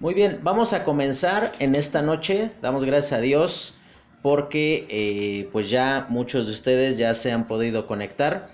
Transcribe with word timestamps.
Muy 0.00 0.14
bien, 0.14 0.40
vamos 0.42 0.72
a 0.72 0.82
comenzar 0.82 1.52
en 1.58 1.74
esta 1.74 2.00
noche. 2.00 2.52
Damos 2.62 2.84
gracias 2.84 3.12
a 3.12 3.20
Dios 3.20 3.74
porque 4.22 4.86
eh, 4.88 5.50
pues 5.52 5.68
ya 5.68 6.06
muchos 6.08 6.46
de 6.46 6.54
ustedes 6.54 6.96
ya 6.96 7.12
se 7.12 7.32
han 7.32 7.46
podido 7.46 7.86
conectar. 7.86 8.48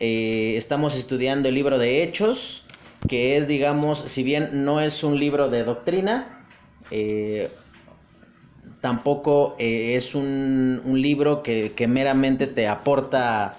Eh, 0.00 0.54
estamos 0.56 0.96
estudiando 0.96 1.50
el 1.50 1.56
libro 1.56 1.76
de 1.76 2.02
Hechos, 2.02 2.64
que 3.06 3.36
es, 3.36 3.46
digamos, 3.46 3.98
si 3.98 4.22
bien 4.22 4.64
no 4.64 4.80
es 4.80 5.04
un 5.04 5.18
libro 5.18 5.50
de 5.50 5.62
doctrina, 5.62 6.46
eh, 6.90 7.50
tampoco 8.80 9.56
es 9.58 10.14
un, 10.14 10.80
libro 10.86 11.42
que, 11.42 11.86
meramente 11.86 12.46
te 12.46 12.66
aporta 12.66 13.58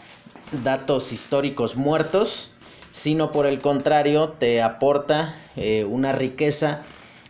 datos 0.64 1.14
históricos 1.14 1.75
muertos, 1.75 2.50
sino 2.89 3.30
por 3.30 3.46
el 3.46 3.59
contrario 3.59 4.30
te 4.30 4.64
aporta 4.64 5.36
una 5.88 6.11
riqueza 6.11 6.84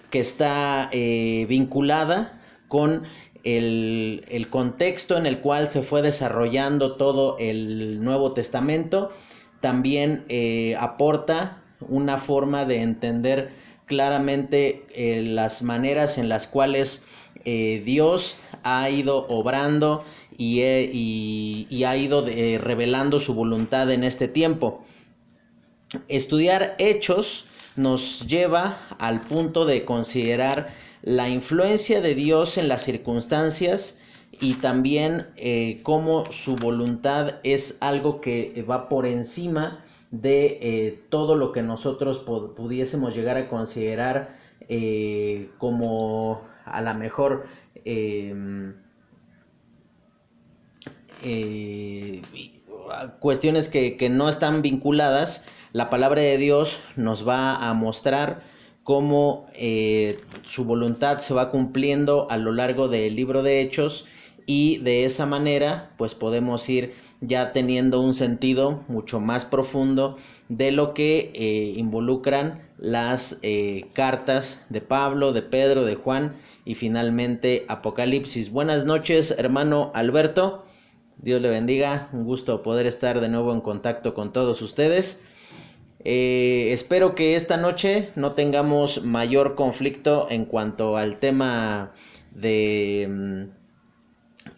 que 0.10 0.20
está 0.20 0.90
eh, 0.92 1.46
vinculada 1.48 2.42
con 2.68 3.04
el, 3.44 4.26
el, 4.30 4.50
contexto 4.50 5.18
en 5.18 5.26
el 5.26 5.40
cual 5.40 5.70
se 5.70 5.82
fue 5.82 6.02
desarrollando 6.02 6.98
todo 6.98 7.38
el 7.40 8.04
Nuevo 8.04 8.34
Testamento, 8.34 9.12
también 9.62 10.26
eh, 10.30 10.76
aporta 10.80 11.62
una 11.88 12.18
forma 12.18 12.66
de 12.66 12.82
entender 12.82 13.52
claramente 13.86 14.86
eh, 14.94 15.24
las 15.24 15.64
maneras 15.64 16.18
en 16.18 16.30
las 16.30 16.48
cuales 16.48 17.04
Dios 17.46 18.38
ha 18.62 18.92
ido 18.92 19.26
obrando 19.28 20.04
y, 20.38 20.62
y, 20.62 21.66
y 21.68 21.84
ha 21.86 21.98
ido 21.98 22.24
revelando 22.24 23.20
su 23.20 23.34
voluntad 23.34 23.90
en 23.90 24.04
este 24.04 24.28
tiempo. 24.28 24.84
Estudiar 26.08 26.76
hechos 26.78 27.49
nos 27.80 28.28
lleva 28.28 28.78
al 29.00 29.22
punto 29.22 29.66
de 29.66 29.86
considerar 29.86 30.70
la 31.02 31.30
influencia 31.30 32.02
de 32.02 32.14
Dios 32.14 32.58
en 32.58 32.68
las 32.68 32.84
circunstancias 32.84 34.00
y 34.32 34.56
también 34.56 35.28
eh, 35.38 35.80
cómo 35.84 36.30
su 36.30 36.58
voluntad 36.58 37.36
es 37.44 37.78
algo 37.80 38.20
que 38.20 38.66
va 38.70 38.90
por 38.90 39.06
encima 39.06 39.84
de 40.12 40.60
eh, 40.62 41.04
todo 41.10 41.36
lo 41.36 41.52
que 41.54 41.62
nosotros 41.62 42.20
pudiésemos 42.20 43.16
llegar 43.16 43.38
a 43.38 43.48
considerar 43.48 44.38
eh, 44.68 45.50
como 45.58 46.42
a 46.66 46.82
la 46.82 46.94
mejor 46.94 47.48
em, 47.86 48.76
cuestiones 53.20 53.70
que, 53.70 53.96
que 53.98 54.10
no 54.10 54.28
están 54.28 54.62
vinculadas 54.62 55.46
la 55.72 55.90
palabra 55.90 56.22
de 56.22 56.38
Dios 56.38 56.80
nos 56.96 57.28
va 57.28 57.56
a 57.56 57.74
mostrar 57.74 58.42
cómo 58.84 59.48
eh, 59.54 60.18
su 60.46 60.66
voluntad 60.66 61.20
se 61.20 61.34
va 61.34 61.52
cumpliendo 61.52 62.28
a 62.32 62.38
lo 62.38 62.52
largo 62.52 62.88
del 62.88 63.16
libro 63.16 63.44
de 63.44 63.62
Hechos 63.62 64.08
y 64.48 64.80
de 64.80 65.04
esa 65.06 65.28
manera 65.28 65.92
pues 65.98 66.16
podemos 66.16 66.68
ir 66.70 66.94
ya 67.22 67.54
teniendo 67.54 68.02
un 68.02 68.16
sentido 68.16 68.84
mucho 68.88 69.20
más 69.20 69.46
profundo 69.46 70.18
de 70.48 70.72
lo 70.72 70.96
que 70.96 71.32
eh, 71.36 71.74
involucran 71.78 72.68
las 72.78 73.38
eh, 73.44 73.86
cartas 73.94 74.66
de 74.70 74.82
Pablo, 74.82 75.34
de 75.34 75.44
Pedro, 75.44 75.86
de 75.86 75.94
Juan 75.94 76.38
y 76.66 76.74
finalmente 76.74 77.66
Apocalipsis. 77.68 78.52
Buenas 78.52 78.86
noches 78.86 79.36
hermano 79.38 79.92
Alberto, 79.94 80.66
Dios 81.18 81.42
le 81.42 81.50
bendiga, 81.50 82.10
un 82.14 82.24
gusto 82.24 82.64
poder 82.64 82.88
estar 82.88 83.20
de 83.20 83.30
nuevo 83.30 83.54
en 83.54 83.62
contacto 83.62 84.16
con 84.16 84.34
todos 84.34 84.64
ustedes. 84.64 85.22
Eh, 86.06 86.70
espero 86.72 87.14
que 87.14 87.36
esta 87.36 87.58
noche 87.58 88.12
no 88.16 88.32
tengamos 88.32 89.04
mayor 89.04 89.56
conflicto 89.56 90.28
en 90.30 90.46
cuanto 90.46 90.96
al 90.96 91.18
tema 91.20 91.94
de 92.32 93.08
mm, 93.10 93.44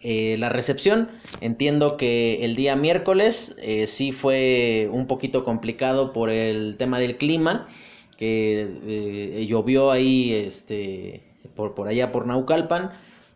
eh, 0.02 0.36
la 0.38 0.48
recepción. 0.50 1.10
Entiendo 1.40 1.96
que 1.96 2.44
el 2.44 2.54
día 2.54 2.76
miércoles 2.76 3.56
eh, 3.60 3.86
sí 3.88 4.12
fue 4.12 4.88
un 4.92 5.06
poquito 5.06 5.44
complicado 5.44 6.12
por 6.12 6.30
el 6.30 6.76
tema 6.78 6.98
del 7.00 7.16
clima, 7.18 7.68
que 8.16 9.44
llovió 9.48 9.90
ahí 9.90 10.32
este, 10.32 11.24
por, 11.56 11.74
por 11.74 11.88
allá 11.88 12.12
por 12.12 12.26
Naucalpan. 12.26 12.92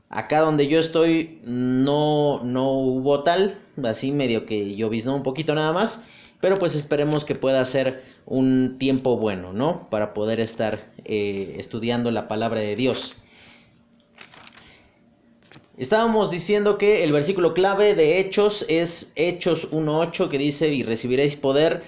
Acá 0.08 0.40
donde 0.40 0.68
yo 0.68 0.78
estoy 0.78 1.40
no, 1.42 2.44
no 2.44 2.70
hubo 2.70 3.24
tal, 3.24 3.58
así 3.82 4.12
medio 4.12 4.46
que 4.46 4.76
lloviznó 4.76 5.16
un 5.16 5.24
poquito 5.24 5.56
nada 5.56 5.72
más. 5.72 6.04
Pero 6.40 6.56
pues 6.56 6.74
esperemos 6.74 7.24
que 7.24 7.34
pueda 7.34 7.64
ser 7.64 8.02
un 8.26 8.76
tiempo 8.78 9.16
bueno, 9.16 9.52
¿no? 9.52 9.88
Para 9.90 10.14
poder 10.14 10.40
estar 10.40 10.78
eh, 11.04 11.56
estudiando 11.58 12.10
la 12.10 12.28
palabra 12.28 12.60
de 12.60 12.76
Dios. 12.76 13.14
Estábamos 15.78 16.30
diciendo 16.30 16.78
que 16.78 17.04
el 17.04 17.12
versículo 17.12 17.52
clave 17.52 17.94
de 17.94 18.18
Hechos 18.18 18.64
es 18.68 19.12
Hechos 19.14 19.70
1.8 19.72 20.30
que 20.30 20.38
dice 20.38 20.72
y 20.72 20.82
recibiréis 20.82 21.36
poder 21.36 21.82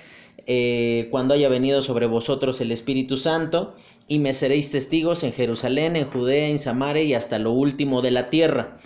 eh, 0.47 1.09
cuando 1.11 1.35
haya 1.35 1.49
venido 1.49 1.81
sobre 1.81 2.07
vosotros 2.07 2.61
el 2.61 2.71
Espíritu 2.71 3.17
Santo 3.17 3.75
y 4.07 4.19
me 4.19 4.35
seréis 4.35 4.71
testigos 4.71 5.25
en 5.25 5.33
Jerusalén, 5.33 5.97
en 5.97 6.11
Judea, 6.11 6.49
en 6.49 6.59
Samaria 6.59 7.03
y 7.03 7.15
hasta 7.15 7.39
lo 7.39 7.53
último 7.53 8.03
de 8.03 8.11
la 8.11 8.31
tierra. 8.31 8.77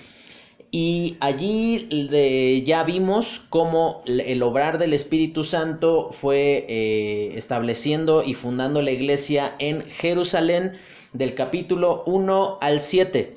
Y 0.74 1.18
allí 1.20 1.86
de, 2.10 2.62
ya 2.64 2.82
vimos 2.82 3.44
cómo 3.50 4.02
el 4.06 4.42
obrar 4.42 4.78
del 4.78 4.94
Espíritu 4.94 5.44
Santo 5.44 6.08
fue 6.10 6.64
eh, 6.66 7.34
estableciendo 7.36 8.24
y 8.24 8.32
fundando 8.32 8.80
la 8.80 8.90
iglesia 8.90 9.54
en 9.58 9.82
Jerusalén 9.90 10.72
del 11.12 11.34
capítulo 11.34 12.04
1 12.06 12.56
al 12.62 12.80
7. 12.80 13.36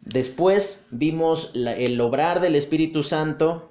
Después 0.00 0.88
vimos 0.90 1.52
el 1.54 2.00
obrar 2.00 2.40
del 2.40 2.56
Espíritu 2.56 3.04
Santo 3.04 3.70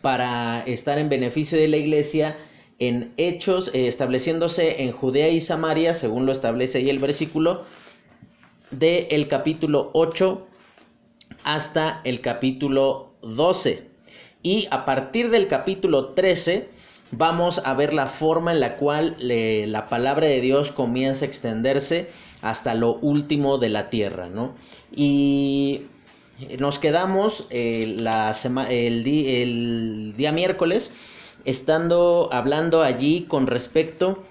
para 0.00 0.62
estar 0.62 0.98
en 0.98 1.10
beneficio 1.10 1.58
de 1.58 1.68
la 1.68 1.76
iglesia 1.76 2.38
en 2.78 3.12
hechos, 3.18 3.70
eh, 3.74 3.86
estableciéndose 3.86 4.82
en 4.82 4.92
Judea 4.92 5.28
y 5.28 5.42
Samaria, 5.42 5.92
según 5.92 6.24
lo 6.24 6.32
establece 6.32 6.78
ahí 6.78 6.88
el 6.88 7.00
versículo, 7.00 7.64
del 8.70 9.08
el 9.10 9.28
capítulo 9.28 9.90
8 9.92 10.47
hasta 11.44 12.00
el 12.04 12.20
capítulo 12.20 13.12
12. 13.22 13.88
Y 14.42 14.68
a 14.70 14.84
partir 14.84 15.30
del 15.30 15.48
capítulo 15.48 16.10
13 16.10 16.68
vamos 17.12 17.60
a 17.64 17.74
ver 17.74 17.92
la 17.92 18.06
forma 18.06 18.52
en 18.52 18.60
la 18.60 18.76
cual 18.76 19.16
la 19.18 19.88
palabra 19.88 20.26
de 20.26 20.40
Dios 20.40 20.72
comienza 20.72 21.24
a 21.24 21.28
extenderse 21.28 22.10
hasta 22.42 22.74
lo 22.74 22.94
último 22.96 23.58
de 23.58 23.68
la 23.68 23.90
tierra, 23.90 24.28
¿no? 24.28 24.54
Y 24.94 25.82
nos 26.58 26.78
quedamos 26.78 27.46
eh, 27.50 27.94
la 27.98 28.32
el, 28.68 29.02
di 29.02 29.42
el 29.42 30.14
día 30.16 30.30
miércoles 30.30 30.92
estando 31.44 32.28
hablando 32.32 32.82
allí 32.82 33.22
con 33.22 33.46
respecto 33.46 34.22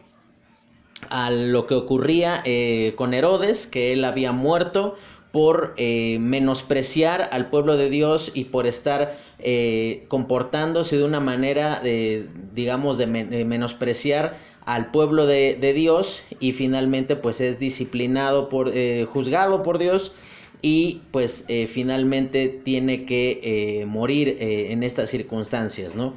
a 1.10 1.32
lo 1.32 1.68
que 1.68 1.76
ocurría 1.76 2.42
eh, 2.46 2.94
con 2.96 3.14
Herodes, 3.14 3.68
que 3.68 3.94
él 3.94 4.06
había 4.06 4.32
muerto 4.32 4.96
por 5.32 5.74
eh, 5.78 6.18
menospreciar 6.20 7.30
al 7.32 7.50
pueblo 7.50 7.78
de 7.78 7.90
Dios 7.90 8.32
y 8.34 8.46
por 8.46 8.66
estar 8.66 9.18
eh, 9.40 10.06
comportándose 10.08 10.98
de 10.98 11.04
una 11.04 11.20
manera, 11.20 11.80
de, 11.82 12.28
digamos, 12.54 12.98
de, 12.98 13.08
men 13.08 13.30
de, 13.30 13.46
menospreciar 13.46 14.38
al 14.66 14.92
pueblo 14.92 15.26
de, 15.26 15.58
de, 15.60 15.74
Dios 15.74 16.24
y 16.40 16.54
finalmente 16.54 17.16
pues 17.16 17.42
es 17.42 17.60
disciplinado 17.60 18.50
por, 18.50 18.72
eh, 18.74 19.06
juzgado 19.06 19.64
por 19.64 19.80
Dios 19.80 20.14
y 20.62 21.02
pues 21.12 21.46
finalmente 21.70 22.48
tiene 22.48 23.06
que 23.06 23.86
morir 23.88 24.38
en 24.40 24.82
estas 24.82 25.12
circunstancias, 25.12 25.96
¿no? 25.96 26.16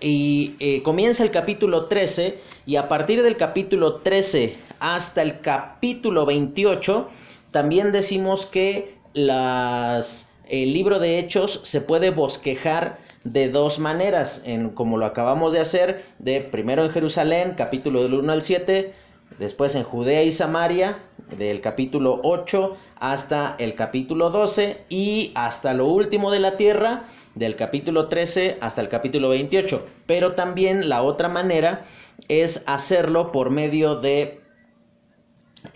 Y 0.00 0.80
comienza 0.82 1.22
el 1.22 1.30
capítulo 1.30 1.84
13 1.84 2.40
y 2.66 2.74
a 2.74 2.88
partir 2.88 3.22
del 3.22 3.36
capítulo 3.36 3.94
13 3.98 4.54
hasta 4.80 5.22
el 5.22 5.40
capítulo 5.40 6.26
28 6.26 7.08
también 7.56 7.90
decimos 7.90 8.44
que 8.44 8.98
el 9.14 10.72
libro 10.74 10.98
de 10.98 11.18
Hechos 11.18 11.60
se 11.62 11.80
puede 11.80 12.10
bosquejar 12.10 12.98
de 13.24 13.48
dos 13.48 13.78
maneras, 13.78 14.42
en, 14.44 14.68
como 14.68 14.98
lo 14.98 15.06
acabamos 15.06 15.54
de 15.54 15.60
hacer, 15.60 16.04
de 16.18 16.42
primero 16.42 16.84
en 16.84 16.90
Jerusalén, 16.90 17.54
capítulo 17.56 18.02
del 18.02 18.12
1 18.12 18.30
al 18.30 18.42
7, 18.42 18.92
después 19.38 19.74
en 19.74 19.84
Judea 19.84 20.22
y 20.22 20.32
Samaria, 20.32 20.98
del 21.38 21.62
capítulo 21.62 22.20
8 22.24 22.76
hasta 23.00 23.56
el 23.58 23.74
capítulo 23.74 24.28
12 24.28 24.84
y 24.90 25.32
hasta 25.34 25.72
lo 25.72 25.86
último 25.86 26.30
de 26.30 26.40
la 26.40 26.58
tierra, 26.58 27.06
del 27.36 27.56
capítulo 27.56 28.08
13 28.08 28.58
hasta 28.60 28.82
el 28.82 28.90
capítulo 28.90 29.30
28. 29.30 29.82
Pero 30.04 30.34
también 30.34 30.90
la 30.90 31.00
otra 31.00 31.30
manera 31.30 31.86
es 32.28 32.64
hacerlo 32.66 33.32
por 33.32 33.48
medio 33.48 33.94
de 33.94 34.45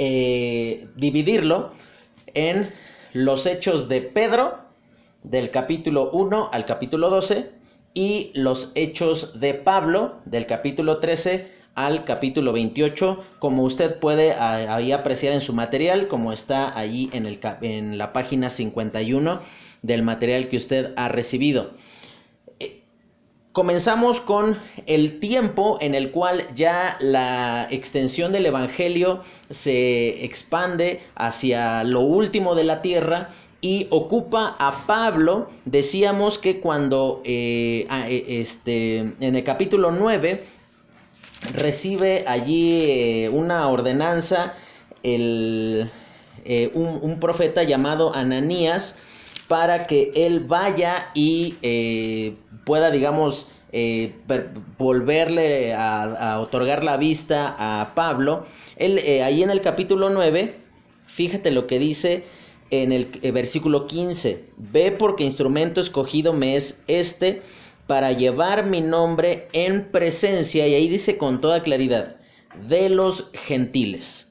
eh, 0.03 0.89
dividirlo 0.97 1.73
en 2.33 2.73
los 3.13 3.45
hechos 3.45 3.87
de 3.87 4.01
Pedro, 4.01 4.59
del 5.25 5.51
capítulo 5.51 6.11
1 6.11 6.49
al 6.55 6.65
capítulo 6.65 7.11
12, 7.11 7.51
y 7.93 8.31
los 8.33 8.73
hechos 8.77 9.39
de 9.39 9.53
Pablo, 9.53 10.17
del 10.25 10.47
capítulo 10.47 11.01
13 11.01 11.53
al 11.75 12.05
capítulo 12.07 12.55
28, 12.55 13.23
como 13.41 13.63
usted 13.63 13.99
puede 13.99 14.33
ahí 14.33 14.91
apreciar 14.91 15.35
en 15.35 15.43
su 15.43 15.53
material, 15.53 16.09
como 16.09 16.33
está 16.33 16.79
ahí 16.79 17.11
en, 17.13 17.27
el, 17.27 17.39
en 17.61 17.99
la 17.99 18.15
página 18.15 18.49
51 18.49 19.39
del 19.83 20.03
material 20.03 20.49
que 20.49 20.57
usted 20.57 20.95
ha 20.97 21.09
recibido. 21.09 21.73
Eh, 23.51 23.53
comenzamos 23.53 24.21
con 24.21 24.59
el 24.87 25.19
tiempo 25.19 25.79
en 25.81 25.95
el 25.95 26.11
cual 26.11 26.47
ya 26.55 26.97
la 27.01 27.67
extensión 27.71 28.33
del 28.33 28.47
Evangelio 28.47 29.23
se 29.51 30.25
expande 30.25 31.01
hacia 31.15 31.85
lo 31.85 32.01
último 32.01 32.55
de 32.55 32.65
la 32.65 32.83
tierra 32.83 33.29
y 33.61 33.87
ocupa 33.91 34.57
a 34.59 34.87
Pablo. 34.87 35.51
Decíamos 35.65 36.39
que 36.39 36.61
cuando 36.61 37.21
eh, 37.25 37.87
eh, 38.09 38.25
este, 38.29 38.99
en 38.99 39.37
el 39.37 39.45
capítulo 39.45 39.93
9 39.93 40.45
recibe 41.55 42.25
allí 42.27 42.83
eh, 42.83 43.29
una 43.31 43.69
ordenanza 43.69 44.55
el, 45.03 45.91
un, 46.75 47.19
profeta 47.21 47.63
llamado 47.63 48.15
Ananías 48.15 48.99
para 49.51 49.89
que 49.89 50.13
él 50.15 50.39
vaya 50.39 51.11
y 51.13 51.57
pueda, 52.65 52.93
digamos, 52.93 53.49
volverle 54.79 55.75
a, 55.75 56.39
otorgar 56.41 56.85
la 56.85 56.97
vista 56.97 57.57
a 57.59 57.97
Pablo. 57.97 58.47
Él, 58.77 59.01
ahí 59.25 59.43
en 59.43 59.51
el 59.51 59.61
capítulo 59.61 60.09
9, 60.09 60.55
fíjate 61.09 61.51
lo 61.51 61.67
que 61.67 61.81
dice 61.81 62.23
en 62.71 62.93
el 62.93 63.11
eh, 63.23 63.33
versículo 63.33 63.89
15, 63.89 64.45
ve 64.57 64.93
porque 64.93 65.25
instrumento 65.25 65.81
escogido 65.81 66.33
me 66.33 66.55
es 66.55 66.85
este 66.87 67.43
para 67.89 68.13
llevar 68.13 68.67
mi 68.67 68.81
nombre 68.81 69.49
en 69.53 69.91
presencia, 69.91 70.69
y 70.69 70.75
ahí 70.75 70.89
dice 70.89 71.19
con 71.19 71.41
toda 71.41 71.65
claridad, 71.65 72.19
de 72.69 72.89
los 72.89 73.31
gentiles. 73.35 74.30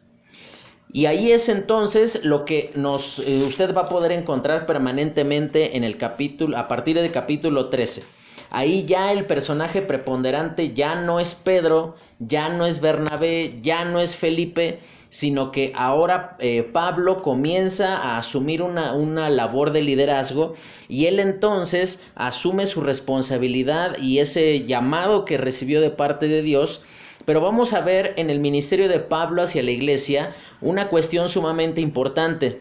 Y 0.92 1.06
ahí 1.06 1.32
es 1.32 1.50
entonces 1.50 2.26
lo 2.26 2.46
que 2.46 2.72
nos, 2.76 3.20
eh, 3.20 3.44
usted 3.46 3.76
va 3.76 3.82
a 3.82 3.86
poder 3.86 4.12
encontrar 4.12 4.66
permanentemente 4.66 5.78
en 5.78 5.84
el 5.84 5.98
capítulo, 5.98 6.58
a 6.58 6.68
partir 6.68 7.00
del 7.00 7.12
capítulo 7.12 7.70
13. 7.70 8.04
Ahí 8.50 8.86
ya 8.86 9.12
el 9.12 9.26
personaje 9.26 9.84
preponderante 9.84 10.74
ya 10.74 10.96
no 10.96 11.20
es 11.20 11.36
Pedro, 11.36 11.96
ya 12.18 12.50
no 12.50 12.66
es 12.66 12.82
Bernabé, 12.82 13.60
ya 13.62 13.86
no 13.86 14.00
es 14.00 14.16
Felipe, 14.16 14.80
sino 15.12 15.52
que 15.52 15.72
ahora 15.76 16.36
eh, 16.40 16.64
Pablo 16.64 17.22
comienza 17.22 17.98
a 17.98 18.18
asumir 18.18 18.64
una, 18.64 18.94
una 18.94 19.30
labor 19.30 19.72
de 19.72 19.84
liderazgo 19.84 20.54
y 20.88 21.06
él 21.06 21.20
entonces 21.20 22.04
asume 22.16 22.66
su 22.66 22.82
responsabilidad 22.82 23.98
y 24.00 24.18
ese 24.18 24.66
llamado 24.66 25.26
que 25.26 25.38
recibió 25.38 25.82
de 25.82 25.92
parte 25.92 26.28
de 26.28 26.42
Dios. 26.42 26.82
Pero 27.30 27.42
vamos 27.42 27.74
a 27.74 27.82
ver 27.82 28.16
en 28.18 28.32
el 28.32 28.40
ministerio 28.40 28.90
de 28.90 28.98
Pablo 29.00 29.44
hacia 29.44 29.62
la 29.62 29.70
iglesia 29.70 30.36
una 30.62 30.90
cuestión 30.90 31.30
sumamente 31.30 31.80
importante. 31.80 32.60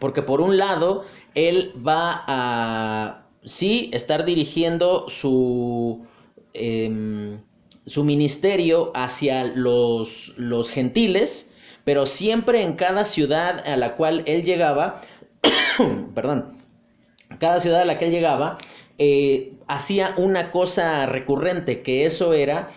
Porque 0.00 0.22
por 0.22 0.40
un 0.40 0.56
lado, 0.56 1.04
él 1.36 1.72
va 1.86 2.24
a, 2.26 3.28
sí, 3.44 3.88
estar 3.92 4.24
dirigiendo 4.24 5.08
su, 5.08 6.04
em, 6.52 7.38
su 7.84 8.02
ministerio 8.02 8.90
hacia 8.96 9.44
los, 9.44 10.34
los 10.36 10.72
gentiles, 10.72 11.54
pero 11.84 12.06
siempre 12.06 12.64
en 12.64 12.72
cada 12.72 13.04
ciudad 13.04 13.64
a 13.68 13.76
la 13.76 13.94
cual 13.94 14.24
él 14.26 14.42
llegaba, 14.42 15.00
perdón, 16.12 16.58
cada 17.38 17.60
ciudad 17.60 17.82
a 17.82 17.84
la 17.84 17.98
que 17.98 18.06
él 18.06 18.10
llegaba, 18.10 18.58
eh, 18.98 19.52
hacía 19.68 20.12
una 20.16 20.50
cosa 20.50 21.06
recurrente, 21.06 21.82
que 21.82 22.04
eso 22.04 22.32
era 22.32 22.68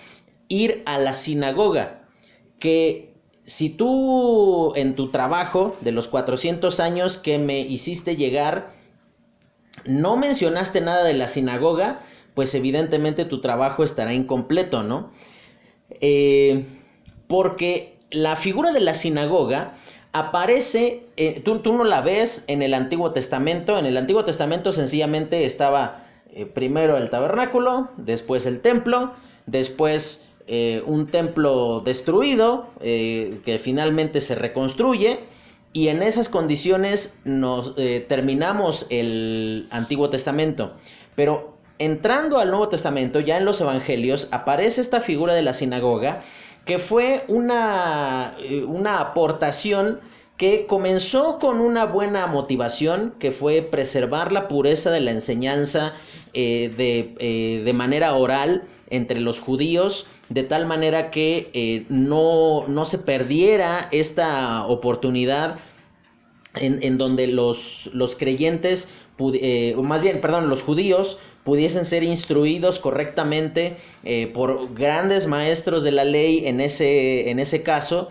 ir 0.50 0.84
a 0.86 0.98
la 0.98 1.14
sinagoga, 1.14 2.02
que 2.60 3.14
si 3.44 3.70
tú 3.70 4.74
en 4.76 4.96
tu 4.96 5.10
trabajo 5.12 5.76
de 5.82 5.92
los 5.92 6.08
400 6.08 6.80
años 6.82 7.18
que 7.18 7.40
me 7.40 7.62
hiciste 7.62 8.16
llegar, 8.16 8.74
no 9.86 10.18
mencionaste 10.18 10.82
nada 10.82 11.04
de 11.04 11.14
la 11.14 11.28
sinagoga, 11.28 12.02
pues 12.34 12.54
evidentemente 12.54 13.26
tu 13.26 13.42
trabajo 13.42 13.84
estará 13.84 14.14
incompleto, 14.14 14.84
¿no? 14.84 15.12
Eh, 16.02 16.66
porque 17.28 17.98
la 18.12 18.36
figura 18.36 18.72
de 18.72 18.80
la 18.82 18.94
sinagoga 18.94 19.74
aparece, 20.14 21.04
eh, 21.18 21.42
tú, 21.44 21.62
no 21.66 21.84
la 21.84 22.02
ves 22.02 22.44
en 22.48 22.62
el 22.62 22.74
Antiguo 22.74 23.12
Testamento, 23.12 23.78
en 23.78 23.86
el 23.86 23.98
Antiguo 23.98 24.26
Testamento 24.26 24.72
sencillamente 24.72 25.46
estaba 25.46 26.04
eh, 26.32 26.46
primero 26.46 26.98
el 26.98 27.10
tabernáculo, 27.10 27.90
después 27.98 28.46
el 28.46 28.62
templo, 28.62 29.14
después 29.46 30.29
eh, 30.50 30.84
un 30.86 31.08
templo 31.08 31.82
destruido 31.82 32.68
que 32.82 33.60
finalmente 33.62 34.20
se 34.20 34.36
reconstruye 34.36 35.20
y 35.72 35.88
en 35.90 36.02
esas 36.02 36.28
condiciones 36.28 37.20
nos 37.24 37.76
terminamos 38.08 38.88
el 38.90 39.68
Antiguo 39.70 40.10
Testamento. 40.10 40.74
Pero 41.16 41.58
entrando 41.78 42.40
al 42.40 42.50
Nuevo 42.50 42.70
Testamento, 42.70 43.20
ya 43.20 43.38
en 43.38 43.46
los 43.46 43.62
Evangelios, 43.62 44.28
aparece 44.32 44.82
esta 44.82 45.02
figura 45.02 45.34
de 45.34 45.42
la 45.42 45.54
sinagoga 45.54 46.22
que 46.66 46.78
fue 46.78 47.24
una, 47.28 48.36
eh, 48.40 48.64
una 48.64 49.00
aportación 49.00 50.02
que 50.38 50.68
comenzó 50.68 51.40
con 51.40 51.60
una 51.60 51.86
buena 51.86 52.28
motivación, 52.28 53.16
que 53.18 53.32
fue 53.32 53.62
preservar 53.62 54.32
la 54.32 54.48
pureza 54.48 54.92
de 54.92 55.02
la 55.02 55.12
enseñanza 55.12 55.94
eh, 56.34 56.72
de, 56.78 57.16
eh, 57.20 57.64
de, 57.66 57.74
manera 57.74 58.14
oral 58.14 58.64
entre 58.90 59.20
los 59.22 59.40
judíos, 59.40 60.08
de 60.30 60.44
tal 60.44 60.66
manera 60.66 61.12
que 61.12 61.86
no, 61.90 62.68
no, 62.68 62.86
se 62.86 63.00
perdiera 63.00 63.90
esta 63.92 64.66
oportunidad 64.66 65.58
en, 66.56 66.82
en 66.82 66.98
donde 66.98 67.28
los, 67.28 67.90
los 67.94 68.16
creyentes, 68.16 68.90
o 69.18 69.84
más 69.84 70.02
bien, 70.02 70.22
perdón, 70.22 70.50
los 70.50 70.64
judíos 70.64 71.20
pudiesen 71.44 71.86
ser 71.86 72.04
instruidos 72.04 72.80
correctamente 72.80 73.78
eh, 74.04 74.28
por 74.28 74.74
grandes 74.74 75.28
maestros 75.28 75.84
de 75.84 75.92
la 75.92 76.04
ley 76.04 76.46
en 76.46 76.62
ese, 76.62 77.32
en 77.32 77.40
ese 77.40 77.64
caso, 77.64 78.10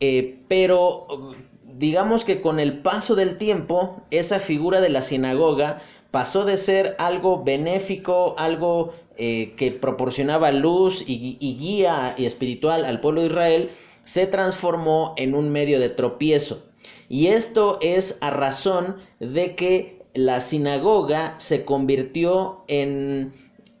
eh, 0.00 0.38
pero 0.48 1.34
digamos 1.78 2.24
que 2.24 2.40
con 2.40 2.60
el 2.60 2.78
paso 2.78 3.16
del 3.16 3.38
tiempo, 3.38 4.02
esa 4.10 4.40
figura 4.40 4.80
de 4.80 4.88
la 4.88 5.02
sinagoga 5.02 5.82
pasó 6.16 6.46
de 6.46 6.56
ser 6.56 6.96
algo 6.98 7.44
benéfico, 7.44 8.34
algo 8.38 8.94
eh, 9.18 9.52
que 9.58 9.70
proporcionaba 9.70 10.50
luz 10.50 11.04
y, 11.06 11.36
y 11.40 11.58
guía 11.58 12.14
espiritual 12.16 12.86
al 12.86 13.00
pueblo 13.00 13.20
de 13.20 13.26
Israel, 13.26 13.70
se 14.04 14.26
transformó 14.26 15.12
en 15.18 15.34
un 15.34 15.52
medio 15.52 15.78
de 15.78 15.90
tropiezo. 15.90 16.64
Y 17.10 17.26
esto 17.26 17.78
es 17.82 18.16
a 18.22 18.30
razón 18.30 18.96
de 19.20 19.56
que 19.56 20.06
la 20.14 20.40
sinagoga 20.40 21.34
se 21.36 21.66
convirtió 21.66 22.64
en, 22.66 23.34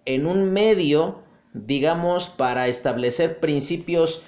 en 0.04 0.26
un 0.26 0.52
medio, 0.52 1.22
digamos, 1.54 2.28
para 2.28 2.68
establecer 2.68 3.40
principios 3.40 4.22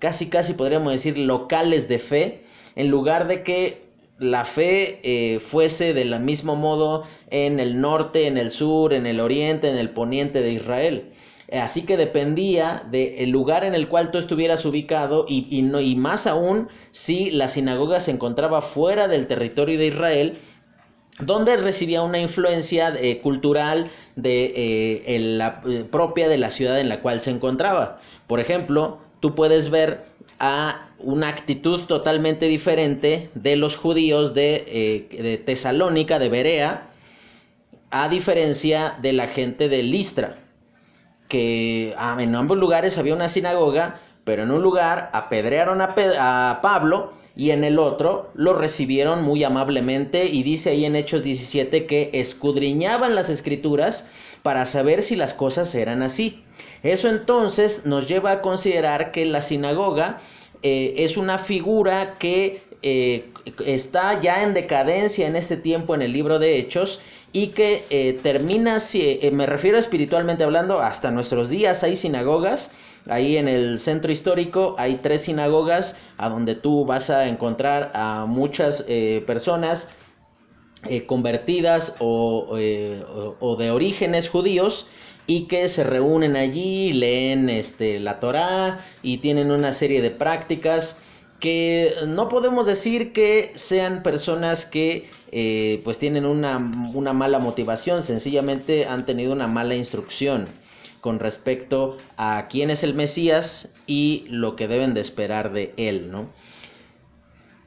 casi, 0.00 0.28
casi 0.28 0.54
podríamos 0.54 0.90
decir 0.92 1.16
locales 1.16 1.86
de 1.86 2.00
fe, 2.00 2.42
en 2.74 2.88
lugar 2.88 3.28
de 3.28 3.44
que 3.44 3.87
la 4.18 4.44
fe 4.44 5.00
eh, 5.02 5.40
fuese 5.40 5.94
del 5.94 6.18
mismo 6.20 6.56
modo 6.56 7.04
en 7.30 7.60
el 7.60 7.80
norte, 7.80 8.26
en 8.26 8.38
el 8.38 8.50
sur, 8.50 8.92
en 8.92 9.06
el 9.06 9.20
oriente, 9.20 9.70
en 9.70 9.76
el 9.76 9.90
poniente 9.90 10.40
de 10.40 10.52
Israel. 10.52 11.10
Así 11.52 11.86
que 11.86 11.96
dependía 11.96 12.86
del 12.90 13.30
lugar 13.30 13.64
en 13.64 13.74
el 13.74 13.88
cual 13.88 14.10
tú 14.10 14.18
estuvieras 14.18 14.66
ubicado 14.66 15.24
y, 15.26 15.46
y, 15.50 15.62
no, 15.62 15.80
y 15.80 15.96
más 15.96 16.26
aún 16.26 16.68
si 16.90 17.30
la 17.30 17.48
sinagoga 17.48 18.00
se 18.00 18.10
encontraba 18.10 18.60
fuera 18.60 19.08
del 19.08 19.26
territorio 19.26 19.78
de 19.78 19.86
Israel, 19.86 20.38
donde 21.20 21.56
recibía 21.56 22.02
una 22.02 22.18
influencia 22.18 22.94
eh, 22.96 23.20
cultural 23.20 23.90
de, 24.16 25.04
eh, 25.06 25.18
la, 25.18 25.62
eh, 25.68 25.84
propia 25.90 26.28
de 26.28 26.38
la 26.38 26.50
ciudad 26.50 26.78
en 26.80 26.88
la 26.88 27.00
cual 27.00 27.20
se 27.20 27.30
encontraba. 27.30 27.98
Por 28.26 28.40
ejemplo, 28.40 28.98
tú 29.20 29.34
puedes 29.34 29.70
ver 29.70 30.04
a 30.38 30.87
una 31.00 31.28
actitud 31.28 31.82
totalmente 31.82 32.46
diferente 32.46 33.30
de 33.34 33.56
los 33.56 33.76
judíos 33.76 34.34
de, 34.34 35.06
de 35.10 35.38
Tesalónica, 35.38 36.18
de 36.18 36.28
Berea, 36.28 36.88
a 37.90 38.08
diferencia 38.08 38.96
de 39.00 39.12
la 39.12 39.28
gente 39.28 39.68
de 39.68 39.82
Listra, 39.82 40.38
que 41.28 41.94
ah, 41.96 42.16
en 42.20 42.34
ambos 42.34 42.58
lugares 42.58 42.98
había 42.98 43.14
una 43.14 43.28
sinagoga, 43.28 44.00
pero 44.24 44.42
en 44.42 44.50
un 44.50 44.62
lugar 44.62 45.10
apedrearon 45.12 45.80
a, 45.80 45.94
a 46.50 46.60
Pablo 46.60 47.12
y 47.34 47.52
en 47.52 47.64
el 47.64 47.78
otro 47.78 48.30
lo 48.34 48.52
recibieron 48.52 49.22
muy 49.22 49.44
amablemente 49.44 50.26
y 50.26 50.42
dice 50.42 50.70
ahí 50.70 50.84
en 50.84 50.96
Hechos 50.96 51.22
17 51.22 51.86
que 51.86 52.10
escudriñaban 52.12 53.14
las 53.14 53.30
escrituras 53.30 54.08
para 54.42 54.66
saber 54.66 55.02
si 55.02 55.16
las 55.16 55.34
cosas 55.34 55.74
eran 55.74 56.02
así. 56.02 56.42
Eso 56.82 57.08
entonces 57.08 57.86
nos 57.86 58.08
lleva 58.08 58.32
a 58.32 58.40
considerar 58.42 59.12
que 59.12 59.24
la 59.24 59.40
sinagoga 59.40 60.18
eh, 60.62 60.94
es 60.98 61.16
una 61.16 61.38
figura 61.38 62.18
que 62.18 62.62
eh, 62.82 63.30
está 63.64 64.20
ya 64.20 64.42
en 64.42 64.54
decadencia 64.54 65.26
en 65.26 65.36
este 65.36 65.56
tiempo 65.56 65.94
en 65.94 66.02
el 66.02 66.12
libro 66.12 66.38
de 66.38 66.58
Hechos 66.58 67.00
y 67.32 67.48
que 67.48 67.84
eh, 67.90 68.18
termina, 68.22 68.80
si, 68.80 69.20
me 69.32 69.46
refiero 69.46 69.78
espiritualmente 69.78 70.44
hablando, 70.44 70.80
hasta 70.80 71.10
nuestros 71.10 71.50
días 71.50 71.82
hay 71.82 71.96
sinagogas 71.96 72.70
Ahí 73.06 73.38
en 73.38 73.48
el 73.48 73.78
centro 73.78 74.12
histórico 74.12 74.74
hay 74.76 74.96
tres 74.96 75.22
sinagogas 75.22 75.96
a 76.18 76.28
donde 76.28 76.54
tú 76.54 76.84
vas 76.84 77.08
a 77.08 77.26
encontrar 77.26 77.90
a 77.94 78.26
muchas 78.26 78.84
personas 79.26 79.88
convertidas 81.06 81.96
o, 82.00 82.48
o, 83.40 83.56
de 83.56 83.70
orígenes 83.70 84.28
judíos 84.28 84.86
y 85.28 85.42
que 85.42 85.68
se 85.68 85.84
reúnen 85.84 86.36
allí, 86.36 86.90
leen 86.92 87.50
este, 87.50 88.00
la 88.00 88.18
Torá 88.18 88.84
y 89.02 89.18
tienen 89.18 89.50
una 89.50 89.74
serie 89.74 90.00
de 90.00 90.10
prácticas 90.10 91.00
que 91.38 91.94
no 92.08 92.28
podemos 92.28 92.66
decir 92.66 93.12
que 93.12 93.52
sean 93.54 94.02
personas 94.02 94.64
que 94.64 95.08
eh, 95.30 95.82
pues 95.84 95.98
tienen 95.98 96.24
una, 96.24 96.56
una, 96.94 97.12
mala 97.12 97.38
motivación, 97.38 98.02
sencillamente 98.02 98.86
han 98.86 99.04
tenido 99.04 99.32
una 99.32 99.46
mala 99.46 99.74
instrucción 99.74 100.48
con 101.02 101.18
respecto 101.18 101.98
a 102.16 102.48
quién 102.48 102.70
es 102.70 102.82
el 102.82 102.94
Mesías 102.94 103.74
y 103.86 104.24
lo 104.30 104.56
que 104.56 104.66
deben 104.66 104.94
de 104.94 105.02
esperar 105.02 105.52
de 105.52 105.74
él, 105.76 106.10
¿no? 106.10 106.30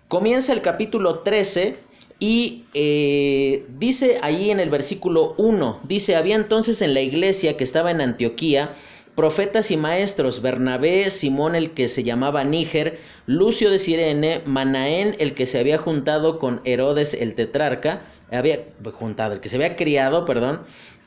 Comienza 0.08 0.52
el 0.52 0.64
capítulo 0.64 1.20
13 1.20 1.78
y 2.22 2.66
eh, 2.76 3.66
dice 3.80 4.20
ahí 4.22 4.52
en 4.52 4.60
el 4.60 4.70
versículo 4.70 5.34
1, 5.38 5.80
dice, 5.88 6.16
había 6.16 6.36
entonces 6.36 6.84
en 6.84 6.94
la 6.94 7.02
iglesia 7.02 7.58
que 7.58 7.64
estaba 7.64 7.90
en 7.90 8.00
Antioquía, 8.00 8.76
profetas 9.16 9.72
y 9.72 9.78
maestros, 9.78 10.44
Bernabé, 10.44 11.10
Simón 11.10 11.56
el 11.56 11.72
que 11.72 11.88
se 11.88 12.04
llamaba 12.04 12.44
Níger, 12.44 13.00
Lucio 13.26 13.72
de 13.72 13.80
Sirene, 13.80 14.44
Manaén 14.46 15.16
el 15.18 15.34
que 15.34 15.48
se 15.48 15.58
había 15.58 15.80
juntado 15.80 16.38
con 16.38 16.62
Herodes 16.64 17.16
el 17.16 17.34
tetrarca, 17.34 18.04
había 18.30 18.66
juntado, 18.94 19.34
el 19.34 19.40
que 19.40 19.50
se 19.50 19.56
había 19.56 19.76
criado, 19.76 20.24
perdón, 20.24 20.62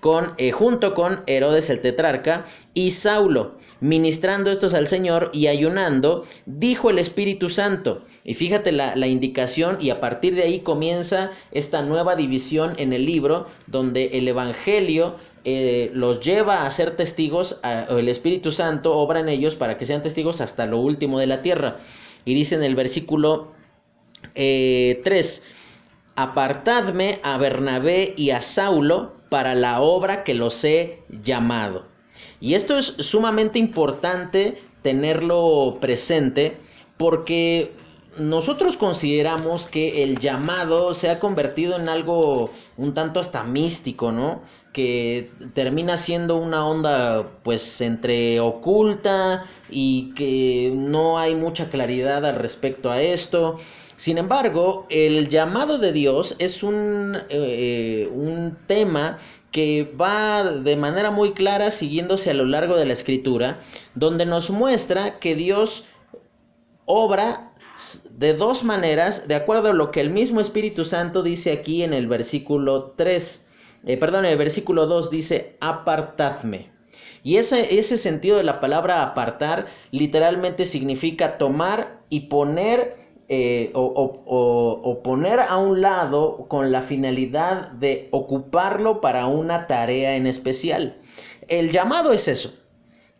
con, 0.04 0.34
eh, 0.37 0.52
junto 0.52 0.92
con 0.92 1.23
Herodes 1.26 1.70
el 1.70 1.80
tetrarca, 1.80 2.44
y 2.75 2.90
Saulo, 2.90 3.56
ministrando 3.80 4.50
estos 4.50 4.75
al 4.75 4.87
Señor 4.87 5.30
y 5.32 5.46
ayunando, 5.46 6.26
dijo 6.44 6.90
el 6.90 6.99
Espíritu 6.99 7.49
Santo. 7.49 8.02
Y 8.23 8.34
fíjate 8.34 8.70
la, 8.70 8.94
la, 8.96 9.06
indicación 9.06 9.78
y 9.80 9.88
a 9.88 10.00
partir 10.00 10.34
de 10.34 10.42
ahí 10.42 10.61
comienza 10.61 11.30
esta 11.52 11.80
nueva 11.80 12.16
división 12.16 12.75
en 12.76 12.92
el 12.92 13.06
libro 13.06 13.46
donde 13.66 14.11
el 14.12 14.28
Evangelio 14.28 15.16
eh, 15.46 15.90
los 15.94 16.20
lleva 16.20 16.66
a 16.66 16.70
ser 16.70 16.96
testigos, 16.96 17.61
a, 17.62 17.84
el 17.84 18.11
Espíritu 18.11 18.52
Santo 18.52 18.99
obra 18.99 19.20
en 19.20 19.30
ellos 19.30 19.56
para 19.56 19.78
que 19.78 19.87
sean 19.87 20.02
testigos 20.02 20.42
hasta 20.42 20.66
lo 20.66 20.76
último 20.80 21.18
de 21.18 21.28
la 21.28 21.40
tierra. 21.40 21.78
Y 22.26 22.34
dice 22.34 22.56
en 22.56 22.62
el 22.62 22.75
versículo 22.75 23.52
eh, 24.34 25.00
3, 25.02 25.42
apartadme 26.16 27.20
a 27.23 27.38
Bernabé 27.38 28.12
y 28.18 28.32
a 28.32 28.42
Saulo 28.42 29.23
para 29.34 29.56
la 29.56 29.80
obra 29.80 30.22
que 30.22 30.32
los 30.32 30.62
he 30.62 31.02
llamado. 31.08 31.86
Y 32.38 32.54
esto 32.54 32.78
es 32.78 32.84
sumamente 33.00 33.58
importante 33.58 34.62
tenerlo 34.82 35.78
presente 35.80 36.56
porque 36.96 37.72
nosotros 38.16 38.76
consideramos 38.76 39.66
que 39.66 40.04
el 40.04 40.20
llamado 40.20 40.94
se 40.94 41.10
ha 41.10 41.18
convertido 41.18 41.74
en 41.74 41.88
algo 41.88 42.52
un 42.76 42.94
tanto 42.94 43.18
hasta 43.18 43.42
místico, 43.42 44.12
¿no? 44.12 44.42
Que 44.72 45.32
termina 45.52 45.96
siendo 45.96 46.36
una 46.36 46.64
onda 46.64 47.28
pues 47.42 47.80
entre 47.80 48.38
oculta 48.38 49.46
y 49.68 50.14
que 50.14 50.72
no 50.72 51.18
hay 51.18 51.34
mucha 51.34 51.70
claridad 51.70 52.24
al 52.24 52.36
respecto 52.36 52.88
a 52.88 53.02
esto. 53.02 53.58
Sin 53.96 54.18
embargo, 54.18 54.86
el 54.90 55.28
llamado 55.28 55.78
de 55.78 55.92
Dios 55.92 56.36
es 56.38 56.62
un, 56.62 57.18
eh, 57.28 58.10
un 58.12 58.56
tema 58.66 59.18
que 59.52 59.84
va 60.00 60.42
de 60.42 60.76
manera 60.76 61.12
muy 61.12 61.32
clara 61.32 61.70
siguiéndose 61.70 62.30
a 62.30 62.34
lo 62.34 62.44
largo 62.44 62.76
de 62.76 62.86
la 62.86 62.92
escritura, 62.92 63.60
donde 63.94 64.26
nos 64.26 64.50
muestra 64.50 65.20
que 65.20 65.36
Dios 65.36 65.84
obra 66.86 67.52
de 68.10 68.34
dos 68.34 68.64
maneras, 68.64 69.28
de 69.28 69.36
acuerdo 69.36 69.70
a 69.70 69.74
lo 69.74 69.90
que 69.90 70.00
el 70.00 70.10
mismo 70.10 70.40
Espíritu 70.40 70.84
Santo 70.84 71.22
dice 71.22 71.52
aquí 71.52 71.82
en 71.82 71.92
el 71.92 72.08
versículo 72.08 72.94
3, 72.96 73.46
eh, 73.86 73.96
perdón, 73.96 74.26
el 74.26 74.38
versículo 74.38 74.86
2 74.86 75.10
dice, 75.10 75.56
apartadme. 75.60 76.70
Y 77.22 77.36
ese, 77.36 77.78
ese 77.78 77.96
sentido 77.96 78.36
de 78.36 78.44
la 78.44 78.60
palabra 78.60 79.02
apartar 79.02 79.66
literalmente 79.92 80.64
significa 80.64 81.38
tomar 81.38 82.00
y 82.10 82.20
poner 82.20 83.03
eh, 83.28 83.70
o, 83.74 83.82
o, 83.82 84.90
o, 84.90 85.02
poner 85.02 85.40
a 85.40 85.56
un 85.56 85.80
lado 85.80 86.46
con 86.48 86.70
la 86.70 86.82
finalidad 86.82 87.70
de 87.70 88.08
ocuparlo 88.10 89.00
para 89.00 89.26
una 89.26 89.66
tarea 89.66 90.16
en 90.16 90.26
especial. 90.26 90.98
El 91.48 91.70
llamado 91.70 92.12
es 92.12 92.28
eso, 92.28 92.52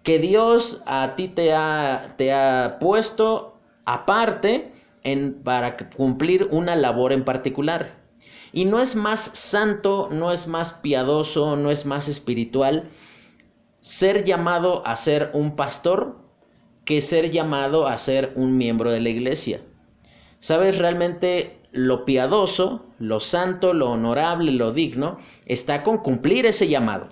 que 0.03 0.19
Dios 0.19 0.83
a 0.85 1.17
ti 1.17 1.29
te 1.29 1.55
ha, 1.55 2.15
te 2.19 2.33
ha 2.33 2.79
puesto 2.81 3.59
aparte 3.87 4.73
en, 5.05 5.43
para 5.43 5.77
cumplir 5.77 6.49
una 6.51 6.77
labor 6.77 7.13
en 7.13 7.25
particular. 7.25 8.03
Y 8.53 8.67
no 8.67 8.81
es 8.81 8.95
más 8.97 9.21
santo, 9.21 10.09
no 10.11 10.33
es 10.33 10.47
más 10.47 10.73
piadoso, 10.73 11.57
no 11.57 11.71
es 11.71 11.87
más 11.87 12.09
espiritual 12.09 12.91
ser 13.81 14.25
llamado 14.25 14.87
a 14.87 14.97
ser 14.97 15.31
un 15.35 15.57
pastor 15.57 16.19
que 16.85 17.01
ser 17.01 17.31
llamado 17.31 17.87
a 17.87 17.99
ser 17.99 18.33
un 18.37 18.57
miembro 18.57 18.91
de 18.91 19.01
la 19.01 19.09
iglesia. 19.09 19.61
¿Sabes? 20.45 20.77
Realmente 20.77 21.57
lo 21.73 22.05
piadoso, 22.05 22.85
lo 22.99 23.19
santo, 23.19 23.73
lo 23.73 23.93
honorable, 23.93 24.53
lo 24.53 24.75
digno, 24.75 25.17
está 25.47 25.83
con 25.83 25.97
cumplir 25.97 26.45
ese 26.45 26.69
llamado. 26.69 27.09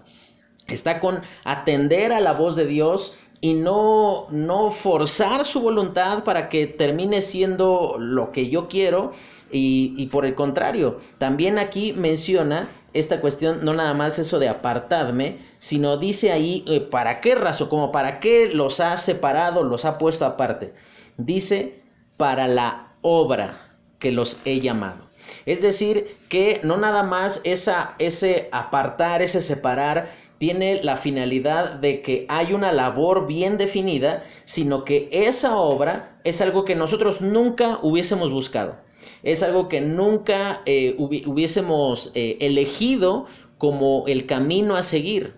Está 0.69 1.01
con 1.01 1.23
atender 1.43 2.12
a 2.12 2.21
la 2.21 2.35
voz 2.35 2.57
de 2.57 2.67
Dios 2.67 3.17
y 3.41 3.55
no, 3.55 4.27
no 4.29 4.71
forzar 4.71 5.47
su 5.47 5.62
voluntad 5.62 6.25
para 6.25 6.51
que 6.51 6.67
termine 6.67 7.23
siendo 7.23 7.97
lo 7.99 8.33
que 8.33 8.51
yo 8.51 8.69
quiero. 8.69 9.12
Y, 9.51 9.95
y, 9.97 10.09
por 10.09 10.27
el 10.27 10.35
contrario, 10.35 10.99
también 11.17 11.59
aquí 11.59 11.95
menciona 11.95 12.69
esta 12.93 13.23
cuestión, 13.23 13.65
no 13.65 13.73
nada 13.73 13.95
más 13.95 14.19
eso 14.19 14.41
de 14.41 14.51
apartadme, 14.51 15.39
sino 15.59 15.97
dice 15.97 16.33
ahí 16.33 16.65
eh, 16.67 16.81
para 16.81 17.23
qué 17.23 17.35
razón, 17.35 17.71
como 17.71 17.93
para 17.93 18.21
qué 18.21 18.51
los 18.53 18.81
ha 18.81 18.95
separado, 18.99 19.65
los 19.65 19.87
ha 19.87 19.97
puesto 19.97 20.27
aparte. 20.27 20.75
Dice 21.17 21.81
para 22.19 22.47
la 22.47 22.91
obra 23.02 23.59
que 23.99 24.11
los 24.11 24.40
he 24.44 24.61
llamado. 24.61 25.12
Es 25.47 25.62
decir, 25.62 26.16
que 26.28 26.61
no 26.62 26.76
nada 26.76 27.02
más 27.02 27.40
esa, 27.44 27.94
ese 27.99 28.49
apartar, 28.52 29.23
ese 29.23 29.40
separar, 29.40 30.11
tiene 30.38 30.82
la 30.82 30.97
finalidad 30.97 31.75
de 31.75 32.02
que 32.02 32.26
hay 32.28 32.52
una 32.52 32.73
labor 32.73 33.26
bien 33.26 33.59
definida, 33.59 34.25
sino 34.44 34.85
que 34.85 35.09
esa 35.12 35.56
obra 35.56 36.21
es 36.25 36.40
algo 36.40 36.64
que 36.64 36.75
nosotros 36.75 37.21
nunca 37.21 37.78
hubiésemos 37.82 38.30
buscado. 38.30 38.76
Es 39.23 39.42
algo 39.42 39.68
que 39.68 39.80
nunca 39.80 40.62
eh, 40.66 40.97
hubiésemos 40.99 42.11
eh, 42.14 42.38
elegido 42.40 43.26
como 43.59 44.04
el 44.09 44.26
camino 44.26 44.75
a 44.75 44.82
seguir. 44.82 45.35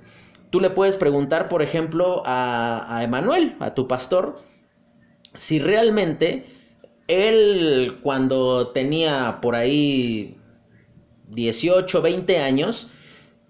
Tú 0.48 0.60
le 0.60 0.70
puedes 0.70 0.96
preguntar, 0.96 1.48
por 1.48 1.60
ejemplo, 1.60 2.22
a, 2.24 2.86
a 2.88 3.04
Emanuel, 3.04 3.56
a 3.60 3.74
tu 3.74 3.86
pastor, 3.88 4.40
si 5.34 5.58
realmente 5.58 6.46
él 7.08 7.98
cuando 8.02 8.68
tenía 8.68 9.38
por 9.40 9.54
ahí 9.54 10.36
18, 11.30 12.02
20 12.02 12.38
años, 12.38 12.88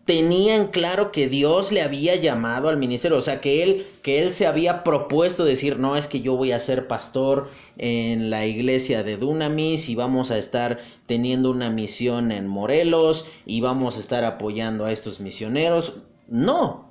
tenía 0.04 0.56
en 0.56 0.66
claro 0.68 1.12
que 1.12 1.28
Dios 1.28 1.73
le 1.73 1.82
había 1.82 2.14
llamado 2.16 2.68
al 2.68 2.76
ministerio, 2.76 3.18
o 3.18 3.23
sea, 3.23 3.40
que 3.40 3.62
él, 3.62 3.87
que 4.02 4.20
él 4.20 4.32
se 4.32 4.46
había 4.46 4.84
propuesto 4.84 5.44
decir, 5.44 5.78
no, 5.78 5.96
es 5.96 6.08
que 6.08 6.20
yo 6.20 6.37
voy 6.37 6.52
a 6.52 6.61
ser 6.61 6.87
pastor 6.87 7.49
en 7.78 8.28
la 8.30 8.46
iglesia 8.46 9.02
de 9.02 9.16
Dunamis 9.16 9.88
y 9.88 9.94
vamos 9.94 10.30
a 10.30 10.38
estar 10.38 10.80
teniendo 11.06 11.50
una 11.50 11.70
misión 11.70 12.32
en 12.32 12.46
Morelos 12.46 13.26
y 13.46 13.61
vamos 13.61 13.96
a 13.96 14.00
estar 14.00 14.25
apoyando 14.25 14.84
a 14.84 14.92
estos 14.92 15.20
misioneros. 15.20 15.94
No, 16.28 16.90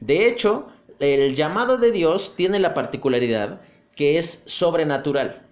de 0.00 0.26
hecho, 0.28 0.68
el 1.00 1.34
llamado 1.34 1.76
de 1.76 1.90
Dios 1.90 2.34
tiene 2.36 2.58
la 2.60 2.74
particularidad 2.74 3.60
que 3.96 4.18
es 4.18 4.42
sobrenatural. 4.46 5.43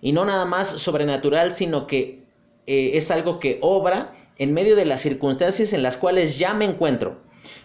Y 0.00 0.12
no 0.12 0.24
nada 0.24 0.44
más 0.44 0.68
sobrenatural, 0.68 1.52
sino 1.52 1.86
que 1.86 2.28
eh, 2.68 2.98
es 2.98 3.10
algo 3.10 3.40
que 3.40 3.58
obra 3.62 4.12
en 4.36 4.52
medio 4.52 4.76
de 4.76 4.84
las 4.84 5.00
circunstancias 5.00 5.72
en 5.72 5.82
las 5.82 5.96
cuales 5.96 6.38
ya 6.38 6.52
me 6.52 6.66
encuentro. 6.66 7.16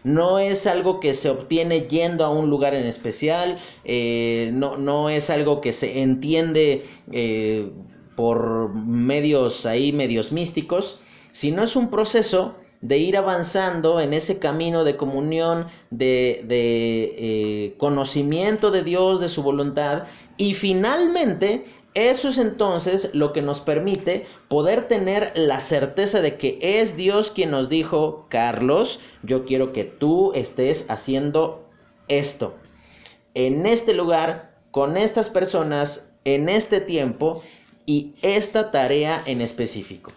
No 0.05 0.39
es 0.39 0.65
algo 0.65 1.01
que 1.01 1.13
se 1.13 1.29
obtiene 1.29 1.81
yendo 1.81 2.23
a 2.23 2.29
un 2.29 2.49
lugar 2.49 2.73
en 2.73 2.85
especial, 2.85 3.59
eh, 3.83 4.49
no, 4.53 4.77
no, 4.77 5.09
es 5.09 5.29
algo 5.29 5.59
que 5.59 5.73
se 5.73 6.01
entiende 6.01 6.85
eh, 7.11 7.69
por 8.15 8.73
medios 8.73 9.65
ahí, 9.65 9.91
medios 9.91 10.31
místicos, 10.31 10.99
sino 11.33 11.63
es 11.63 11.75
un 11.75 11.89
proceso 11.89 12.55
de 12.79 12.97
ir 12.97 13.17
avanzando 13.17 13.99
en 13.99 14.13
ese 14.13 14.39
camino 14.39 14.85
de 14.85 14.95
comunión, 14.95 15.67
de, 15.89 16.43
de 16.47 17.75
conocimiento 17.77 18.71
de 18.71 18.83
Dios, 18.83 19.19
de 19.19 19.27
su 19.27 19.43
voluntad, 19.43 20.03
y 20.37 20.53
finalmente 20.53 21.65
eso 21.95 22.29
es 22.29 22.37
entonces 22.37 23.11
lo 23.13 23.33
que 23.33 23.41
nos 23.41 23.61
permite 23.61 24.25
poder 24.47 24.87
tener 24.87 25.31
la 25.35 25.59
certeza 25.59 26.21
de 26.21 26.37
que 26.37 26.57
es 26.61 26.97
Dios 26.97 27.31
quien 27.31 27.51
nos 27.51 27.69
dijo, 27.69 28.25
Carlos, 28.29 28.99
yo 29.21 29.45
quiero 29.45 29.73
que 29.73 29.83
tú 29.83 30.31
estés 30.33 30.89
haciendo 30.89 31.69
esto. 32.07 32.55
en 33.35 33.65
este 33.65 33.93
lugar, 33.93 34.53
con 34.71 34.95
estas 34.97 35.29
personas, 35.29 36.13
en 36.23 36.49
este 36.49 36.81
tiempo 36.81 37.41
y 37.85 38.13
esta 38.21 38.71
tarea 38.71 39.23
en 39.25 39.41
específico. 39.41 40.11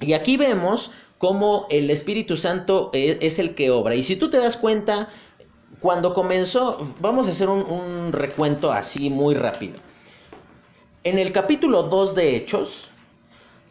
Y 0.00 0.12
aquí 0.14 0.36
vemos 0.36 0.90
cómo 1.18 1.66
el 1.70 1.90
Espíritu 1.90 2.36
Santo 2.36 2.90
e, 2.92 3.18
es 3.20 3.38
el 3.38 3.54
que 3.54 3.70
obra. 3.70 3.94
Y 3.94 4.02
si 4.02 4.16
tú 4.16 4.30
te 4.30 4.38
das 4.38 4.56
cuenta, 4.56 5.08
cuando 5.80 6.14
comenzó, 6.14 6.78
vamos 7.00 7.26
a 7.26 7.30
hacer 7.30 7.48
un, 7.48 7.60
un 7.60 8.12
recuento 8.12 8.72
así 8.72 9.10
muy 9.10 9.34
rápido. 9.34 9.74
En 11.04 11.18
el 11.18 11.32
capítulo 11.32 11.82
2 11.82 12.14
de 12.14 12.34
Hechos, 12.34 12.88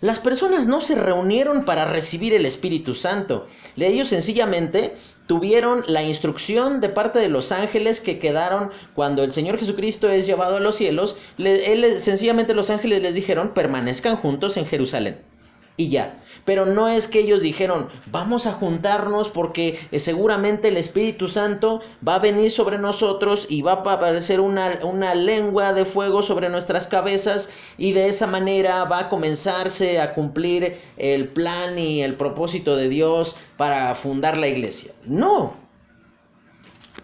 las 0.02 0.20
personas 0.20 0.68
no 0.68 0.82
se 0.82 0.94
reunieron 0.94 1.66
para 1.66 1.86
recibir 1.86 2.32
el 2.36 2.46
Espíritu 2.46 2.94
Santo. 2.94 3.48
Ellos 3.75 4.10
sencillamente 4.10 4.94
tuvieron 5.25 5.84
la 5.88 6.04
instrucción 6.04 6.80
de 6.80 6.90
parte 6.90 7.18
de 7.18 7.30
los 7.30 7.52
ángeles 7.52 8.02
que 8.02 8.20
quedaron 8.20 8.70
cuando 8.94 9.24
el 9.24 9.32
Señor 9.32 9.58
Jesucristo 9.58 10.12
es 10.12 10.28
llevado 10.28 10.58
a 10.58 10.60
los 10.60 10.75
cielos. 10.75 11.18
él, 11.40 12.00
sencillamente 12.00 12.54
los 12.54 12.70
ángeles 12.70 13.02
les 13.02 13.16
dijeron 13.16 13.56
permanezcan 13.56 14.16
juntos 14.16 14.56
en 14.58 14.68
Jerusalén 14.68 15.33
y 15.75 15.89
ya. 15.89 16.20
Pero 16.46 16.65
no 16.65 16.88
es 16.88 17.08
que 17.08 17.20
ellos 17.20 17.42
dijeron, 17.42 17.89
vamos 18.08 18.46
a 18.46 18.53
juntarnos 18.53 19.30
porque 19.30 19.80
eh, 19.92 20.00
seguramente 20.00 20.68
el 20.68 20.77
Espíritu 20.77 21.27
Santo 21.27 21.82
va 22.06 22.15
a 22.15 22.20
venir 22.20 22.51
sobre 22.51 22.77
nosotros 22.77 23.48
y 23.50 23.62
va 23.62 23.74
a 23.74 23.82
aparecer 23.82 24.39
una, 24.39 24.80
una, 24.84 25.15
lengua 25.15 25.74
de 25.74 25.86
fuego 25.86 26.22
sobre 26.22 26.50
nuestras 26.50 26.88
cabezas 26.88 27.50
y 27.77 27.94
de 27.94 28.10
esa 28.10 28.27
manera 28.27 28.84
va 28.86 29.00
a 29.00 29.10
comenzarse 29.10 30.00
a 30.00 30.13
cumplir 30.13 30.77
el 30.98 31.30
plan 31.30 31.77
y 31.77 32.03
el 32.03 32.15
propósito 32.15 32.75
de 32.75 32.89
Dios 32.89 33.36
para 33.58 33.96
fundar 33.96 34.38
la 34.38 34.48
iglesia. 34.48 34.94
No. 35.06 35.56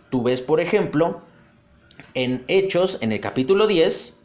Tú 0.09 0.23
ves, 0.23 0.41
por 0.41 0.59
ejemplo, 0.59 1.21
en 2.13 2.43
Hechos, 2.47 2.97
en 3.01 3.11
el 3.11 3.21
capítulo 3.21 3.67
10, 3.67 4.17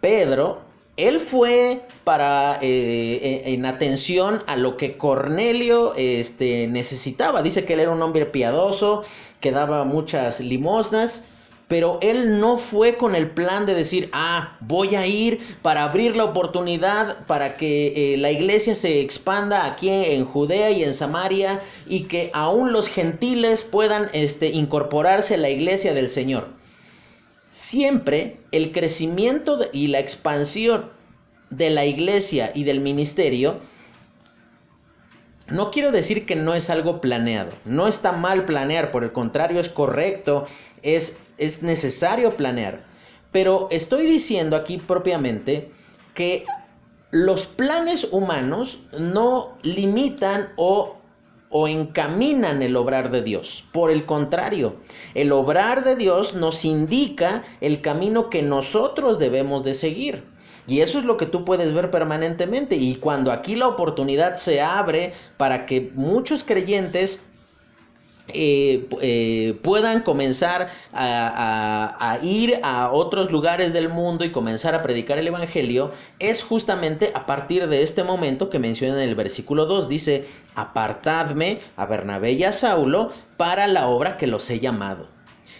Pedro 0.00 0.65
él 0.96 1.20
fue 1.20 1.82
para 2.04 2.58
eh, 2.62 3.18
eh, 3.22 3.42
en 3.46 3.66
atención 3.66 4.42
a 4.46 4.56
lo 4.56 4.76
que 4.76 4.96
Cornelio 4.96 5.94
este, 5.96 6.66
necesitaba. 6.68 7.42
Dice 7.42 7.64
que 7.64 7.74
él 7.74 7.80
era 7.80 7.90
un 7.90 8.02
hombre 8.02 8.26
piadoso, 8.26 9.02
que 9.40 9.52
daba 9.52 9.84
muchas 9.84 10.40
limosnas, 10.40 11.28
pero 11.68 11.98
él 12.00 12.38
no 12.38 12.58
fue 12.58 12.96
con 12.96 13.14
el 13.14 13.30
plan 13.30 13.66
de 13.66 13.74
decir, 13.74 14.08
ah, 14.12 14.56
voy 14.60 14.94
a 14.94 15.06
ir 15.06 15.40
para 15.62 15.82
abrir 15.82 16.16
la 16.16 16.24
oportunidad 16.24 17.26
para 17.26 17.56
que 17.56 18.14
eh, 18.14 18.16
la 18.16 18.30
iglesia 18.30 18.74
se 18.74 19.00
expanda 19.00 19.66
aquí 19.66 19.90
en 19.90 20.24
Judea 20.24 20.70
y 20.70 20.84
en 20.84 20.94
Samaria 20.94 21.60
y 21.86 22.04
que 22.04 22.30
aún 22.32 22.72
los 22.72 22.88
gentiles 22.88 23.64
puedan 23.64 24.08
este, 24.12 24.46
incorporarse 24.46 25.34
a 25.34 25.38
la 25.38 25.50
iglesia 25.50 25.92
del 25.92 26.08
Señor 26.08 26.48
siempre 27.56 28.36
el 28.52 28.70
crecimiento 28.70 29.58
y 29.72 29.86
la 29.86 29.98
expansión 29.98 30.90
de 31.48 31.70
la 31.70 31.86
iglesia 31.86 32.52
y 32.54 32.64
del 32.64 32.80
ministerio, 32.80 33.60
no 35.48 35.70
quiero 35.70 35.90
decir 35.90 36.26
que 36.26 36.36
no 36.36 36.54
es 36.54 36.68
algo 36.68 37.00
planeado, 37.00 37.52
no 37.64 37.88
está 37.88 38.12
mal 38.12 38.44
planear, 38.44 38.90
por 38.90 39.04
el 39.04 39.12
contrario 39.12 39.58
es 39.58 39.70
correcto, 39.70 40.44
es, 40.82 41.18
es 41.38 41.62
necesario 41.62 42.36
planear, 42.36 42.80
pero 43.32 43.68
estoy 43.70 44.04
diciendo 44.04 44.54
aquí 44.54 44.76
propiamente 44.76 45.70
que 46.12 46.44
los 47.10 47.46
planes 47.46 48.06
humanos 48.10 48.80
no 48.98 49.56
limitan 49.62 50.50
o 50.56 50.95
o 51.58 51.68
encaminan 51.68 52.60
el 52.60 52.76
obrar 52.76 53.10
de 53.10 53.22
Dios. 53.22 53.64
Por 53.72 53.90
el 53.90 54.04
contrario, 54.04 54.76
el 55.14 55.32
obrar 55.32 55.84
de 55.84 55.96
Dios 55.96 56.34
nos 56.34 56.66
indica 56.66 57.44
el 57.62 57.80
camino 57.80 58.28
que 58.28 58.42
nosotros 58.42 59.18
debemos 59.18 59.64
de 59.64 59.72
seguir. 59.72 60.24
Y 60.66 60.82
eso 60.82 60.98
es 60.98 61.06
lo 61.06 61.16
que 61.16 61.24
tú 61.24 61.46
puedes 61.46 61.72
ver 61.72 61.90
permanentemente. 61.90 62.76
Y 62.76 62.96
cuando 62.96 63.32
aquí 63.32 63.54
la 63.54 63.68
oportunidad 63.68 64.34
se 64.34 64.60
abre 64.60 65.14
para 65.38 65.64
que 65.64 65.90
muchos 65.94 66.44
creyentes 66.44 67.26
eh, 68.28 68.88
eh, 69.00 69.58
puedan 69.62 70.02
comenzar 70.02 70.68
a, 70.92 72.18
ir 72.22 72.58
a 72.62 72.90
otros 72.90 73.30
lugares 73.30 73.72
del 73.72 73.88
mundo 73.88 74.24
y 74.24 74.32
comenzar 74.32 74.74
a 74.74 74.82
predicar 74.82 75.18
el 75.18 75.28
Evangelio, 75.28 75.92
es 76.18 76.42
justamente 76.42 77.12
a 77.14 77.26
partir 77.26 77.68
de 77.68 77.82
este 77.82 78.02
momento 78.04 78.50
que 78.50 78.58
menciona 78.58 79.02
en 79.02 79.08
el 79.08 79.14
versículo 79.14 79.66
2, 79.66 79.88
dice, 79.88 80.24
apartadme 80.54 81.58
a 81.76 81.86
Bernabé 81.86 82.32
y 82.32 82.44
a 82.44 82.52
Saulo 82.52 83.12
para 83.36 83.66
la 83.66 83.86
obra 83.88 84.16
que 84.16 84.26
los 84.26 84.48
he 84.50 84.58
llamado. 84.58 85.08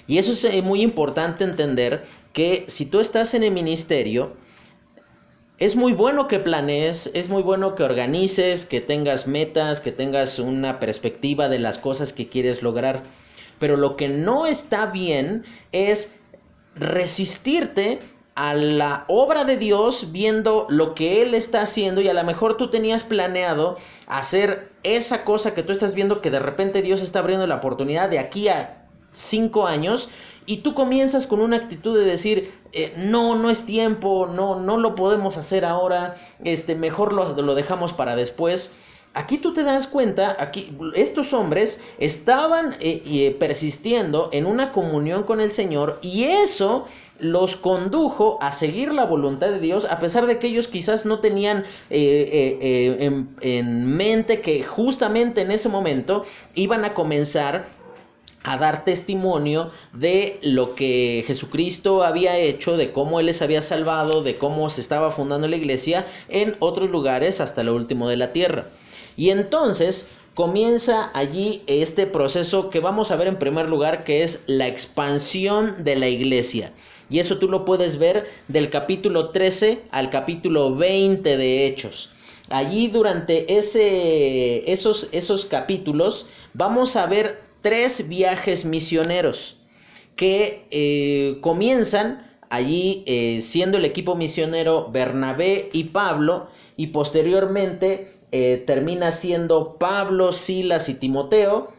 Y 0.07 0.18
eso 0.18 0.33
es 0.33 0.44
eh, 0.44 0.62
muy 0.62 0.83
importante 0.83 1.44
entender 1.44 2.05
que 2.33 2.64
si 2.68 2.87
tú 2.87 3.00
estás 3.00 3.35
en 3.35 3.42
el 3.42 3.50
ministerio, 3.50 4.35
es 5.58 5.74
muy 5.74 5.94
bueno 5.94 6.28
que 6.28 6.38
planees, 6.38 7.10
es 7.14 7.28
muy 7.28 7.42
bueno 7.42 7.74
que 7.74 7.82
organices, 7.82 8.66
que 8.66 8.80
tengas 8.80 9.26
metas, 9.26 9.80
que 9.80 9.92
tengas 9.92 10.38
una 10.38 10.78
perspectiva 10.78 11.48
de 11.48 11.58
las 11.58 11.78
cosas 11.78 12.12
que 12.12 12.28
quieres 12.28 12.62
lograr. 12.62 13.04
Pero 13.58 13.76
lo 13.78 13.96
que 13.96 14.08
no 14.08 14.46
está 14.46 14.86
bien 14.86 15.44
es 15.72 16.16
resistirte 16.74 18.00
a 18.34 18.52
la 18.52 19.06
obra 19.08 19.44
de 19.44 19.56
Dios 19.56 20.12
viendo 20.12 20.66
lo 20.68 20.94
que 20.94 21.22
Él 21.22 21.32
está 21.34 21.62
haciendo 21.62 22.02
y 22.02 22.08
a 22.08 22.12
lo 22.12 22.22
mejor 22.22 22.58
tú 22.58 22.68
tenías 22.68 23.02
planeado 23.02 23.78
hacer 24.06 24.70
esa 24.82 25.24
cosa 25.24 25.54
que 25.54 25.62
tú 25.62 25.72
estás 25.72 25.94
viendo 25.94 26.20
que 26.20 26.30
de 26.30 26.38
repente 26.38 26.82
Dios 26.82 27.02
está 27.02 27.20
abriendo 27.20 27.46
la 27.46 27.56
oportunidad 27.56 28.10
de 28.10 28.18
aquí 28.18 28.48
a 28.48 28.86
cinco 29.14 29.66
años 29.66 30.10
y 30.46 30.59
tú 30.59 30.74
comienzas 30.74 31.26
con 31.26 31.40
una 31.40 31.56
actitud 31.56 31.98
de 31.98 32.04
decir, 32.04 32.52
eh, 32.72 32.94
no, 32.96 33.35
no 33.35 33.50
es 33.50 33.66
tiempo, 33.66 34.26
no, 34.26 34.61
no 34.61 34.78
lo 34.78 34.94
podemos 34.94 35.37
hacer 35.37 35.64
ahora, 35.64 36.14
este, 36.44 36.76
mejor 36.76 37.12
lo, 37.12 37.35
lo 37.35 37.54
dejamos 37.54 37.92
para 37.92 38.14
después. 38.16 38.76
Aquí 39.12 39.38
tú 39.38 39.54
te 39.54 39.62
das 39.62 39.87
cuenta, 39.87 40.37
aquí 40.38 40.76
estos 40.94 41.32
hombres 41.32 41.82
estaban 41.98 42.74
eh, 42.80 43.02
eh, 43.06 43.37
persistiendo 43.38 44.28
en 44.30 44.44
una 44.44 44.72
comunión 44.72 45.22
con 45.22 45.40
el 45.40 45.50
Señor 45.50 45.98
y 46.02 46.24
eso 46.24 46.85
los 47.18 47.56
condujo 47.56 48.37
a 48.42 48.52
seguir 48.52 48.92
la 48.92 49.06
voluntad 49.06 49.48
de 49.48 49.59
Dios 49.59 49.87
a 49.87 49.98
pesar 50.00 50.26
de 50.26 50.38
que 50.38 50.48
ellos 50.48 50.68
quizás 50.68 51.06
no 51.06 51.20
tenían 51.20 51.64
en, 51.88 53.35
en 53.40 53.87
mente 53.87 54.42
que 54.42 54.62
justamente 54.62 55.40
en 55.40 55.50
ese 55.50 55.70
momento 55.70 56.24
iban 56.54 56.85
a 56.85 56.92
comenzar 56.92 57.68
a 58.46 58.56
dar 58.56 58.85
testimonio 58.85 59.72
de 59.92 60.38
lo 60.40 60.76
que 60.76 61.24
Jesucristo 61.26 62.04
había 62.04 62.38
hecho, 62.38 62.76
de 62.76 62.92
cómo 62.92 63.18
Él 63.18 63.26
les 63.26 63.42
había 63.42 63.61
salvado, 63.61 64.22
de 64.22 64.37
cómo 64.37 64.70
se 64.70 64.80
estaba 64.80 65.11
fundando 65.11 65.48
la 65.48 65.56
iglesia 65.56 66.06
en 66.28 66.54
otros 66.61 66.88
lugares 66.88 67.40
hasta 67.40 67.64
lo 67.64 67.74
último 67.74 68.09
de 68.09 68.16
la 68.16 68.32
tierra. 68.32 68.66
Y 69.16 69.30
entonces 69.30 70.11
comienza 70.35 71.11
allí 71.12 71.64
este 71.66 72.06
proceso 72.06 72.70
que 72.70 72.78
vamos 72.78 73.11
a 73.11 73.16
ver 73.16 73.26
en 73.26 73.40
primer 73.40 73.68
lugar, 73.68 74.04
que 74.04 74.22
es 74.22 74.44
la 74.46 74.68
expansión 74.68 75.82
de 75.82 75.96
la 75.96 76.09
iglesia. 76.09 76.72
Y 77.11 77.18
eso 77.18 77.38
tú 77.38 77.48
lo 77.48 77.64
puedes 77.64 77.98
ver 77.98 78.28
del 78.46 78.70
capítulo 78.70 79.30
13 79.30 79.82
al 79.90 80.09
capítulo 80.09 80.76
20 80.76 81.37
de 81.37 81.66
Hechos. 81.66 82.11
Allí 82.48 82.87
durante 82.87 83.56
ese, 83.56 84.70
esos, 84.70 85.09
esos 85.11 85.46
capítulos 85.46 86.26
vamos 86.54 86.94
a 86.94 87.06
ver 87.06 87.45
tres 87.66 88.07
viajes 88.07 88.64
misioneros 88.64 89.57
que 90.14 90.68
eh, 90.70 91.38
comienzan 91.40 92.24
allí 92.48 93.02
eh, 93.07 93.40
siendo 93.40 93.79
el 93.79 93.85
equipo 93.85 94.14
misionero 94.14 94.88
Bernabé 94.92 95.68
y 95.72 95.83
Pablo 95.83 96.46
y 96.76 96.87
posteriormente 96.88 98.12
eh, 98.31 98.62
termina 98.68 99.11
siendo 99.11 99.79
Pablo, 99.81 100.31
Silas 100.31 100.88
y 100.88 100.94
Timoteo 100.94 101.72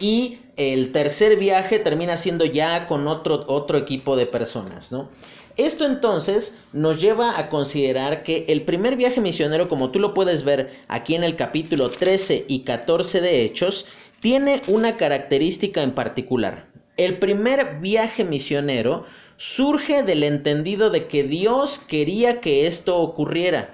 y 0.00 0.40
el 0.56 0.90
tercer 0.90 1.36
viaje 1.38 1.78
termina 1.78 2.16
siendo 2.16 2.44
ya 2.44 2.88
con 2.88 3.06
otro, 3.06 3.44
otro 3.46 3.78
equipo 3.78 4.16
de 4.16 4.26
personas, 4.26 4.90
¿no? 4.90 5.08
Esto 5.56 5.84
entonces 5.84 6.58
nos 6.72 7.00
lleva 7.00 7.38
a 7.38 7.48
considerar 7.48 8.22
que 8.22 8.46
el 8.48 8.62
primer 8.62 8.96
viaje 8.96 9.20
misionero, 9.20 9.68
como 9.68 9.90
tú 9.90 9.98
lo 9.98 10.14
puedes 10.14 10.42
ver 10.42 10.70
aquí 10.88 11.14
en 11.14 11.22
el 11.22 11.36
capítulo 11.36 11.90
13 11.90 12.46
y 12.48 12.60
14 12.60 13.20
de 13.20 13.44
Hechos, 13.44 13.84
tiene 14.20 14.62
una 14.68 14.96
característica 14.96 15.82
en 15.82 15.92
particular. 15.92 16.66
El 16.96 17.18
primer 17.18 17.80
viaje 17.80 18.24
misionero 18.24 19.04
surge 19.38 20.02
del 20.02 20.22
entendido 20.22 20.90
de 20.90 21.08
que 21.08 21.24
Dios 21.24 21.78
quería 21.78 22.40
que 22.40 22.66
esto 22.66 22.98
ocurriera. 22.98 23.70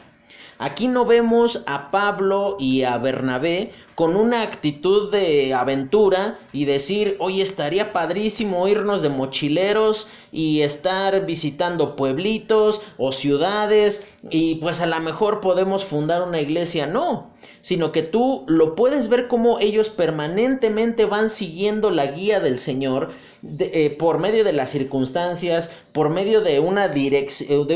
Aquí 0.58 0.88
no 0.88 1.04
vemos 1.04 1.64
a 1.66 1.90
Pablo 1.90 2.56
y 2.58 2.84
a 2.84 2.96
Bernabé 2.96 3.72
con 3.94 4.16
una 4.16 4.40
actitud 4.42 5.10
de 5.10 5.52
aventura 5.52 6.38
y 6.52 6.64
decir, 6.64 7.16
oye, 7.18 7.42
estaría 7.42 7.92
padrísimo 7.92 8.66
irnos 8.66 9.02
de 9.02 9.10
mochileros 9.10 10.08
y 10.32 10.62
estar 10.62 11.26
visitando 11.26 11.94
pueblitos 11.94 12.80
o 12.96 13.12
ciudades 13.12 14.14
y 14.30 14.54
pues 14.56 14.80
a 14.80 14.86
lo 14.86 14.98
mejor 15.00 15.40
podemos 15.40 15.84
fundar 15.84 16.22
una 16.22 16.40
iglesia. 16.40 16.86
No, 16.86 17.30
sino 17.66 17.90
que 17.90 18.04
tú 18.04 18.44
lo 18.46 18.76
puedes 18.76 19.08
ver 19.08 19.26
como 19.26 19.58
ellos 19.58 19.88
permanentemente 19.88 21.04
van 21.04 21.28
siguiendo 21.28 21.90
la 21.90 22.06
guía 22.06 22.38
del 22.38 22.58
Señor 22.58 23.10
eh, 23.58 23.90
por 23.98 24.20
medio 24.20 24.44
de 24.44 24.52
las 24.52 24.70
circunstancias, 24.70 25.72
por 25.90 26.08
medio 26.08 26.42
de 26.42 26.60
una, 26.60 26.86
de 26.86 27.26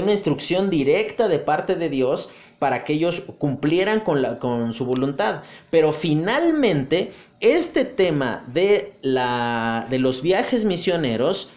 una 0.01 0.13
instrucción 0.13 0.71
directa 0.71 1.27
de 1.27 1.41
parte 1.41 1.75
de 1.75 1.89
Dios 1.89 2.31
para 2.61 2.85
que 2.85 2.93
ellos 2.93 3.25
cumplieran 3.39 3.99
con, 3.99 4.23
la, 4.23 4.39
con 4.39 4.75
su 4.75 4.85
voluntad. 4.85 5.43
Pero 5.71 5.93
finalmente, 5.93 7.11
este 7.41 7.85
tema 7.85 8.45
de, 8.47 8.93
la, 9.03 9.89
de 9.91 9.99
los 9.99 10.23
viajes 10.23 10.65
misioneros, 10.65 11.51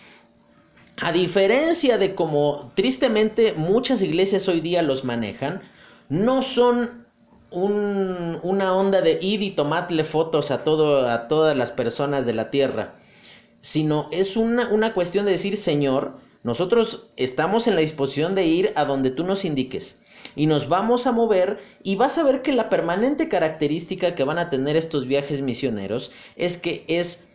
a 0.97 1.11
diferencia 1.11 1.99
de 1.99 2.15
como 2.15 2.71
tristemente 2.73 3.53
muchas 3.53 4.01
iglesias 4.01 4.47
hoy 4.47 4.59
día 4.59 4.81
los 4.81 5.03
manejan, 5.03 5.61
no 6.09 6.41
son 6.41 7.02
un, 7.53 8.39
una 8.43 8.75
onda 8.75 9.01
de 9.01 9.19
ir 9.21 9.41
y 9.41 9.51
tomarle 9.51 10.03
fotos 10.03 10.51
a, 10.51 10.63
todo, 10.63 11.07
a 11.07 11.27
todas 11.27 11.55
las 11.55 11.71
personas 11.71 12.25
de 12.25 12.33
la 12.33 12.49
tierra, 12.49 12.95
sino 13.61 14.09
es 14.11 14.35
una, 14.35 14.69
una 14.69 14.93
cuestión 14.93 15.25
de 15.25 15.31
decir, 15.31 15.57
Señor, 15.57 16.17
nosotros 16.43 17.07
estamos 17.15 17.67
en 17.67 17.75
la 17.75 17.81
disposición 17.81 18.35
de 18.35 18.45
ir 18.45 18.73
a 18.75 18.83
donde 18.85 19.11
tú 19.11 19.23
nos 19.23 19.45
indiques 19.45 19.99
y 20.35 20.47
nos 20.47 20.67
vamos 20.67 21.07
a 21.07 21.11
mover 21.11 21.59
y 21.83 21.95
vas 21.95 22.17
a 22.17 22.23
ver 22.23 22.41
que 22.41 22.53
la 22.53 22.69
permanente 22.69 23.29
característica 23.29 24.15
que 24.15 24.23
van 24.23 24.39
a 24.39 24.49
tener 24.49 24.75
estos 24.75 25.07
viajes 25.07 25.41
misioneros 25.41 26.11
es 26.35 26.57
que 26.57 26.83
es 26.87 27.29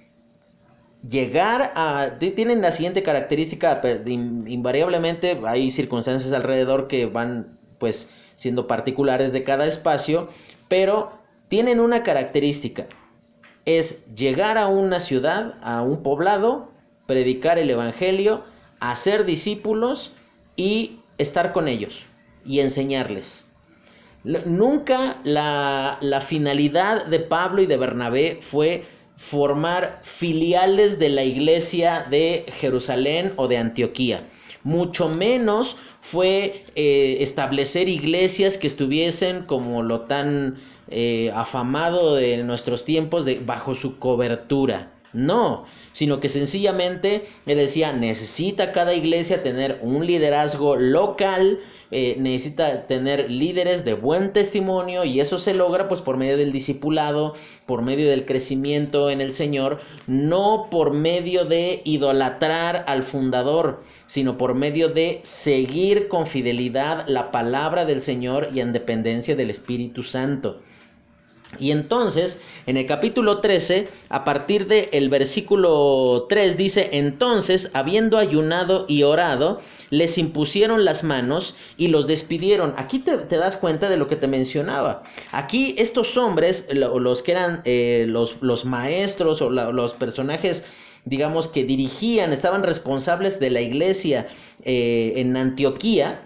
llegar 1.08 1.72
a... 1.74 2.18
tienen 2.18 2.60
la 2.60 2.72
siguiente 2.72 3.02
característica, 3.02 3.80
invariablemente 4.06 5.40
hay 5.46 5.70
circunstancias 5.70 6.32
alrededor 6.32 6.88
que 6.88 7.06
van 7.06 7.58
pues 7.78 8.10
siendo 8.38 8.68
particulares 8.68 9.32
de 9.32 9.42
cada 9.42 9.66
espacio, 9.66 10.28
pero 10.68 11.10
tienen 11.48 11.80
una 11.80 12.04
característica, 12.04 12.86
es 13.64 14.06
llegar 14.14 14.58
a 14.58 14.68
una 14.68 15.00
ciudad, 15.00 15.56
a 15.60 15.82
un 15.82 16.04
poblado, 16.04 16.68
predicar 17.06 17.58
el 17.58 17.68
Evangelio, 17.68 18.44
hacer 18.78 19.24
discípulos 19.24 20.12
y 20.54 21.00
estar 21.18 21.52
con 21.52 21.66
ellos 21.66 22.06
y 22.46 22.60
enseñarles. 22.60 23.44
Nunca 24.22 25.18
la, 25.24 25.98
la 26.00 26.20
finalidad 26.20 27.06
de 27.06 27.18
Pablo 27.18 27.60
y 27.60 27.66
de 27.66 27.76
Bernabé 27.76 28.38
fue 28.40 28.84
formar 29.16 29.98
filiales 30.04 31.00
de 31.00 31.08
la 31.08 31.24
iglesia 31.24 32.06
de 32.08 32.46
Jerusalén 32.48 33.32
o 33.34 33.48
de 33.48 33.58
Antioquía. 33.58 34.22
Mucho 34.64 35.08
menos 35.08 35.76
fue 36.00 36.64
eh, 36.74 37.18
establecer 37.20 37.88
iglesias 37.88 38.58
que 38.58 38.66
estuviesen 38.66 39.42
como 39.42 39.82
lo 39.82 40.02
tan 40.02 40.58
eh, 40.88 41.30
afamado 41.34 42.16
de 42.16 42.42
nuestros 42.44 42.84
tiempos 42.84 43.24
de 43.24 43.40
bajo 43.40 43.74
su 43.74 43.98
cobertura. 43.98 44.92
No, 45.14 45.64
sino 45.92 46.20
que 46.20 46.28
sencillamente 46.28 47.24
él 47.46 47.56
decía, 47.56 47.92
necesita 47.92 48.72
cada 48.72 48.92
iglesia 48.92 49.42
tener 49.42 49.78
un 49.82 50.06
liderazgo 50.06 50.76
local, 50.76 51.60
eh, 51.90 52.16
necesita 52.18 52.86
tener 52.86 53.30
líderes 53.30 53.86
de 53.86 53.94
buen 53.94 54.34
testimonio 54.34 55.04
y 55.04 55.20
eso 55.20 55.38
se 55.38 55.54
logra 55.54 55.88
pues 55.88 56.02
por 56.02 56.18
medio 56.18 56.36
del 56.36 56.52
discipulado, 56.52 57.32
por 57.64 57.80
medio 57.80 58.10
del 58.10 58.26
crecimiento 58.26 59.08
en 59.08 59.22
el 59.22 59.30
Señor, 59.30 59.80
no 60.06 60.68
por 60.70 60.92
medio 60.92 61.46
de 61.46 61.80
idolatrar 61.84 62.84
al 62.86 63.02
fundador, 63.02 63.82
sino 64.04 64.36
por 64.36 64.54
medio 64.54 64.90
de 64.90 65.20
seguir 65.22 66.08
con 66.08 66.26
fidelidad 66.26 67.06
la 67.08 67.30
palabra 67.30 67.86
del 67.86 68.02
Señor 68.02 68.50
y 68.52 68.60
en 68.60 68.74
dependencia 68.74 69.36
del 69.36 69.48
Espíritu 69.48 70.02
Santo. 70.02 70.60
Y 71.58 71.70
entonces, 71.70 72.42
en 72.66 72.76
el 72.76 72.86
capítulo 72.86 73.40
13, 73.40 73.88
a 74.10 74.24
partir 74.24 74.66
del 74.66 75.08
versículo 75.08 76.26
3 76.28 76.56
dice, 76.58 76.90
entonces, 76.92 77.70
habiendo 77.72 78.18
ayunado 78.18 78.84
y 78.86 79.02
orado, 79.02 79.60
les 79.90 80.18
impusieron 80.18 80.84
las 80.84 81.04
manos 81.04 81.56
y 81.78 81.86
los 81.86 82.06
despidieron. 82.06 82.74
Aquí 82.76 82.98
te, 82.98 83.16
das 83.16 83.56
cuenta 83.56 83.88
de 83.88 83.96
lo 83.96 84.08
que 84.08 84.16
te 84.16 84.28
mencionaba. 84.28 85.02
Aquí 85.32 85.74
estos 85.78 86.18
hombres, 86.18 86.68
los 86.72 87.22
que 87.22 87.32
eran 87.32 87.62
eh, 87.64 88.04
los, 88.06 88.36
los, 88.42 88.66
maestros 88.66 89.40
o 89.40 89.48
los 89.48 89.94
personajes 89.94 90.66
digamos 91.04 91.48
que 91.48 91.64
dirigían, 91.64 92.32
estaban 92.32 92.62
responsables 92.62 93.40
de 93.40 93.50
la 93.50 93.62
iglesia 93.62 94.28
eh, 94.64 95.14
en 95.16 95.36
Antioquía, 95.36 96.20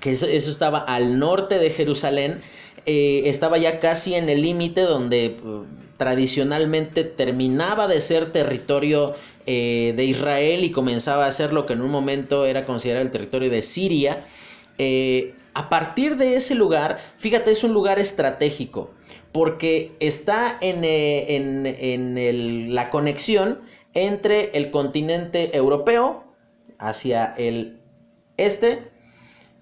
que 0.00 0.12
eso, 0.12 0.26
estaba 0.26 0.78
al 0.78 1.18
norte 1.18 1.58
de 1.58 1.70
Jerusalén, 1.70 2.42
eh, 2.86 3.22
estaba 3.26 3.58
ya 3.58 3.80
casi 3.80 4.14
en 4.14 4.28
el 4.28 4.42
límite 4.42 4.82
donde 4.82 5.38
uh, 5.44 5.64
tradicionalmente 5.96 7.04
terminaba 7.04 7.86
de 7.86 8.00
ser 8.00 8.32
territorio 8.32 9.14
eh, 9.46 9.92
de 9.96 10.04
Israel 10.04 10.64
y 10.64 10.72
comenzaba 10.72 11.26
a 11.26 11.32
ser 11.32 11.52
lo 11.52 11.66
que 11.66 11.74
en 11.74 11.82
un 11.82 11.90
momento 11.90 12.44
era 12.44 12.64
considerado 12.66 13.04
el 13.04 13.12
territorio 13.12 13.50
de 13.50 13.62
Siria. 13.62 14.26
Eh, 14.78 15.34
a 15.54 15.68
partir 15.68 16.16
de 16.16 16.36
ese 16.36 16.54
lugar, 16.54 16.98
fíjate, 17.18 17.50
es 17.50 17.62
un 17.62 17.72
lugar 17.72 17.98
estratégico 17.98 18.90
porque 19.32 19.92
está 20.00 20.58
en, 20.60 20.84
en 20.84 22.74
la 22.74 22.90
conexión 22.90 23.60
entre 23.94 24.50
el 24.56 24.70
continente 24.70 25.56
europeo 25.56 26.24
hacia 26.78 27.34
el 27.36 27.78
este, 28.36 28.90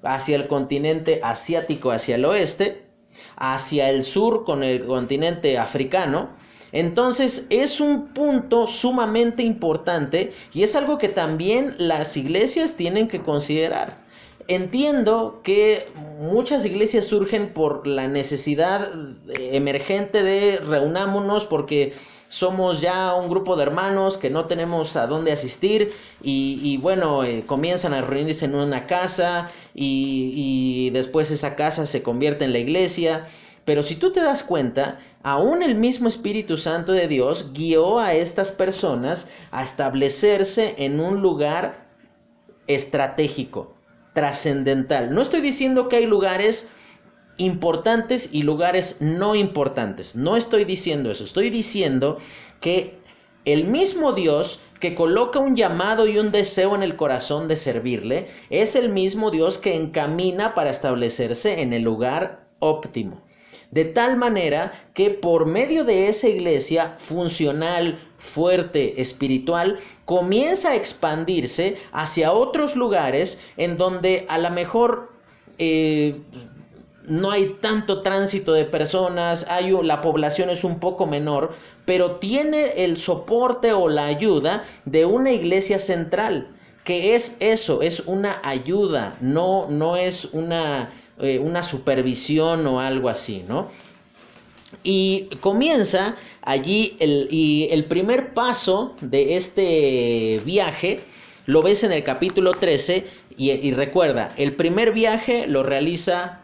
hacia 0.03 0.37
el 0.37 0.47
continente 0.47 1.21
asiático 1.23 1.91
hacia 1.91 2.15
el 2.15 2.25
oeste, 2.25 2.90
hacia 3.37 3.91
el 3.91 4.03
sur 4.03 4.45
con 4.45 4.63
el 4.63 4.87
continente 4.87 5.59
africano. 5.59 6.31
Entonces 6.73 7.47
es 7.51 7.81
un 7.81 8.09
punto 8.15 8.67
sumamente 8.67 9.43
importante 9.43 10.33
y 10.53 10.63
es 10.63 10.77
algo 10.77 10.99
que 10.99 11.09
también 11.09 11.75
las 11.79 12.17
iglesias 12.17 12.77
tienen 12.77 13.09
que 13.09 13.23
considerar. 13.23 14.05
Entiendo 14.47 15.41
que 15.45 15.89
muchas 16.19 16.65
iglesias 16.67 17.05
surgen 17.05 17.53
por 17.53 17.87
la 17.87 18.09
necesidad 18.09 18.91
emergente 19.39 20.23
de 20.23 20.57
reunámonos 20.59 21.47
porque 21.47 21.93
somos 22.31 22.81
ya 22.81 23.13
un 23.15 23.29
grupo 23.29 23.57
de 23.57 23.65
hermanos 23.65 24.17
que 24.17 24.31
no 24.31 24.45
tenemos 24.45 24.95
a 24.95 25.09
dónde 25.09 25.33
asistir 25.33 25.93
y, 26.23 26.77
bueno, 26.77 27.25
eh, 27.25 27.45
comienzan 27.45 27.93
a 27.93 28.03
reunirse 28.03 28.45
en 28.45 28.55
una 28.55 28.87
casa 28.87 29.51
y, 29.75 30.33
y 30.37 30.91
después 30.91 31.33
esa 31.33 31.57
casa 31.57 31.87
se 31.87 32.05
convierte 32.05 32.45
en 32.45 32.53
la 32.53 32.61
iglesia. 32.61 33.27
Pero 33.65 33.83
si 33.83 33.97
tú 33.97 34.13
te 34.13 34.23
das 34.23 34.45
cuenta, 34.45 35.01
aún 35.25 35.65
el 35.65 35.75
mismo 35.75 36.07
Espíritu 36.07 36.57
Santo 36.57 36.93
de 36.93 37.09
Dios 37.09 37.53
guió 37.53 37.99
a 37.99 38.15
estas 38.15 38.53
personas 38.53 39.29
a 39.51 39.65
establecerse 39.65 40.77
en 40.79 41.01
un 41.01 41.21
lugar 41.21 41.89
estratégico, 42.69 43.75
trascendental. 44.15 45.13
No 45.13 45.21
estoy 45.21 45.41
diciendo 45.41 45.89
que 45.89 45.97
hay 45.97 46.07
lugares 46.07 46.71
importantes 47.41 48.29
y 48.33 48.43
lugares 48.43 48.99
no 49.01 49.35
importantes. 49.35 50.15
No 50.15 50.37
estoy 50.37 50.65
diciendo 50.65 51.11
eso, 51.11 51.25
estoy 51.25 51.51
diciendo 51.51 52.19
que 52.61 52.99
el 53.47 53.65
mismo 53.65 54.13
Dios 54.13 54.61
que 54.81 54.95
coloca 54.95 55.39
un 55.39 55.57
llamado 55.57 56.07
y 56.07 56.19
un 56.19 56.33
deseo 56.33 56.75
en 56.75 56.83
el 56.83 56.97
corazón 56.97 57.49
de 57.49 57.57
servirle, 57.57 58.29
es 58.49 58.75
el 58.75 58.89
mismo 58.89 59.31
Dios 59.31 59.59
que 59.59 59.77
encamina 59.77 60.55
para 60.55 60.71
establecerse 60.71 61.61
en 61.61 61.73
el 61.73 61.83
lugar 61.83 62.47
óptimo. 62.61 63.23
De 63.71 63.85
tal 63.85 64.17
manera 64.17 64.73
que 64.95 65.11
por 65.11 65.47
medio 65.47 65.85
de 65.85 66.09
esa 66.09 66.29
iglesia 66.29 66.97
funcional, 66.99 68.01
fuerte, 68.19 69.01
espiritual, 69.01 69.79
comienza 70.07 70.71
a 70.71 70.77
expandirse 70.77 71.77
hacia 71.93 72.33
otros 72.33 72.75
lugares 72.75 73.45
en 73.57 73.77
donde 73.77 74.27
a 74.29 74.39
lo 74.39 74.51
mejor 74.51 75.13
eh, 75.59 76.21
no 77.11 77.33
hay 77.33 77.57
tanto 77.61 78.03
tránsito 78.03 78.53
de 78.53 78.65
personas, 78.65 79.45
hay, 79.51 79.75
la 79.83 80.01
población 80.01 80.49
es 80.49 80.63
un 80.63 80.79
poco 80.79 81.07
menor, 81.07 81.55
pero 81.85 82.13
tiene 82.13 82.85
el 82.85 82.97
soporte 82.97 83.73
o 83.73 83.89
la 83.89 84.07
ayuda 84.07 84.63
de 84.85 85.05
una 85.05 85.33
iglesia 85.33 85.81
central, 85.81 86.49
que 86.85 87.17
es 87.17 87.37
eso, 87.41 87.83
es 87.83 88.01
una 88.07 88.41
ayuda, 88.45 89.17
no, 89.21 89.69
no 89.69 89.97
es 89.97 90.27
una, 90.27 90.93
eh, 91.19 91.41
una 91.41 91.65
supervisión 91.65 92.65
o 92.69 92.81
algo 92.81 93.09
así, 93.09 93.45
¿no? 93.49 93.69
Y 94.85 95.31
comienza 95.41 96.15
allí 96.43 96.97
el, 97.01 97.27
y 97.29 97.67
el 97.73 97.87
primer 97.87 98.35
paso 98.35 98.95
de 99.01 99.35
este 99.35 100.41
viaje, 100.45 101.01
lo 101.47 101.61
ves 101.61 101.83
en 101.83 101.91
el 101.91 102.05
capítulo 102.05 102.53
13 102.53 103.05
y, 103.37 103.51
y 103.51 103.73
recuerda, 103.73 104.33
el 104.37 104.55
primer 104.55 104.93
viaje 104.93 105.49
lo 105.49 105.65
realiza 105.65 106.41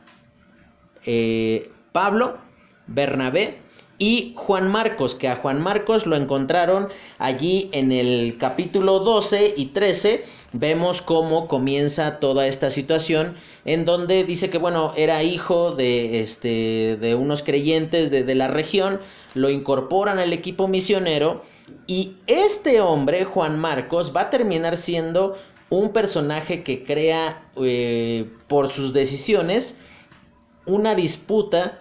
eh, 1.07 1.71
Pablo, 1.93 2.39
Bernabé 2.87 3.59
y 3.99 4.35
Juan 4.37 4.69
Marcos, 4.69 5.15
que 5.15 5.29
a 5.29 5.37
Juan 5.37 5.63
Marcos 5.63 6.07
lo 6.07 6.17
encontraron 6.17 6.89
allí 7.19 7.71
en 7.73 7.93
el 7.93 8.37
capítulo 8.39 8.99
12 8.99 9.55
y 9.57 9.67
13. 9.67 10.23
Vemos 10.53 11.01
cómo 11.01 11.49
comienza 11.49 12.21
toda 12.21 12.47
esta 12.47 12.71
situación 12.71 13.37
en 13.65 13.85
donde 13.85 14.25
dice 14.25 14.51
que 14.51 14.59
bueno, 14.59 14.93
era 14.97 15.23
hijo 15.23 15.73
de 15.73 16.21
este 16.21 16.99
de 17.01 17.15
unos 17.15 17.43
creyentes 17.43 18.11
de, 18.11 18.23
de 18.23 18.35
la 18.35 18.49
región, 18.49 19.01
lo 19.35 19.49
incorporan 19.49 20.19
al 20.19 20.33
equipo 20.33 20.69
misionero 20.69 21.43
y 21.87 22.17
este 22.27 22.81
hombre, 22.81 23.25
Juan 23.25 23.59
Marcos, 23.59 24.13
va 24.15 24.23
a 24.23 24.31
terminar 24.31 24.77
siendo 24.77 25.37
un 25.69 25.93
personaje 25.93 26.63
que 26.63 26.85
crea 26.85 27.43
eh, 27.57 28.31
por 28.49 28.69
sus 28.69 28.93
decisiones 28.93 29.79
una 30.67 30.95
disputa 30.95 31.79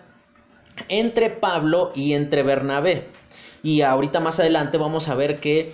entre 0.89 1.29
Pablo 1.29 1.91
y 1.95 2.13
entre 2.13 2.43
Bernabé. 2.43 3.07
Y 3.63 3.81
ahorita 3.81 4.19
más 4.19 4.39
adelante 4.39 4.77
vamos 4.77 5.09
a 5.09 5.15
ver 5.15 5.39
que 5.39 5.73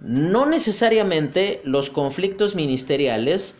no 0.00 0.46
necesariamente 0.46 1.60
los 1.64 1.90
conflictos 1.90 2.54
ministeriales 2.54 3.58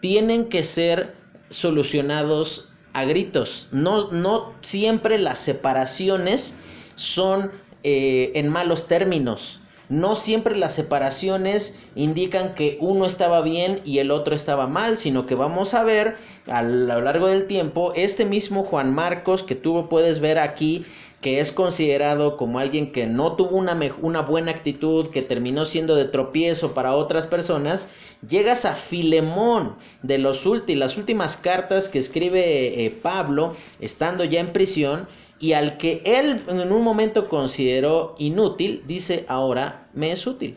tienen 0.00 0.48
que 0.48 0.64
ser 0.64 1.14
solucionados 1.50 2.68
a 2.92 3.04
gritos. 3.04 3.68
No, 3.72 4.10
no 4.10 4.54
siempre 4.60 5.18
las 5.18 5.38
separaciones 5.38 6.56
son 6.94 7.52
eh, 7.82 8.32
en 8.34 8.48
malos 8.48 8.86
términos. 8.86 9.61
No 9.92 10.14
siempre 10.16 10.56
las 10.56 10.74
separaciones 10.74 11.78
indican 11.96 12.54
que 12.54 12.78
uno 12.80 13.04
estaba 13.04 13.42
bien 13.42 13.82
y 13.84 13.98
el 13.98 14.10
otro 14.10 14.34
estaba 14.34 14.66
mal, 14.66 14.96
sino 14.96 15.26
que 15.26 15.34
vamos 15.34 15.74
a 15.74 15.84
ver 15.84 16.16
a 16.46 16.62
lo 16.62 17.02
largo 17.02 17.26
del 17.26 17.46
tiempo 17.46 17.92
este 17.94 18.24
mismo 18.24 18.64
Juan 18.64 18.94
Marcos 18.94 19.42
que 19.42 19.54
tú 19.54 19.88
puedes 19.90 20.20
ver 20.20 20.38
aquí 20.38 20.86
que 21.20 21.40
es 21.40 21.52
considerado 21.52 22.38
como 22.38 22.58
alguien 22.58 22.90
que 22.90 23.06
no 23.06 23.36
tuvo 23.36 23.56
una, 23.58 23.78
una 24.00 24.22
buena 24.22 24.50
actitud, 24.50 25.10
que 25.10 25.20
terminó 25.20 25.66
siendo 25.66 25.94
de 25.94 26.06
tropiezo 26.06 26.72
para 26.72 26.96
otras 26.96 27.26
personas, 27.26 27.90
llegas 28.26 28.64
a 28.64 28.74
Filemón 28.74 29.76
de 30.02 30.16
los 30.16 30.44
las 30.68 30.96
últimas 30.96 31.36
cartas 31.36 31.90
que 31.90 31.98
escribe 31.98 32.84
eh, 32.84 32.90
Pablo 32.90 33.54
estando 33.78 34.24
ya 34.24 34.40
en 34.40 34.48
prisión 34.48 35.06
y 35.42 35.54
al 35.54 35.76
que 35.76 36.02
él 36.04 36.40
en 36.46 36.72
un 36.72 36.82
momento 36.82 37.28
consideró 37.28 38.14
inútil, 38.16 38.84
dice 38.86 39.24
ahora 39.26 39.88
me 39.92 40.12
es 40.12 40.24
útil. 40.24 40.56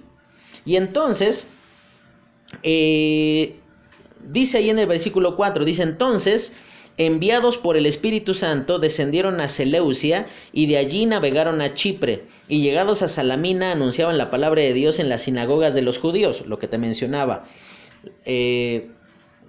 Y 0.63 0.75
entonces, 0.75 1.49
eh, 2.61 3.55
dice 4.29 4.59
ahí 4.59 4.69
en 4.69 4.77
el 4.77 4.85
versículo 4.85 5.35
4, 5.35 5.65
dice 5.65 5.81
entonces, 5.81 6.55
enviados 6.97 7.57
por 7.57 7.77
el 7.77 7.87
Espíritu 7.87 8.35
Santo, 8.35 8.77
descendieron 8.77 9.41
a 9.41 9.47
Seleucia 9.47 10.27
y 10.53 10.67
de 10.67 10.77
allí 10.77 11.07
navegaron 11.07 11.61
a 11.61 11.73
Chipre, 11.73 12.27
y 12.47 12.61
llegados 12.61 13.01
a 13.01 13.07
Salamina 13.07 13.71
anunciaban 13.71 14.19
la 14.19 14.29
palabra 14.29 14.61
de 14.61 14.73
Dios 14.73 14.99
en 14.99 15.09
las 15.09 15.23
sinagogas 15.23 15.73
de 15.73 15.81
los 15.81 15.97
judíos, 15.97 16.43
lo 16.45 16.59
que 16.59 16.67
te 16.67 16.77
mencionaba. 16.77 17.45
Eh, 18.23 18.91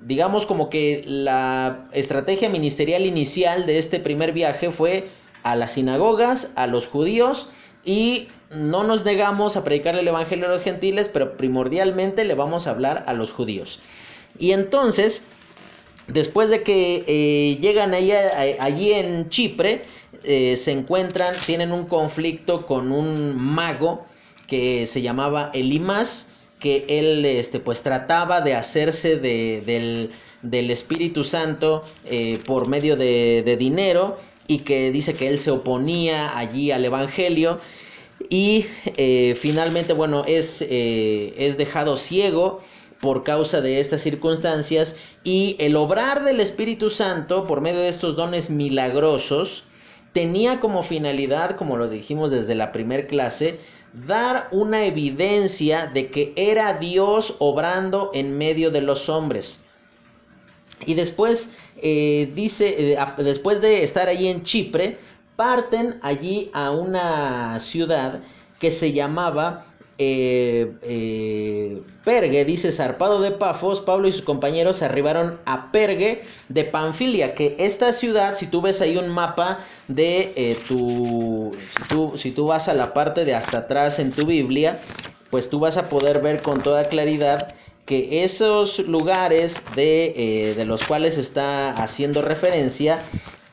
digamos 0.01 0.47
como 0.47 0.71
que 0.71 1.03
la 1.07 1.91
estrategia 1.93 2.49
ministerial 2.49 3.05
inicial 3.05 3.67
de 3.67 3.77
este 3.77 4.01
primer 4.01 4.33
viaje 4.33 4.71
fue 4.71 5.11
a 5.47 5.55
las 5.55 5.75
sinagogas, 5.75 6.51
a 6.57 6.67
los 6.67 6.89
judíos 6.89 7.51
y 7.85 8.27
no 8.51 8.83
nos 8.83 9.05
negamos 9.05 9.57
a 9.57 9.63
predicar 9.63 9.95
el 9.95 10.09
Evangelio 10.09 10.47
a 10.47 10.49
los 10.49 10.63
gentiles, 10.63 11.09
pero 11.09 11.37
primordialmente 11.37 12.25
le 12.25 12.35
vamos 12.35 12.67
a 12.67 12.71
hablar 12.71 13.05
a 13.07 13.13
los 13.13 13.31
judíos. 13.31 13.79
Y 14.41 14.51
entonces, 14.51 15.25
después 16.09 16.51
de 16.51 16.65
que 16.65 17.05
eh, 17.07 17.59
llegan 17.61 17.95
allí, 17.95 18.93
en 18.93 19.31
Chipre, 19.31 19.83
eh, 20.25 20.57
se 20.57 20.73
encuentran, 20.73 21.33
tienen 21.47 21.71
un 21.71 21.87
conflicto 21.87 22.67
con 22.67 22.91
un 22.91 23.37
mago 23.37 24.05
que 24.49 24.85
se 24.87 25.01
llamaba 25.01 25.53
Elimas, 25.55 26.31
que 26.59 26.87
él 26.89 27.25
este, 27.25 27.61
pues 27.61 27.83
trataba 27.83 28.41
de 28.41 28.55
hacerse 28.55 29.17
de, 29.17 29.63
del, 29.65 30.11
del, 30.43 30.73
Espíritu 30.73 31.23
Santo 31.23 31.85
eh, 32.05 32.41
por 32.45 32.67
medio 32.67 32.97
de 32.97 33.57
dinero 33.57 34.19
y 34.49 34.59
que 34.59 34.91
dice 34.91 35.15
que 35.15 35.29
él 35.29 35.39
se 35.39 35.51
oponía 35.51 36.37
allí 36.37 36.71
al 36.71 36.85
Evangelio 36.85 37.61
y 38.29 38.67
eh, 38.97 39.35
finalmente, 39.39 39.93
bueno, 39.93 40.25
es, 40.27 40.63
eh, 40.63 41.35
es 41.37 41.57
dejado 41.59 41.97
ciego 41.97 42.61
por 43.01 43.25
causa 43.25 43.61
de 43.61 43.79
estas 43.79 44.01
circunstancias 44.01 44.97
y 45.23 45.57
el 45.59 45.77
obrar 45.77 46.25
del 46.25 46.41
Espíritu 46.41 46.91
Santo 46.91 47.47
por 47.47 47.61
medio 47.61 47.81
de 47.81 47.89
estos 47.89 48.17
dones 48.17 48.49
milagrosos 48.49 49.65
tenía 50.13 50.61
como 50.61 50.83
finalidad, 50.83 51.57
como 51.57 51.77
lo 51.77 51.89
dijimos 51.89 52.31
desde 52.31 52.55
la 52.55 52.73
primer 52.73 53.07
clase, 53.07 53.61
dar 53.93 54.49
una 54.51 54.87
evidencia 54.87 55.87
de 55.93 56.11
que 56.11 56.33
era 56.37 56.73
Dios 56.73 57.37
obrando 57.39 58.11
en 58.15 58.37
medio 58.37 58.71
de 58.71 58.81
los 58.81 59.11
hombres. 59.11 59.61
Y 60.87 60.95
después 60.95 61.57
eh, 61.83 62.31
dice, 62.35 62.93
eh, 62.93 62.99
después 63.19 63.61
de 63.61 63.83
estar 63.83 64.09
allí 64.09 64.29
en 64.29 64.43
Chipre, 64.43 64.99
parten 65.37 65.99
allí 66.03 66.51
a 66.55 66.71
una 66.71 67.61
ciudad 67.61 68.21
que 68.59 68.71
se 68.71 68.93
llamaba 68.93 69.67
eh, 69.99 71.83
Pergue, 72.05 72.45
dice 72.45 72.71
zarpado 72.71 73.21
de 73.21 73.33
Pafos, 73.33 73.81
Pablo 73.81 74.09
y 74.09 74.13
sus 74.13 74.23
compañeros 74.23 74.83
arribaron 74.83 75.39
a 75.45 75.71
Pergue 75.73 76.23
de 76.49 76.65
Panfilia, 76.65 77.35
que 77.35 77.57
esta 77.59 77.93
ciudad, 77.93 78.35
si 78.35 78.47
tú 78.47 78.63
ves 78.63 78.81
ahí 78.81 78.97
un 78.97 79.09
mapa 79.09 79.59
de 79.89 80.57
tu, 80.67 81.53
si 81.77 81.89
tú, 81.89 82.13
si 82.17 82.31
tú 82.31 82.47
vas 82.47 82.69
a 82.69 82.75
la 82.75 82.95
parte 82.95 83.25
de 83.25 83.35
hasta 83.35 83.59
atrás 83.59 83.99
en 83.99 84.13
tu 84.13 84.27
Biblia, 84.27 84.81
pues 85.31 85.51
tú 85.51 85.61
vas 85.61 85.77
a 85.77 85.89
poder 85.89 86.21
ver 86.23 86.41
con 86.41 86.61
toda 86.61 86.85
claridad 86.85 87.55
que 87.87 88.25
esos 88.25 88.81
lugares 88.81 89.63
de, 89.77 90.13
eh, 90.17 90.55
de 90.55 90.65
los 90.65 90.85
cuales 90.85 91.17
está 91.17 91.71
haciendo 91.71 92.21
referencia 92.21 93.01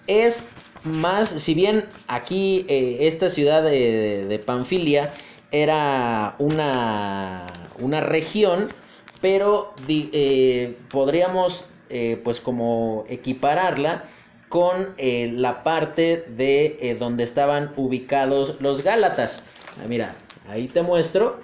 es 0.07 0.47
más, 0.83 1.29
si 1.29 1.53
bien 1.53 1.85
aquí 2.07 2.65
eh, 2.67 2.97
esta 3.01 3.29
ciudad 3.29 3.63
de, 3.63 4.25
de, 4.27 4.39
Panfilia 4.39 5.13
era 5.51 6.35
una, 6.39 7.45
una 7.79 8.01
región, 8.01 8.67
pero 9.21 9.73
eh, 9.87 10.75
podríamos 10.91 11.67
pues 12.23 12.39
como 12.39 13.05
equipararla 13.07 14.05
con 14.49 14.95
la 14.97 15.61
parte 15.61 16.25
de 16.27 16.97
donde 16.99 17.23
estaban 17.23 17.71
ubicados 17.77 18.55
los 18.61 18.83
Gálatas. 18.83 19.43
Ah, 19.77 19.85
mira, 19.87 20.15
ahí 20.49 20.67
te 20.67 20.81
muestro 20.81 21.37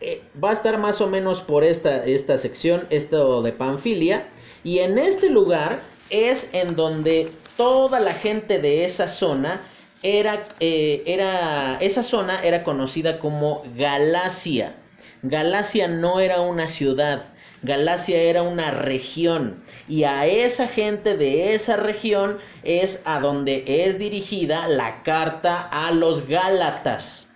eh, 0.00 0.22
va 0.42 0.50
a 0.50 0.52
estar 0.52 0.78
más 0.78 1.00
o 1.00 1.08
menos 1.08 1.42
por 1.42 1.64
esta, 1.64 2.04
esta 2.04 2.36
sección, 2.38 2.86
esto 2.90 3.42
de 3.42 3.52
Panfilia. 3.52 4.28
Y 4.62 4.78
en 4.80 4.98
este 4.98 5.30
lugar 5.30 5.80
es 6.10 6.50
en 6.52 6.76
donde 6.76 7.30
toda 7.56 8.00
la 8.00 8.12
gente 8.12 8.58
de 8.58 8.84
esa 8.84 9.08
zona 9.08 9.60
era, 10.02 10.44
eh, 10.60 11.02
era, 11.06 11.78
esa 11.80 12.02
zona 12.02 12.40
era 12.42 12.64
conocida 12.64 13.18
como 13.18 13.62
Galacia. 13.76 14.76
Galacia 15.22 15.88
no 15.88 16.20
era 16.20 16.40
una 16.42 16.66
ciudad, 16.66 17.32
Galacia 17.62 18.20
era 18.20 18.42
una 18.42 18.72
región 18.72 19.64
y 19.88 20.04
a 20.04 20.26
esa 20.26 20.68
gente 20.68 21.16
de 21.16 21.54
esa 21.54 21.76
región 21.76 22.36
es 22.62 23.00
a 23.06 23.20
donde 23.20 23.64
es 23.66 23.98
dirigida 23.98 24.68
la 24.68 25.02
carta 25.02 25.62
a 25.72 25.90
los 25.90 26.28
Gálatas. 26.28 27.33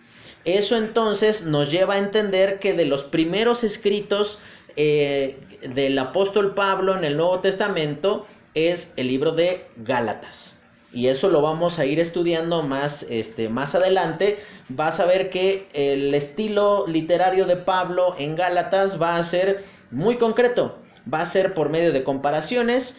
Eso 0.56 0.78
entonces 0.78 1.44
nos 1.44 1.70
lleva 1.70 1.94
a 1.94 1.98
entender 1.98 2.58
que 2.58 2.72
de 2.72 2.86
los 2.86 3.04
primeros 3.04 3.64
escritos 3.64 4.38
eh, 4.76 5.36
del 5.74 5.98
apóstol 5.98 6.54
Pablo 6.54 6.96
en 6.96 7.04
el 7.04 7.18
Nuevo 7.18 7.40
Testamento 7.40 8.26
es 8.54 8.94
el 8.96 9.08
libro 9.08 9.32
de 9.32 9.66
Gálatas. 9.76 10.58
Y 10.90 11.08
eso 11.08 11.28
lo 11.28 11.42
vamos 11.42 11.78
a 11.78 11.84
ir 11.84 12.00
estudiando 12.00 12.62
más, 12.62 13.02
este, 13.10 13.50
más 13.50 13.74
adelante. 13.74 14.38
Vas 14.70 15.00
a 15.00 15.04
ver 15.04 15.28
que 15.28 15.68
el 15.74 16.14
estilo 16.14 16.86
literario 16.86 17.44
de 17.44 17.56
Pablo 17.56 18.14
en 18.18 18.34
Gálatas 18.34 19.00
va 19.00 19.18
a 19.18 19.22
ser 19.22 19.62
muy 19.90 20.16
concreto. 20.16 20.78
Va 21.12 21.20
a 21.20 21.26
ser 21.26 21.52
por 21.52 21.68
medio 21.68 21.92
de 21.92 22.04
comparaciones, 22.04 22.96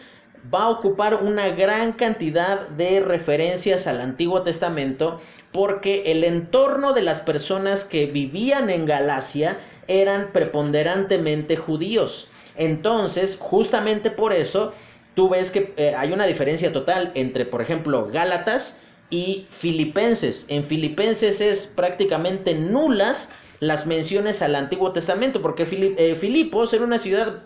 va 0.52 0.64
a 0.64 0.68
ocupar 0.70 1.22
una 1.22 1.48
gran 1.48 1.92
cantidad 1.92 2.68
de 2.68 3.00
referencias 3.00 3.86
al 3.86 4.00
Antiguo 4.00 4.42
Testamento 4.42 5.20
porque 5.52 6.04
el 6.06 6.24
entorno 6.24 6.92
de 6.92 7.02
las 7.02 7.20
personas 7.20 7.84
que 7.84 8.06
vivían 8.06 8.70
en 8.70 8.86
Galacia 8.86 9.58
eran 9.88 10.32
preponderantemente 10.32 11.56
judíos. 11.56 12.28
Entonces, 12.56 13.36
justamente 13.40 14.10
por 14.10 14.32
eso, 14.32 14.72
tú 15.14 15.28
ves 15.28 15.50
que 15.50 15.74
eh, 15.76 15.94
hay 15.96 16.12
una 16.12 16.26
diferencia 16.26 16.72
total 16.72 17.10
entre, 17.14 17.44
por 17.44 17.60
ejemplo, 17.60 18.08
Gálatas 18.12 18.80
y 19.10 19.46
Filipenses. 19.50 20.46
En 20.48 20.64
Filipenses 20.64 21.40
es 21.40 21.66
prácticamente 21.66 22.54
nulas 22.54 23.30
las 23.58 23.86
menciones 23.86 24.40
al 24.40 24.54
Antiguo 24.54 24.92
Testamento, 24.92 25.42
porque 25.42 25.66
eh, 25.98 26.14
Filipos 26.14 26.72
era 26.72 26.84
una 26.84 26.98
ciudad 26.98 27.42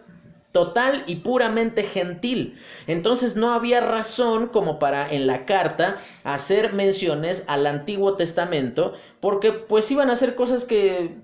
total 0.54 1.02
y 1.08 1.16
puramente 1.16 1.82
gentil. 1.82 2.60
Entonces 2.86 3.34
no 3.34 3.52
había 3.52 3.80
razón 3.80 4.46
como 4.46 4.78
para 4.78 5.10
en 5.10 5.26
la 5.26 5.46
carta 5.46 5.96
hacer 6.22 6.72
menciones 6.72 7.44
al 7.48 7.66
Antiguo 7.66 8.14
Testamento, 8.14 8.94
porque 9.18 9.50
pues 9.50 9.90
iban 9.90 10.10
a 10.10 10.12
hacer 10.12 10.36
cosas 10.36 10.64
que, 10.64 11.16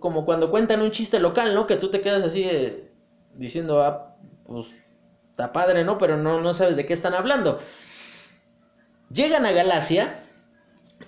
como 0.00 0.24
cuando 0.24 0.50
cuentan 0.50 0.80
un 0.80 0.90
chiste 0.90 1.18
local, 1.18 1.54
¿no? 1.54 1.66
Que 1.66 1.76
tú 1.76 1.90
te 1.90 2.00
quedas 2.00 2.22
así 2.22 2.48
diciendo, 3.34 3.82
ah, 3.82 4.16
pues 4.46 4.68
está 5.28 5.52
padre, 5.52 5.84
¿no? 5.84 5.98
Pero 5.98 6.16
no, 6.16 6.40
no 6.40 6.54
sabes 6.54 6.74
de 6.74 6.86
qué 6.86 6.94
están 6.94 7.12
hablando. 7.12 7.58
Llegan 9.12 9.44
a 9.44 9.52
Galacia 9.52 10.14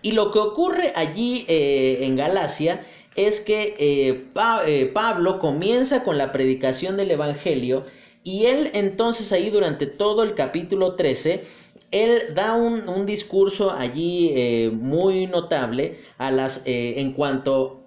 y 0.02 0.12
lo 0.12 0.32
que 0.32 0.38
ocurre 0.38 0.92
allí 0.96 1.46
eh, 1.48 2.00
en 2.02 2.14
Galacia 2.16 2.84
es 3.16 3.40
que 3.40 3.74
eh, 3.78 4.24
eh, 4.66 4.90
Pablo 4.92 5.38
comienza 5.38 6.02
con 6.04 6.18
la 6.18 6.32
predicación 6.32 6.96
del 6.96 7.10
Evangelio 7.12 7.84
y 8.22 8.46
él 8.46 8.70
entonces 8.74 9.32
ahí 9.32 9.50
durante 9.50 9.86
todo 9.86 10.22
el 10.22 10.34
capítulo 10.34 10.94
13, 10.96 11.44
él 11.90 12.34
da 12.34 12.54
un, 12.54 13.06
discurso 13.06 13.70
allí 13.70 14.32
eh, 14.34 14.70
muy 14.72 15.26
notable 15.26 15.98
a 16.18 16.30
las, 16.30 16.62
en 16.64 17.12
cuanto 17.12 17.84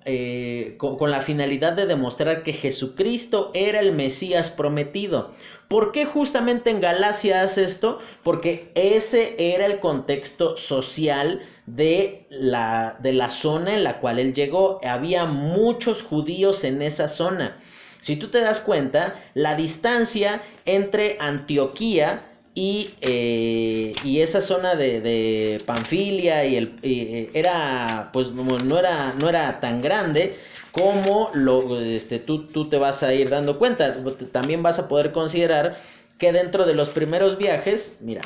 con, 0.77 0.97
con 0.97 1.11
la 1.11 1.19
finalidad 1.19 1.73
de 1.73 1.85
demostrar 1.85 2.43
que 2.43 2.53
Jesucristo 2.53 3.51
era 3.53 3.81
el 3.81 3.91
Mesías 3.91 4.49
prometido. 4.49 5.31
¿Por 5.67 5.91
qué 5.91 6.05
justamente 6.05 6.69
en 6.69 6.79
Galacia 6.79 7.41
hace 7.41 7.65
esto? 7.65 7.99
Porque 8.23 8.71
ese 8.75 9.35
era 9.37 9.65
el 9.65 9.81
contexto 9.81 10.55
social 10.55 11.41
de 11.65 12.25
la, 12.29 12.97
de 13.01 13.11
la 13.11 13.29
zona 13.29 13.73
en 13.73 13.83
la 13.83 13.99
cual 13.99 14.17
él 14.19 14.33
llegó. 14.33 14.79
Había 14.83 15.25
muchos 15.25 16.03
judíos 16.03 16.63
en 16.63 16.81
esa 16.81 17.09
zona. 17.09 17.57
Si 17.99 18.15
tú 18.15 18.29
te 18.29 18.39
das 18.39 18.61
cuenta, 18.61 19.21
la 19.33 19.55
distancia 19.55 20.41
entre 20.65 21.17
Antioquía 21.19 22.26
y, 22.57 22.89
eh, 23.01 23.93
y 24.03 24.21
esa 24.21 24.41
zona 24.41 24.73
de, 24.73 24.99
de 24.99 25.61
Panfilia 25.67 26.43
y 26.43 26.55
el, 26.55 26.79
eh, 26.81 27.29
era, 27.35 28.09
pues 28.11 28.31
no 28.31 28.79
era, 28.79 29.13
no 29.13 29.29
era 29.29 29.59
tan 29.59 29.79
grande, 29.79 30.35
como 30.71 31.29
lo, 31.35 31.79
este, 31.79 32.17
tú, 32.17 32.47
tú 32.47 32.67
te 32.67 32.79
vas 32.79 33.03
a 33.03 33.13
ir 33.13 33.29
dando 33.29 33.59
cuenta. 33.59 33.97
También 34.31 34.63
vas 34.63 34.79
a 34.79 34.87
poder 34.87 35.11
considerar 35.11 35.77
que 36.17 36.31
dentro 36.31 36.65
de 36.65 36.73
los 36.73 36.89
primeros 36.89 37.37
viajes, 37.37 37.99
mira, 38.01 38.21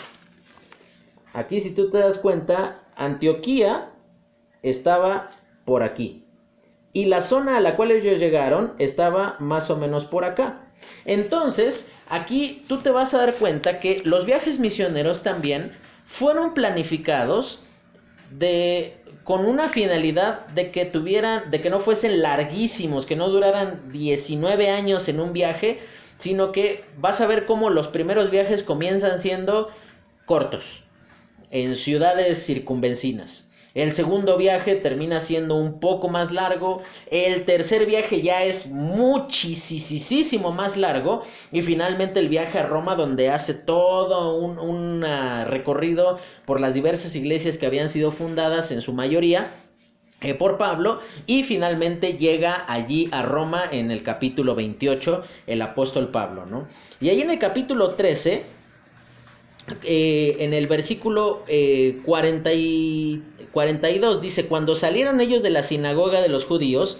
aquí 1.33 1.59
si 1.59 1.75
tú 1.75 1.89
te 1.89 1.97
das 1.97 2.17
cuenta, 2.17 2.79
Antioquía 2.95 3.89
estaba 4.63 5.27
por 5.65 5.83
aquí. 5.83 6.23
Y 6.93 7.03
la 7.03 7.19
zona 7.19 7.57
a 7.57 7.59
la 7.59 7.75
cual 7.75 7.91
ellos 7.91 8.17
llegaron 8.17 8.75
estaba 8.79 9.35
más 9.39 9.69
o 9.69 9.75
menos 9.75 10.05
por 10.05 10.23
acá. 10.23 10.70
Entonces, 11.05 11.91
aquí 12.07 12.63
tú 12.67 12.77
te 12.77 12.89
vas 12.89 13.13
a 13.13 13.19
dar 13.19 13.33
cuenta 13.35 13.79
que 13.79 14.01
los 14.05 14.25
viajes 14.25 14.59
misioneros 14.59 15.23
también 15.23 15.77
fueron 16.05 16.53
planificados 16.53 17.61
de 18.31 18.97
con 19.23 19.45
una 19.45 19.69
finalidad 19.69 20.47
de 20.47 20.71
que 20.71 20.85
tuvieran, 20.85 21.51
de 21.51 21.61
que 21.61 21.69
no 21.69 21.79
fuesen 21.79 22.21
larguísimos, 22.21 23.05
que 23.05 23.15
no 23.15 23.29
duraran 23.29 23.91
19 23.91 24.69
años 24.69 25.07
en 25.09 25.19
un 25.19 25.31
viaje, 25.31 25.79
sino 26.17 26.51
que 26.51 26.83
vas 26.97 27.21
a 27.21 27.27
ver 27.27 27.45
cómo 27.45 27.69
los 27.69 27.87
primeros 27.87 28.31
viajes 28.31 28.63
comienzan 28.63 29.19
siendo 29.19 29.69
cortos, 30.25 30.83
en 31.51 31.75
ciudades 31.75 32.43
circunvencinas. 32.45 33.50
El 33.73 33.91
segundo 33.93 34.37
viaje 34.37 34.75
termina 34.75 35.21
siendo 35.21 35.55
un 35.55 35.79
poco 35.79 36.09
más 36.09 36.31
largo. 36.31 36.83
El 37.09 37.45
tercer 37.45 37.85
viaje 37.85 38.21
ya 38.21 38.43
es 38.43 38.67
muchísimo 38.67 40.51
más 40.51 40.75
largo. 40.75 41.21
Y 41.51 41.61
finalmente 41.61 42.19
el 42.19 42.29
viaje 42.29 42.59
a 42.59 42.63
Roma 42.63 42.95
donde 42.95 43.29
hace 43.29 43.53
todo 43.53 44.35
un, 44.37 45.01
recorrido 45.45 46.17
por 46.45 46.59
las 46.59 46.73
diversas 46.73 47.15
iglesias 47.15 47.57
que 47.57 47.65
habían 47.65 47.87
sido 47.87 48.11
fundadas 48.11 48.71
en 48.71 48.81
su 48.81 48.93
mayoría 48.93 49.51
eh, 50.21 50.35
por 50.35 50.57
Pablo 50.57 50.99
y 51.25 51.43
finalmente 51.43 52.13
llega 52.13 52.65
allí 52.67 53.09
a 53.11 53.23
Roma 53.23 53.63
en 53.71 53.89
el 53.89 54.03
capítulo 54.03 54.53
28 54.53 55.23
el 55.47 55.61
apóstol 55.61 56.11
Pablo, 56.11 56.45
¿no? 56.45 56.67
Y 56.99 57.09
ahí 57.09 57.21
en 57.21 57.31
el 57.31 57.39
capítulo 57.39 57.91
13 57.91 58.43
eh, 59.83 60.37
en 60.39 60.53
el 60.53 60.67
versículo 60.67 61.43
40 62.05 62.51
eh, 62.51 63.19
42 63.51 64.21
dice, 64.21 64.47
cuando 64.47 64.75
salieron 64.75 65.19
ellos 65.19 65.43
de 65.43 65.49
la 65.49 65.63
sinagoga 65.63 66.21
de 66.21 66.29
los 66.29 66.45
judíos, 66.45 66.97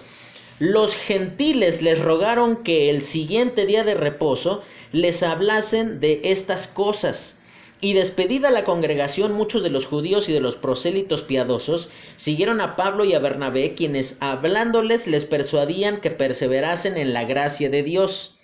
los 0.58 0.94
gentiles 0.94 1.82
les 1.82 1.98
rogaron 1.98 2.62
que 2.62 2.90
el 2.90 3.02
siguiente 3.02 3.66
día 3.66 3.84
de 3.84 3.94
reposo 3.94 4.62
les 4.92 5.22
hablasen 5.22 5.98
de 5.98 6.20
estas 6.24 6.66
cosas. 6.68 7.40
Y 7.80 7.94
despedida 7.94 8.50
la 8.50 8.64
congregación, 8.64 9.32
muchos 9.32 9.64
de 9.64 9.70
los 9.70 9.86
judíos 9.86 10.28
y 10.28 10.32
de 10.32 10.40
los 10.40 10.54
prosélitos 10.54 11.22
piadosos 11.22 11.90
siguieron 12.14 12.60
a 12.60 12.76
Pablo 12.76 13.04
y 13.04 13.14
a 13.14 13.18
Bernabé, 13.18 13.74
quienes 13.74 14.18
hablándoles 14.20 15.08
les 15.08 15.24
persuadían 15.24 16.00
que 16.00 16.12
perseverasen 16.12 16.96
en 16.96 17.12
la 17.12 17.24
gracia 17.24 17.70
de 17.70 17.82
Dios. 17.82 18.36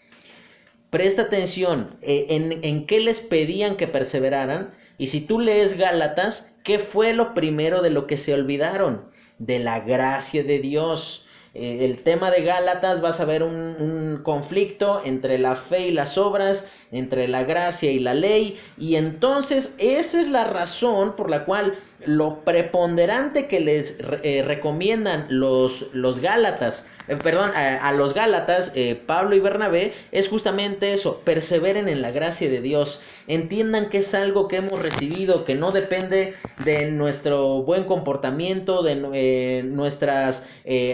Presta 0.90 1.22
atención 1.22 1.96
eh, 2.02 2.26
en, 2.30 2.64
en 2.64 2.86
qué 2.86 3.00
les 3.00 3.20
pedían 3.20 3.76
que 3.76 3.86
perseveraran. 3.86 4.72
Y 4.96 5.08
si 5.08 5.20
tú 5.20 5.38
lees 5.38 5.76
Gálatas, 5.76 6.52
¿qué 6.64 6.78
fue 6.78 7.12
lo 7.12 7.34
primero 7.34 7.82
de 7.82 7.90
lo 7.90 8.06
que 8.06 8.16
se 8.16 8.34
olvidaron? 8.34 9.04
De 9.38 9.58
la 9.58 9.80
gracia 9.80 10.42
de 10.42 10.58
Dios. 10.58 11.26
Eh, 11.54 11.84
el 11.84 12.02
tema 12.02 12.30
de 12.30 12.42
Gálatas 12.42 13.00
vas 13.00 13.20
a 13.20 13.24
ver 13.24 13.42
un, 13.42 13.54
un, 13.54 14.22
conflicto 14.22 15.02
entre 15.04 15.38
la 15.38 15.56
fe 15.56 15.88
y 15.88 15.92
las 15.92 16.18
obras, 16.18 16.68
entre 16.90 17.28
la 17.28 17.44
gracia 17.44 17.90
y 17.90 17.98
la 17.98 18.14
ley, 18.14 18.58
y 18.78 18.96
entonces 18.96 19.74
esa 19.78 20.20
es 20.20 20.28
la 20.28 20.44
razón 20.44 21.16
por 21.16 21.28
la 21.30 21.44
cual 21.44 21.74
lo 22.06 22.44
preponderante 22.44 23.48
que 23.48 23.60
les 23.60 23.98
eh, 24.22 24.42
recomiendan 24.46 25.26
los, 25.28 25.88
los 25.92 26.20
Gálatas, 26.20 26.88
eh, 27.08 27.16
perdón, 27.16 27.50
a, 27.56 27.92
los 27.92 28.14
Gálatas, 28.14 28.72
eh, 28.74 28.94
Pablo 28.94 29.34
y 29.34 29.40
Bernabé, 29.40 29.92
es 30.12 30.28
justamente 30.28 30.92
eso, 30.92 31.22
perseveren 31.24 31.88
en 31.88 32.02
la 32.02 32.10
gracia 32.10 32.48
de 32.48 32.60
Dios, 32.60 33.00
entiendan 33.26 33.90
que 33.90 33.98
es 33.98 34.14
algo 34.14 34.46
que 34.46 34.56
hemos 34.56 34.80
recibido, 34.80 35.44
que 35.44 35.54
no 35.54 35.72
depende 35.72 36.34
de 36.58 36.90
nuestro 36.90 37.62
buen 37.62 37.84
comportamiento, 37.84 38.82
de 38.82 39.62
nuestras 39.64 40.48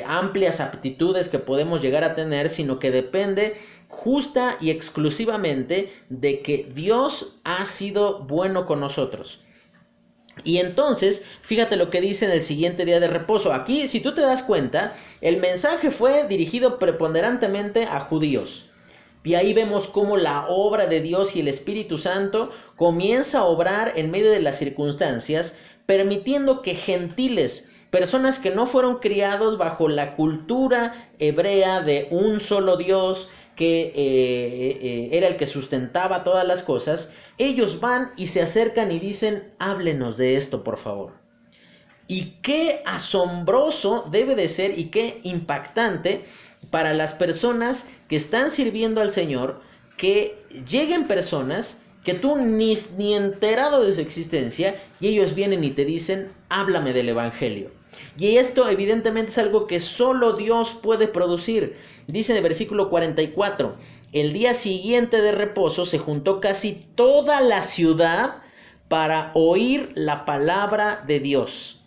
amplias 0.06 0.60
aptitudes 0.60 1.28
que 1.28 1.38
podemos 1.38 1.82
llegar 1.82 2.04
a 2.04 2.14
tener, 2.14 2.48
sino 2.48 2.78
que 2.78 2.90
depende 2.90 3.54
justa 3.96 4.56
y 4.60 4.70
exclusivamente 4.70 5.92
de 6.08 6.42
que 6.42 6.68
Dios 6.74 7.40
ha 7.44 7.64
sido 7.66 8.20
bueno 8.20 8.66
con 8.66 8.80
nosotros. 8.80 9.40
Y 10.42 10.58
entonces, 10.58 11.24
fíjate 11.42 11.76
lo 11.76 11.90
que 11.90 12.00
dice 12.00 12.24
en 12.24 12.32
el 12.32 12.42
siguiente 12.42 12.84
día 12.84 12.98
de 12.98 13.06
reposo. 13.06 13.52
Aquí, 13.52 13.86
si 13.86 14.00
tú 14.00 14.14
te 14.14 14.22
das 14.22 14.42
cuenta, 14.42 14.92
el 15.20 15.36
mensaje 15.38 15.90
fue 15.90 16.26
dirigido 16.26 16.78
preponderantemente 16.78 17.84
a 17.84 18.00
judíos. 18.00 18.68
Y 19.22 19.36
ahí 19.36 19.54
vemos 19.54 19.86
cómo 19.86 20.16
la 20.16 20.46
obra 20.48 20.86
de 20.86 21.00
Dios 21.00 21.36
y 21.36 21.40
el 21.40 21.48
Espíritu 21.48 21.96
Santo 21.98 22.50
comienza 22.76 23.38
a 23.38 23.44
obrar 23.44 23.92
en 23.96 24.10
medio 24.10 24.30
de 24.30 24.42
las 24.42 24.58
circunstancias, 24.58 25.60
permitiendo 25.86 26.60
que 26.62 26.74
gentiles, 26.74 27.70
personas 27.90 28.38
que 28.38 28.50
no 28.50 28.66
fueron 28.66 28.98
criados 28.98 29.56
bajo 29.56 29.88
la 29.88 30.16
cultura 30.16 31.10
hebrea 31.18 31.80
de 31.80 32.08
un 32.10 32.40
solo 32.40 32.76
Dios, 32.76 33.30
que 33.56 33.82
eh, 33.82 33.92
eh, 33.94 35.08
era 35.12 35.28
el 35.28 35.36
que 35.36 35.46
sustentaba 35.46 36.24
todas 36.24 36.46
las 36.46 36.62
cosas, 36.62 37.14
ellos 37.38 37.80
van 37.80 38.12
y 38.16 38.26
se 38.26 38.42
acercan 38.42 38.90
y 38.90 38.98
dicen, 38.98 39.52
háblenos 39.58 40.16
de 40.16 40.36
esto, 40.36 40.64
por 40.64 40.78
favor. 40.78 41.12
Y 42.06 42.36
qué 42.42 42.82
asombroso 42.84 44.04
debe 44.10 44.34
de 44.34 44.48
ser 44.48 44.78
y 44.78 44.86
qué 44.86 45.20
impactante 45.22 46.24
para 46.70 46.92
las 46.92 47.12
personas 47.12 47.90
que 48.08 48.16
están 48.16 48.50
sirviendo 48.50 49.00
al 49.00 49.10
Señor, 49.10 49.60
que 49.96 50.42
lleguen 50.68 51.06
personas 51.06 51.82
que 52.04 52.14
tú 52.14 52.36
ni, 52.36 52.74
ni 52.98 53.14
enterado 53.14 53.82
de 53.82 53.94
su 53.94 54.00
existencia 54.00 54.76
y 55.00 55.08
ellos 55.08 55.34
vienen 55.34 55.64
y 55.64 55.70
te 55.70 55.84
dicen, 55.84 56.32
háblame 56.50 56.92
del 56.92 57.08
Evangelio. 57.08 57.70
Y 58.18 58.36
esto 58.36 58.68
evidentemente 58.68 59.30
es 59.30 59.38
algo 59.38 59.66
que 59.66 59.80
solo 59.80 60.34
Dios 60.34 60.74
puede 60.74 61.08
producir. 61.08 61.76
Dice 62.06 62.32
en 62.32 62.38
el 62.38 62.42
versículo 62.42 62.90
44, 62.90 63.76
el 64.12 64.32
día 64.32 64.54
siguiente 64.54 65.20
de 65.20 65.32
reposo 65.32 65.84
se 65.84 65.98
juntó 65.98 66.40
casi 66.40 66.86
toda 66.94 67.40
la 67.40 67.62
ciudad 67.62 68.42
para 68.88 69.32
oír 69.34 69.90
la 69.94 70.24
palabra 70.24 71.02
de 71.06 71.20
Dios. 71.20 71.80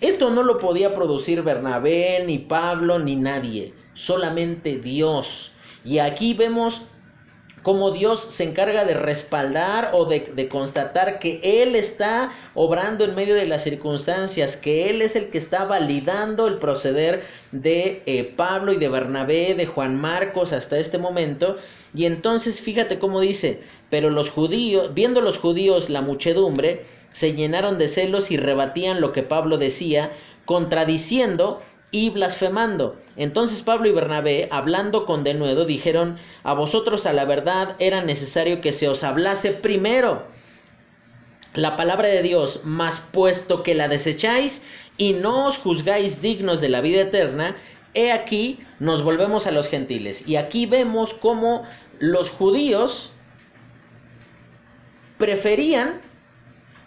Esto 0.00 0.30
no 0.30 0.42
lo 0.42 0.58
podía 0.58 0.94
producir 0.94 1.42
Bernabé, 1.42 2.24
ni 2.26 2.38
Pablo, 2.38 2.98
ni 2.98 3.16
nadie, 3.16 3.74
solamente 3.92 4.76
Dios. 4.76 5.52
Y 5.84 5.98
aquí 5.98 6.32
vemos 6.32 6.82
cómo 7.62 7.90
Dios 7.90 8.20
se 8.20 8.44
encarga 8.44 8.84
de 8.84 8.94
respaldar 8.94 9.90
o 9.92 10.06
de, 10.06 10.20
de, 10.34 10.48
constatar 10.48 11.18
que 11.18 11.40
Él 11.42 11.76
está 11.76 12.32
obrando 12.54 13.04
en 13.04 13.14
medio 13.14 13.34
de 13.34 13.46
las 13.46 13.62
circunstancias, 13.62 14.56
que 14.56 14.88
Él 14.88 15.02
es 15.02 15.16
el 15.16 15.28
que 15.28 15.38
está 15.38 15.64
validando 15.64 16.46
el 16.46 16.58
proceder 16.58 17.24
de 17.52 18.02
eh, 18.06 18.24
Pablo 18.24 18.72
y 18.72 18.76
de 18.76 18.88
Bernabé, 18.88 19.54
de 19.54 19.66
Juan 19.66 20.00
Marcos 20.00 20.52
hasta 20.52 20.78
este 20.78 20.98
momento. 20.98 21.56
Y 21.94 22.06
entonces 22.06 22.60
fíjate 22.60 22.98
cómo 22.98 23.20
dice, 23.20 23.60
pero 23.90 24.10
los 24.10 24.30
judíos, 24.30 24.94
viendo 24.94 25.20
los 25.20 25.38
judíos 25.38 25.90
la 25.90 26.00
muchedumbre, 26.00 26.84
se 27.12 27.34
llenaron 27.34 27.78
de 27.78 27.88
celos 27.88 28.30
y 28.30 28.36
rebatían 28.36 29.00
lo 29.00 29.12
que 29.12 29.22
Pablo 29.22 29.58
decía, 29.58 30.12
contradiciendo 30.44 31.60
y 31.90 32.10
blasfemando. 32.10 32.98
Entonces 33.16 33.62
Pablo 33.62 33.88
y 33.88 33.92
Bernabé, 33.92 34.48
hablando 34.50 35.06
con 35.06 35.24
denuedo, 35.24 35.64
dijeron, 35.64 36.18
a 36.42 36.54
vosotros 36.54 37.06
a 37.06 37.12
la 37.12 37.24
verdad 37.24 37.76
era 37.78 38.02
necesario 38.02 38.60
que 38.60 38.72
se 38.72 38.88
os 38.88 39.04
hablase 39.04 39.52
primero 39.52 40.26
la 41.54 41.76
palabra 41.76 42.08
de 42.08 42.22
Dios, 42.22 42.60
mas 42.64 43.00
puesto 43.00 43.62
que 43.62 43.74
la 43.74 43.88
desecháis 43.88 44.64
y 44.96 45.14
no 45.14 45.46
os 45.46 45.58
juzgáis 45.58 46.22
dignos 46.22 46.60
de 46.60 46.68
la 46.68 46.80
vida 46.80 47.02
eterna, 47.02 47.56
he 47.94 48.12
aquí 48.12 48.60
nos 48.78 49.02
volvemos 49.02 49.46
a 49.46 49.50
los 49.50 49.68
gentiles. 49.68 50.28
Y 50.28 50.36
aquí 50.36 50.66
vemos 50.66 51.12
cómo 51.12 51.64
los 51.98 52.30
judíos 52.30 53.12
preferían 55.18 56.00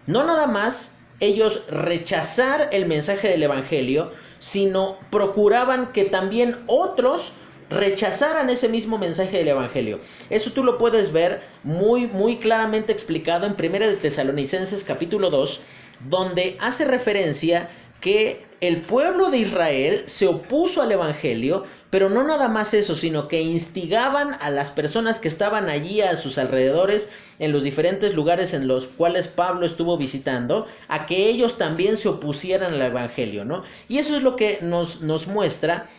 no 0.08 0.24
nada 0.24 0.47
más 0.47 0.93
ellos 1.20 1.66
rechazar 1.70 2.70
el 2.72 2.86
mensaje 2.86 3.30
del 3.30 3.43
Evangelio, 3.43 4.11
sino 4.39 4.97
procuraban 5.09 5.91
que 5.91 6.05
también 6.05 6.64
otros 6.68 7.34
rechazaran 7.70 8.49
ese 8.49 8.70
mismo 8.70 8.97
mensaje 8.97 9.38
del 9.38 9.47
Evangelio. 9.49 9.99
Eso 10.30 10.51
tú 10.51 10.64
lo 10.64 10.78
puedes 10.78 11.11
ver 11.11 11.41
muy, 11.64 12.07
muy 12.07 12.38
claramente 12.38 12.91
explicado 12.91 13.45
en 13.47 13.53
1 13.53 13.88
de 13.88 13.95
Tesalonicenses 13.95 14.84
capítulo 14.84 15.30
2, 15.30 15.61
donde 16.09 16.57
hace 16.59 16.86
referencia 16.86 17.70
que 18.04 18.45
el 18.60 18.82
pueblo 18.82 19.32
de 19.32 19.38
Israel 19.38 20.04
se 20.08 20.28
opuso 20.28 20.82
al 20.82 20.91
Evangelio, 20.91 21.64
pero 21.89 22.10
no 22.10 22.22
nada 22.26 22.49
más 22.49 22.74
eso, 22.74 22.95
sino 22.95 23.30
que 23.30 23.41
instigaban 23.41 24.34
a 24.41 24.49
las 24.49 24.72
personas 24.72 25.20
que 25.20 25.30
estaban 25.30 25.70
allí 25.70 26.01
a 26.01 26.18
sus 26.18 26.38
alrededores, 26.38 27.14
en 27.39 27.54
los 27.54 27.64
diferentes 27.64 28.14
lugares 28.14 28.54
en 28.54 28.68
los 28.68 28.88
cuales 28.88 29.30
Pablo 29.30 29.66
estuvo 29.66 29.97
visitando, 29.97 30.66
a 30.89 31.06
que 31.06 31.30
ellos 31.30 31.58
también 31.58 31.95
se 31.95 32.10
opusieran 32.10 32.74
al 32.74 32.82
Evangelio, 32.82 33.45
¿no? 33.45 33.64
Y 33.88 33.99
eso 33.99 34.18
es 34.18 34.22
lo 34.22 34.36
que 34.36 34.60
nos, 34.62 34.99
nos 34.99 35.28
muestra 35.28 35.89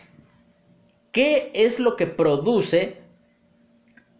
qué 1.11 1.49
es 1.55 1.79
lo 1.79 1.95
que 1.95 2.05
produce 2.05 3.01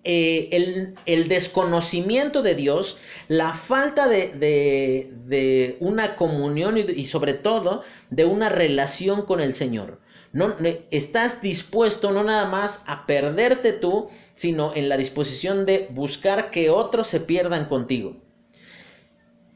eh, 0.05 0.93
el, 1.05 1.27
desconocimiento 1.27 2.43
de 2.43 2.53
Dios, 2.53 2.99
la 3.27 3.53
falta 3.53 4.07
de, 4.07 4.31
de, 4.35 5.77
una 5.79 6.15
comunión 6.15 6.77
y, 6.77 6.81
y, 6.81 7.07
sobre 7.07 7.33
todo 7.33 7.83
de 8.11 8.25
una 8.25 8.49
relación 8.49 9.23
con 9.23 9.41
el 9.41 9.53
Señor. 9.53 9.99
No, 10.31 10.55
estás 10.91 11.41
dispuesto 11.41 12.11
no 12.11 12.23
nada 12.23 12.45
más 12.45 12.83
a 12.85 13.05
perderte 13.07 13.73
tú, 13.73 14.09
sino 14.35 14.73
en 14.75 14.89
la 14.89 14.97
disposición 14.97 15.65
de 15.65 15.87
buscar 15.89 16.51
que 16.51 16.69
otros 16.69 17.07
se 17.07 17.21
pierdan 17.21 17.65
contigo. 17.65 18.17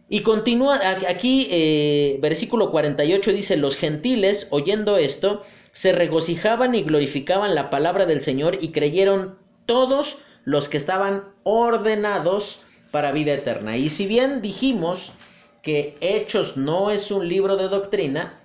Y 0.09 0.21
continúa 0.21 0.79
aquí, 1.07 1.47
eh, 1.51 2.17
versículo 2.21 2.71
48 2.71 3.31
dice, 3.31 3.57
los 3.57 3.77
gentiles, 3.77 4.47
oyendo 4.49 4.97
esto, 4.97 5.43
se 5.73 5.91
regocijaban 5.91 6.73
y 6.73 6.81
glorificaban 6.81 7.53
la 7.53 7.69
palabra 7.69 8.07
del 8.07 8.21
Señor 8.21 8.57
y 8.59 8.69
creyeron 8.69 9.37
todos 9.67 10.17
los 10.45 10.69
que 10.69 10.77
estaban 10.77 11.23
ordenados 11.43 12.61
para 12.91 13.11
vida 13.11 13.33
eterna. 13.33 13.77
Y 13.77 13.89
si 13.89 14.07
bien 14.07 14.41
dijimos 14.41 15.13
que 15.61 15.97
Hechos 16.01 16.57
no 16.57 16.91
es 16.91 17.11
un 17.11 17.27
libro 17.27 17.57
de 17.57 17.67
doctrina, 17.67 18.39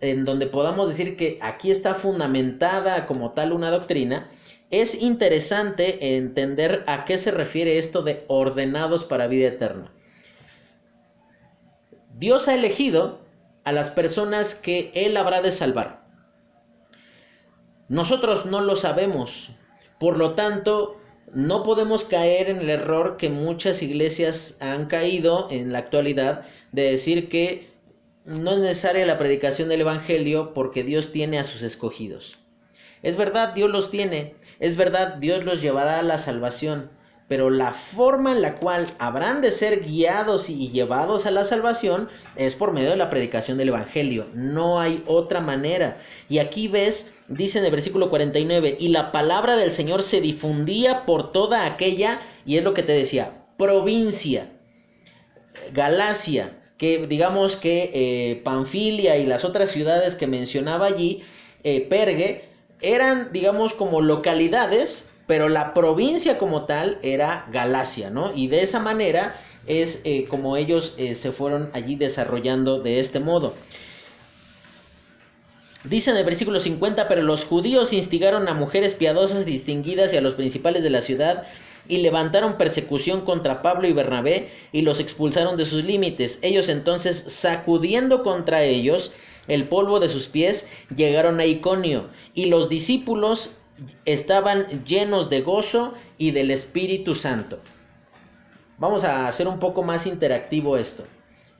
en 0.00 0.24
donde 0.24 0.46
podamos 0.46 0.88
decir 0.88 1.16
que 1.16 1.38
aquí 1.40 1.70
está 1.70 1.94
fundamentada 1.94 3.06
como 3.06 3.32
tal 3.32 3.52
una 3.52 3.70
doctrina, 3.70 4.28
es 4.70 5.00
interesante 5.00 6.16
entender 6.16 6.84
a 6.86 7.04
qué 7.04 7.18
se 7.18 7.30
refiere 7.30 7.78
esto 7.78 8.02
de 8.02 8.24
ordenados 8.28 9.04
para 9.04 9.28
vida 9.28 9.48
eterna. 9.48 9.92
Dios 12.18 12.48
ha 12.48 12.54
elegido 12.54 13.20
a 13.64 13.72
las 13.72 13.90
personas 13.90 14.54
que 14.54 14.90
Él 14.94 15.16
habrá 15.16 15.42
de 15.42 15.52
salvar. 15.52 16.04
Nosotros 17.88 18.46
no 18.46 18.60
lo 18.60 18.74
sabemos, 18.74 19.50
por 20.00 20.18
lo 20.18 20.34
tanto, 20.34 21.00
no 21.32 21.62
podemos 21.62 22.04
caer 22.04 22.48
en 22.48 22.58
el 22.58 22.70
error 22.70 23.16
que 23.16 23.30
muchas 23.30 23.82
iglesias 23.82 24.58
han 24.60 24.86
caído 24.86 25.48
en 25.50 25.72
la 25.72 25.78
actualidad 25.78 26.46
de 26.72 26.90
decir 26.90 27.28
que 27.28 27.68
no 28.24 28.52
es 28.52 28.58
necesaria 28.58 29.06
la 29.06 29.18
predicación 29.18 29.68
del 29.68 29.82
Evangelio 29.82 30.52
porque 30.54 30.82
Dios 30.82 31.12
tiene 31.12 31.38
a 31.38 31.44
sus 31.44 31.62
escogidos. 31.62 32.38
Es 33.02 33.16
verdad, 33.16 33.54
Dios 33.54 33.70
los 33.70 33.90
tiene, 33.90 34.34
es 34.58 34.76
verdad, 34.76 35.16
Dios 35.16 35.44
los 35.44 35.62
llevará 35.62 35.98
a 35.98 36.02
la 36.02 36.18
salvación, 36.18 36.90
pero 37.28 37.50
la 37.50 37.72
forma 37.72 38.32
en 38.32 38.42
la 38.42 38.54
cual 38.54 38.86
habrán 38.98 39.40
de 39.40 39.50
ser 39.50 39.84
guiados 39.84 40.48
y 40.48 40.70
llevados 40.70 41.26
a 41.26 41.32
la 41.32 41.44
salvación 41.44 42.08
es 42.36 42.54
por 42.54 42.72
medio 42.72 42.90
de 42.90 42.96
la 42.96 43.10
predicación 43.10 43.58
del 43.58 43.68
Evangelio. 43.68 44.26
No 44.32 44.80
hay 44.80 45.02
otra 45.06 45.40
manera. 45.40 45.98
Y 46.28 46.38
aquí 46.38 46.68
ves, 46.68 47.14
dice 47.26 47.58
en 47.58 47.64
el 47.64 47.72
versículo 47.72 48.10
49, 48.10 48.76
y 48.78 48.88
la 48.88 49.10
palabra 49.10 49.56
del 49.56 49.72
Señor 49.72 50.04
se 50.04 50.20
difundía 50.20 51.04
por 51.04 51.32
toda 51.32 51.66
aquella, 51.66 52.20
y 52.44 52.58
es 52.58 52.64
lo 52.64 52.74
que 52.74 52.84
te 52.84 52.92
decía, 52.92 53.44
provincia, 53.56 54.52
Galacia, 55.72 56.56
que 56.78 57.06
digamos 57.08 57.56
que 57.56 57.90
eh, 57.92 58.42
Panfilia 58.44 59.16
y 59.16 59.26
las 59.26 59.44
otras 59.44 59.70
ciudades 59.70 60.14
que 60.14 60.28
mencionaba 60.28 60.86
allí, 60.86 61.22
eh, 61.64 61.80
Pergue, 61.88 62.44
eran 62.80 63.32
digamos 63.32 63.72
como 63.72 64.00
localidades 64.00 65.08
pero 65.26 65.48
la 65.48 65.74
provincia 65.74 66.38
como 66.38 66.64
tal 66.64 66.98
era 67.02 67.46
Galacia, 67.52 68.10
¿no? 68.10 68.32
Y 68.34 68.46
de 68.48 68.62
esa 68.62 68.78
manera 68.78 69.34
es 69.66 70.02
eh, 70.04 70.26
como 70.28 70.56
ellos 70.56 70.94
eh, 70.98 71.14
se 71.14 71.32
fueron 71.32 71.70
allí 71.72 71.96
desarrollando 71.96 72.80
de 72.80 73.00
este 73.00 73.20
modo. 73.20 73.54
Dice 75.84 76.10
en 76.10 76.16
el 76.16 76.24
versículo 76.24 76.58
50, 76.58 77.06
pero 77.06 77.22
los 77.22 77.44
judíos 77.44 77.92
instigaron 77.92 78.48
a 78.48 78.54
mujeres 78.54 78.94
piadosas 78.94 79.42
y 79.42 79.44
distinguidas 79.44 80.12
y 80.12 80.16
a 80.16 80.20
los 80.20 80.34
principales 80.34 80.82
de 80.82 80.90
la 80.90 81.00
ciudad 81.00 81.44
y 81.88 81.98
levantaron 81.98 82.58
persecución 82.58 83.20
contra 83.20 83.62
Pablo 83.62 83.86
y 83.86 83.92
Bernabé 83.92 84.50
y 84.72 84.82
los 84.82 84.98
expulsaron 84.98 85.56
de 85.56 85.64
sus 85.64 85.84
límites. 85.84 86.40
Ellos 86.42 86.68
entonces, 86.68 87.16
sacudiendo 87.28 88.24
contra 88.24 88.64
ellos 88.64 89.12
el 89.46 89.68
polvo 89.68 90.00
de 90.00 90.08
sus 90.08 90.26
pies, 90.26 90.68
llegaron 90.96 91.38
a 91.38 91.46
Iconio 91.46 92.08
y 92.34 92.46
los 92.46 92.68
discípulos 92.68 93.52
estaban 94.04 94.84
llenos 94.84 95.30
de 95.30 95.42
gozo 95.42 95.94
y 96.18 96.30
del 96.30 96.50
Espíritu 96.50 97.14
Santo. 97.14 97.60
Vamos 98.78 99.04
a 99.04 99.26
hacer 99.26 99.48
un 99.48 99.58
poco 99.58 99.82
más 99.82 100.06
interactivo 100.06 100.76
esto. 100.76 101.04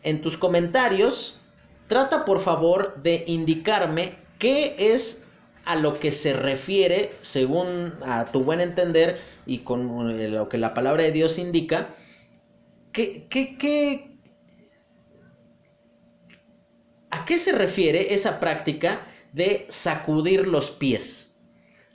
En 0.03 0.21
tus 0.21 0.37
comentarios, 0.37 1.41
trata 1.87 2.25
por 2.25 2.41
favor 2.41 3.01
de 3.03 3.25
indicarme 3.27 4.15
qué 4.39 4.77
es 4.79 5.27
a 5.65 5.77
lo 5.77 5.99
que 5.99 6.13
se 6.13 6.33
refiere, 6.33 7.13
según 7.21 7.95
a 8.05 8.31
tu 8.31 8.45
buen 8.45 8.61
entender 8.61 9.19
y 9.47 9.59
con 9.59 10.33
lo 10.33 10.49
que 10.49 10.59
la 10.59 10.75
palabra 10.75 11.03
de 11.03 11.13
Dios 11.13 11.39
indica, 11.39 11.95
qué, 12.93 13.27
qué, 13.29 13.59
qué, 13.59 14.17
¿a 17.11 17.25
qué 17.25 17.39
se 17.39 17.53
refiere 17.53 18.15
esa 18.15 18.39
práctica 18.39 19.07
de 19.33 19.67
sacudir 19.69 20.47
los 20.47 20.71
pies? 20.71 21.36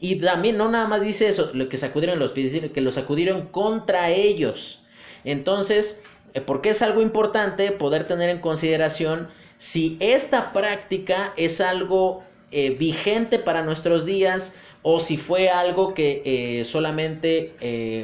Y 0.01 0.15
también 0.15 0.57
no 0.57 0.67
nada 0.67 0.87
más 0.87 1.01
dice 1.01 1.27
eso, 1.27 1.51
lo 1.53 1.69
que 1.69 1.77
sacudieron 1.77 2.17
los 2.17 2.31
pies, 2.31 2.51
dice 2.51 2.71
que 2.71 2.81
lo 2.81 2.91
sacudieron 2.91 3.45
contra 3.47 4.09
ellos. 4.09 4.81
Entonces, 5.23 6.03
eh, 6.33 6.41
porque 6.41 6.69
es 6.69 6.81
algo 6.81 7.01
importante 7.01 7.71
poder 7.71 8.07
tener 8.07 8.31
en 8.31 8.39
consideración 8.39 9.29
si 9.57 9.97
esta 9.99 10.53
práctica 10.53 11.33
es 11.37 11.61
algo 11.61 12.23
eh, 12.51 12.71
vigente 12.71 13.37
para 13.37 13.61
nuestros 13.63 14.07
días 14.07 14.55
o 14.81 14.99
si 14.99 15.17
fue 15.17 15.49
algo 15.49 15.93
que 15.93 16.23
eh, 16.25 16.63
solamente 16.63 17.53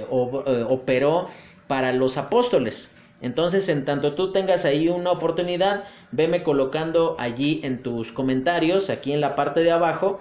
operó 0.09 1.29
para 1.65 1.93
los 1.93 2.17
apóstoles. 2.17 2.93
Entonces, 3.21 3.67
en 3.69 3.83
tanto 3.85 4.13
tú 4.13 4.31
tengas 4.31 4.65
ahí 4.65 4.87
una 4.87 5.09
oportunidad, 5.09 5.85
veme 6.11 6.43
colocando 6.43 7.15
allí 7.17 7.59
en 7.63 7.81
tus 7.81 8.11
comentarios, 8.11 8.91
aquí 8.91 9.11
en 9.11 9.21
la 9.21 9.35
parte 9.35 9.61
de 9.61 9.71
abajo, 9.71 10.19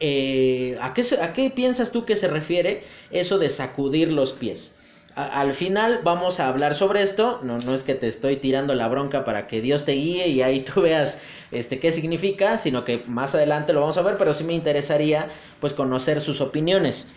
eh, 0.00 0.76
¿a, 0.80 0.94
qué, 0.94 1.02
¿A 1.22 1.32
qué 1.32 1.50
piensas 1.50 1.92
tú 1.92 2.04
que 2.04 2.16
se 2.16 2.28
refiere 2.28 2.84
eso 3.10 3.38
de 3.38 3.50
sacudir 3.50 4.12
los 4.12 4.32
pies? 4.32 4.74
al 5.16 5.54
final 5.54 6.00
vamos 6.04 6.40
a 6.40 6.48
hablar 6.48 6.74
sobre 6.74 7.00
esto. 7.00 7.40
No, 7.42 7.58
no 7.58 7.72
es 7.72 7.82
que 7.82 7.94
te 7.94 8.06
estoy 8.06 8.36
tirando 8.36 8.74
la 8.74 8.86
bronca 8.86 9.24
para 9.24 9.46
que 9.46 9.62
Dios 9.62 9.86
te 9.86 9.92
guíe 9.92 10.28
y 10.28 10.42
ahí 10.42 10.60
tú 10.60 10.80
veas 10.82 11.20
este, 11.50 11.80
qué 11.80 11.90
significa, 11.90 12.58
sino 12.58 12.84
que 12.84 13.02
más 13.06 13.34
adelante 13.34 13.72
lo 13.72 13.80
vamos 13.80 13.96
a 13.96 14.02
ver, 14.02 14.18
pero 14.18 14.34
sí 14.34 14.44
me 14.44 14.52
interesaría 14.52 15.28
pues 15.58 15.72
conocer 15.72 16.20
sus 16.20 16.42
opiniones. 16.42 17.08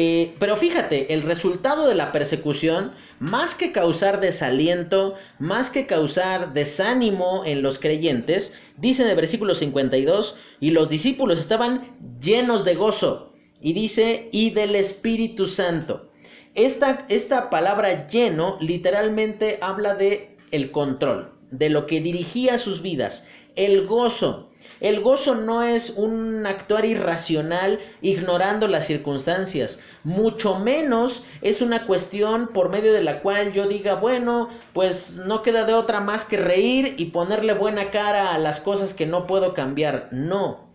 Eh, 0.00 0.36
pero 0.38 0.54
fíjate, 0.54 1.12
el 1.12 1.22
resultado 1.22 1.88
de 1.88 1.96
la 1.96 2.12
persecución, 2.12 2.92
más 3.18 3.56
que 3.56 3.72
causar 3.72 4.20
desaliento, 4.20 5.14
más 5.40 5.70
que 5.70 5.88
causar 5.88 6.52
desánimo 6.52 7.42
en 7.44 7.62
los 7.62 7.80
creyentes, 7.80 8.54
dice 8.76 9.02
en 9.02 9.08
el 9.08 9.16
versículo 9.16 9.56
52, 9.56 10.36
y 10.60 10.70
los 10.70 10.88
discípulos 10.88 11.40
estaban 11.40 11.96
llenos 12.20 12.64
de 12.64 12.76
gozo, 12.76 13.32
y 13.60 13.72
dice, 13.72 14.28
y 14.30 14.50
del 14.50 14.76
Espíritu 14.76 15.46
Santo. 15.46 16.08
Esta, 16.54 17.04
esta 17.08 17.50
palabra 17.50 18.06
lleno 18.06 18.56
literalmente 18.60 19.58
habla 19.60 19.94
de 19.94 20.36
el 20.52 20.70
control, 20.70 21.32
de 21.50 21.70
lo 21.70 21.86
que 21.86 22.00
dirigía 22.00 22.56
sus 22.58 22.82
vidas, 22.82 23.26
el 23.56 23.84
gozo. 23.88 24.47
El 24.80 25.00
gozo 25.00 25.34
no 25.34 25.62
es 25.62 25.90
un 25.90 26.46
actuar 26.46 26.84
irracional 26.84 27.80
ignorando 28.00 28.68
las 28.68 28.86
circunstancias, 28.86 29.80
mucho 30.04 30.58
menos 30.58 31.24
es 31.42 31.62
una 31.62 31.86
cuestión 31.86 32.48
por 32.48 32.68
medio 32.68 32.92
de 32.92 33.02
la 33.02 33.20
cual 33.20 33.52
yo 33.52 33.66
diga, 33.66 33.94
bueno, 33.94 34.48
pues 34.72 35.16
no 35.16 35.42
queda 35.42 35.64
de 35.64 35.74
otra 35.74 36.00
más 36.00 36.24
que 36.24 36.36
reír 36.36 36.94
y 36.98 37.06
ponerle 37.06 37.54
buena 37.54 37.90
cara 37.90 38.32
a 38.32 38.38
las 38.38 38.60
cosas 38.60 38.94
que 38.94 39.06
no 39.06 39.26
puedo 39.26 39.54
cambiar. 39.54 40.08
No, 40.12 40.67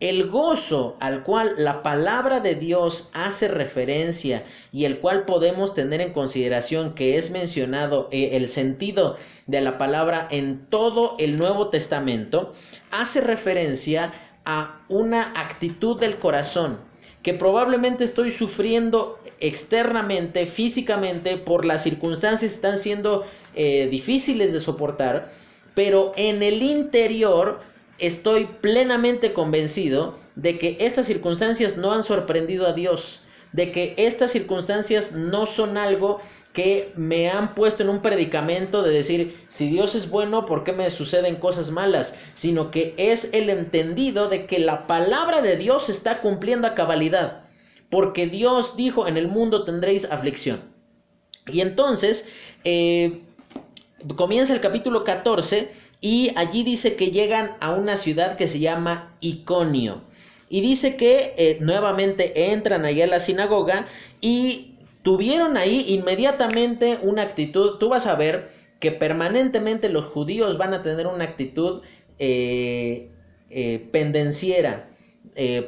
el 0.00 0.28
gozo 0.28 0.96
al 1.00 1.24
cual 1.24 1.54
la 1.56 1.82
palabra 1.82 2.40
de 2.40 2.54
Dios 2.54 3.10
hace 3.14 3.48
referencia 3.48 4.44
y 4.72 4.84
el 4.84 5.00
cual 5.00 5.24
podemos 5.24 5.74
tener 5.74 6.00
en 6.00 6.12
consideración 6.12 6.94
que 6.94 7.16
es 7.16 7.30
mencionado 7.30 8.08
eh, 8.12 8.30
el 8.32 8.48
sentido 8.48 9.16
de 9.46 9.60
la 9.60 9.76
palabra 9.76 10.28
en 10.30 10.66
todo 10.66 11.16
el 11.18 11.36
Nuevo 11.36 11.68
Testamento, 11.68 12.52
hace 12.90 13.20
referencia 13.20 14.12
a 14.44 14.80
una 14.88 15.32
actitud 15.34 15.98
del 15.98 16.18
corazón 16.18 16.78
que 17.22 17.34
probablemente 17.34 18.04
estoy 18.04 18.30
sufriendo 18.30 19.18
externamente, 19.40 20.46
físicamente, 20.46 21.36
por 21.36 21.64
las 21.64 21.82
circunstancias 21.82 22.52
que 22.52 22.56
están 22.56 22.78
siendo 22.78 23.24
eh, 23.54 23.88
difíciles 23.90 24.52
de 24.52 24.60
soportar, 24.60 25.32
pero 25.74 26.12
en 26.16 26.42
el 26.42 26.62
interior 26.62 27.60
estoy 27.98 28.46
plenamente 28.60 29.32
convencido 29.32 30.16
de 30.36 30.58
que 30.58 30.76
estas 30.80 31.06
circunstancias 31.06 31.76
no 31.76 31.92
han 31.92 32.02
sorprendido 32.02 32.66
a 32.66 32.72
Dios, 32.72 33.20
de 33.52 33.72
que 33.72 33.94
estas 33.96 34.30
circunstancias 34.30 35.12
no 35.12 35.46
son 35.46 35.76
algo 35.76 36.20
que 36.52 36.92
me 36.96 37.30
han 37.30 37.54
puesto 37.54 37.82
en 37.82 37.88
un 37.88 38.02
predicamento 38.02 38.82
de 38.82 38.92
decir, 38.92 39.36
si 39.48 39.68
Dios 39.68 39.94
es 39.94 40.10
bueno, 40.10 40.44
¿por 40.44 40.64
qué 40.64 40.72
me 40.72 40.90
suceden 40.90 41.36
cosas 41.36 41.70
malas? 41.70 42.16
Sino 42.34 42.70
que 42.70 42.94
es 42.96 43.30
el 43.32 43.48
entendido 43.50 44.28
de 44.28 44.46
que 44.46 44.58
la 44.58 44.86
palabra 44.86 45.40
de 45.40 45.56
Dios 45.56 45.88
está 45.88 46.20
cumpliendo 46.20 46.66
a 46.66 46.74
cabalidad, 46.74 47.44
porque 47.90 48.26
Dios 48.26 48.76
dijo, 48.76 49.06
en 49.06 49.16
el 49.16 49.28
mundo 49.28 49.64
tendréis 49.64 50.04
aflicción. 50.04 50.60
Y 51.46 51.60
entonces, 51.62 52.28
eh, 52.64 53.22
comienza 54.16 54.52
el 54.52 54.60
capítulo 54.60 55.04
14 55.04 55.70
y 56.00 56.32
allí 56.36 56.62
dice 56.62 56.94
que 56.94 57.10
llegan 57.10 57.56
a 57.60 57.72
una 57.72 57.96
ciudad 57.96 58.36
que 58.36 58.48
se 58.48 58.60
llama 58.60 59.16
Iconio. 59.20 60.02
Y 60.48 60.60
dice 60.60 60.96
que 60.96 61.34
eh, 61.36 61.58
nuevamente 61.60 62.52
entran 62.52 62.84
allá 62.84 63.04
a 63.04 63.08
la 63.08 63.20
sinagoga 63.20 63.86
y 64.20 64.76
tuvieron 65.02 65.56
ahí 65.56 65.84
inmediatamente 65.88 66.98
una 67.02 67.22
actitud. 67.22 67.78
Tú 67.78 67.88
vas 67.88 68.06
a 68.06 68.14
ver 68.14 68.50
que 68.80 68.92
permanentemente 68.92 69.88
los 69.88 70.06
judíos 70.06 70.56
van 70.56 70.72
a 70.72 70.82
tener 70.82 71.06
una 71.06 71.24
actitud 71.24 71.82
eh, 72.18 73.10
eh, 73.50 73.88
pendenciera. 73.92 74.84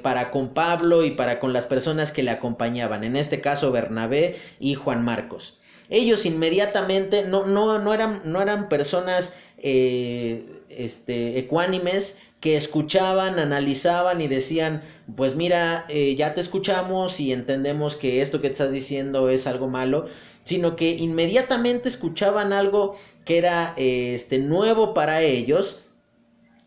para 0.03 0.33
con 0.33 0.53
Pablo 0.53 1.05
y 1.05 1.12
para 1.12 1.39
con 1.39 1.53
las 1.53 1.64
personas 1.66 2.11
que 2.11 2.24
le 2.24 2.33
acompañaban, 2.33 3.05
en 3.05 3.14
este 3.14 3.41
caso 3.41 3.70
Bernabé 3.70 4.37
y 4.59 4.74
Juan 4.74 5.05
Marcos. 5.05 5.61
Ellos 5.91 6.24
inmediatamente 6.24 7.26
no, 7.26 7.47
no, 7.47 7.78
no, 7.81 7.93
eran, 7.93 8.22
no 8.24 8.41
eran 8.41 8.68
personas 8.68 9.39
eh, 9.63 10.45
este, 10.69 11.39
ecuánimes 11.39 12.19
que 12.41 12.57
escuchaban, 12.57 13.39
analizaban 13.39 14.21
y 14.21 14.29
decían, 14.29 14.83
pues 15.15 15.37
mira, 15.37 15.85
eh, 15.89 16.15
ya 16.17 16.35
te 16.35 16.41
escuchamos 16.41 17.21
y 17.21 17.33
entendemos 17.33 17.97
que 17.97 18.23
esto 18.23 18.41
que 18.41 18.47
estás 18.47 18.73
diciendo 18.73 19.29
es 19.29 19.47
algo 19.47 19.69
malo, 19.69 20.07
sino 20.43 20.75
que 20.77 20.91
inmediatamente 20.91 21.89
escuchaban 21.89 22.53
algo 22.55 22.97
que 23.27 23.39
era 23.39 23.75
este, 23.77 24.39
nuevo 24.39 24.95
para 24.95 25.21
ellos. 25.21 25.85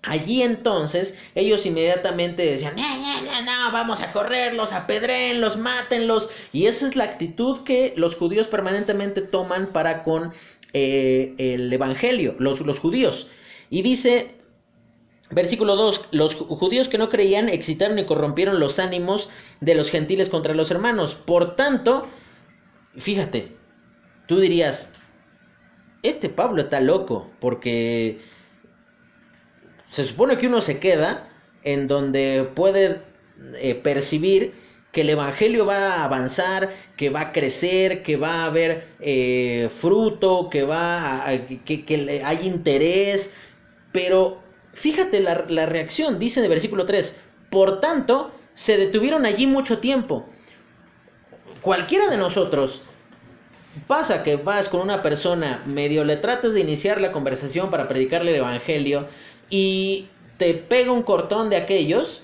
Allí 0.04 0.44
entonces 0.44 1.18
ellos 1.34 1.66
inmediatamente 1.66 2.46
decían, 2.46 2.76
vamos 3.72 4.02
a 4.02 4.12
correrlos, 4.12 4.74
apedrenlos, 4.74 5.58
mátenlos. 5.58 6.30
Y 6.52 6.68
esa 6.68 6.86
es 6.88 6.96
la 6.96 7.06
actitud 7.06 7.64
que 7.64 7.94
los 7.98 8.16
judíos 8.16 8.48
permanentemente 8.48 9.22
toman 9.22 9.68
para 9.68 10.04
con 10.04 10.34
eh, 10.74 11.36
el 11.38 11.72
Evangelio, 11.72 12.36
los, 12.40 12.62
los 12.62 12.80
judíos. 12.80 13.28
Y 13.70 13.82
dice, 13.82 14.36
versículo 15.32 15.76
2, 15.76 16.10
los 16.12 16.36
judíos 16.36 16.90
que 16.90 16.98
no 16.98 17.10
creían 17.10 17.50
excitaron 17.50 18.00
y 18.00 18.06
corrompieron 18.06 18.60
los 18.60 18.80
ánimos 18.80 19.30
de 19.62 19.76
los 19.76 19.90
gentiles 19.90 20.30
contra 20.30 20.54
los 20.54 20.72
hermanos. 20.72 21.16
Por 21.16 21.56
tanto, 21.56 22.08
fíjate, 22.98 23.56
tú 24.28 24.40
dirías, 24.40 24.94
este 26.04 26.30
Pablo 26.30 26.64
está 26.64 26.82
loco, 26.82 27.32
porque 27.40 28.20
se 29.90 30.06
supone 30.06 30.38
que 30.38 30.48
uno 30.48 30.62
se 30.62 30.80
queda 30.80 31.30
en 31.64 31.88
donde 31.88 32.50
puede 32.56 33.02
eh, 33.56 33.76
percibir 33.76 34.54
que 34.94 35.02
el 35.02 35.10
Evangelio 35.10 35.66
va 35.66 35.96
a 35.96 36.04
avanzar, 36.06 36.70
que 36.96 37.10
va 37.10 37.22
a 37.22 37.32
crecer, 37.32 38.04
que 38.04 38.16
va 38.16 38.44
a 38.44 38.46
haber 38.46 38.88
eh, 39.02 39.68
fruto, 39.76 40.50
que, 40.50 40.64
va 40.64 41.28
a, 41.28 41.38
que, 41.48 42.22
hay 42.24 42.48
interés. 42.48 43.36
Pero 43.92 44.38
fíjate 44.74 45.20
la, 45.20 45.46
la 45.50 45.66
reacción, 45.66 46.20
dice 46.20 46.40
en 46.40 46.46
el 46.46 46.50
versículo 46.52 46.86
3, 46.86 47.20
por 47.50 47.80
tanto, 47.80 48.32
se 48.54 48.78
detuvieron 48.78 49.26
allí 49.26 49.48
mucho 49.48 49.80
tiempo. 49.80 50.30
Cualquiera 51.62 52.08
de 52.08 52.18
nosotros 52.18 52.84
pasa 53.88 54.22
que 54.22 54.36
vas 54.36 54.70
con 54.70 54.82
una 54.82 55.02
persona, 55.02 55.64
medio 55.66 56.04
le 56.04 56.18
tratas 56.18 56.54
de 56.54 56.60
iniciar 56.60 57.02
la 57.02 57.12
conversación 57.12 57.72
para 57.72 57.88
predicarle 57.88 58.30
el 58.30 58.38
Evangelio 58.38 59.08
y 59.50 60.08
te 60.38 60.54
pega 60.54 60.92
un 60.92 61.02
cortón 61.02 61.50
de 61.50 61.58
aquellos. 61.58 62.24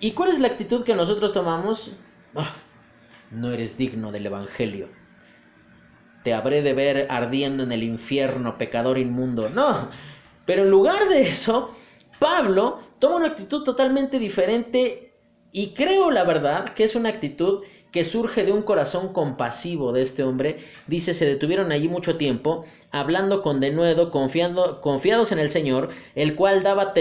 ¿Y 0.00 0.12
cuál 0.12 0.30
es 0.30 0.38
la 0.40 0.48
actitud 0.48 0.84
que 0.84 0.94
nosotros 0.94 1.32
tomamos? 1.32 1.92
Ah, 2.34 2.54
no 3.30 3.52
eres 3.52 3.76
digno 3.76 4.12
del 4.12 4.26
Evangelio. 4.26 4.88
Te 6.24 6.34
habré 6.34 6.62
de 6.62 6.72
ver 6.72 7.06
ardiendo 7.10 7.62
en 7.62 7.72
el 7.72 7.82
infierno, 7.82 8.58
pecador 8.58 8.98
inmundo. 8.98 9.48
No, 9.50 9.88
pero 10.46 10.62
en 10.62 10.70
lugar 10.70 11.08
de 11.08 11.22
eso, 11.22 11.74
Pablo 12.18 12.80
toma 12.98 13.16
una 13.16 13.28
actitud 13.28 13.62
totalmente 13.62 14.18
diferente 14.18 15.12
y 15.52 15.74
creo 15.74 16.10
la 16.10 16.24
verdad 16.24 16.74
que 16.74 16.84
es 16.84 16.94
una 16.94 17.10
actitud 17.10 17.62
que 17.92 18.02
surge 18.02 18.44
de 18.44 18.50
un 18.50 18.62
corazón 18.62 19.12
compasivo 19.12 19.92
de 19.92 20.02
este 20.02 20.24
hombre. 20.24 20.58
Dice, 20.88 21.14
se 21.14 21.26
detuvieron 21.26 21.70
allí 21.70 21.88
mucho 21.88 22.16
tiempo, 22.16 22.64
hablando 22.90 23.40
con 23.40 23.60
denuedo, 23.60 24.10
confiando, 24.10 24.80
confiados 24.80 25.30
en 25.30 25.38
el 25.38 25.48
Señor, 25.48 25.90
el 26.16 26.34
cual 26.34 26.64
daba 26.64 26.92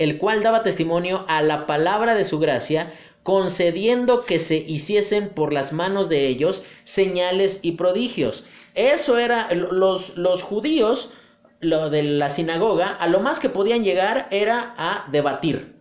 el 0.00 0.16
cual 0.16 0.42
daba 0.42 0.62
testimonio 0.62 1.26
a 1.28 1.42
la 1.42 1.66
palabra 1.66 2.14
de 2.14 2.24
su 2.24 2.38
gracia, 2.38 2.90
concediendo 3.22 4.24
que 4.24 4.38
se 4.38 4.56
hiciesen 4.56 5.28
por 5.28 5.52
las 5.52 5.74
manos 5.74 6.08
de 6.08 6.26
ellos 6.26 6.64
señales 6.84 7.60
y 7.62 7.72
prodigios. 7.72 8.44
Eso 8.74 9.18
era, 9.18 9.52
los, 9.52 10.16
los 10.16 10.42
judíos 10.42 11.12
lo 11.60 11.90
de 11.90 12.02
la 12.02 12.30
sinagoga, 12.30 12.94
a 12.94 13.08
lo 13.08 13.20
más 13.20 13.40
que 13.40 13.50
podían 13.50 13.84
llegar 13.84 14.26
era 14.30 14.74
a 14.78 15.06
debatir, 15.12 15.76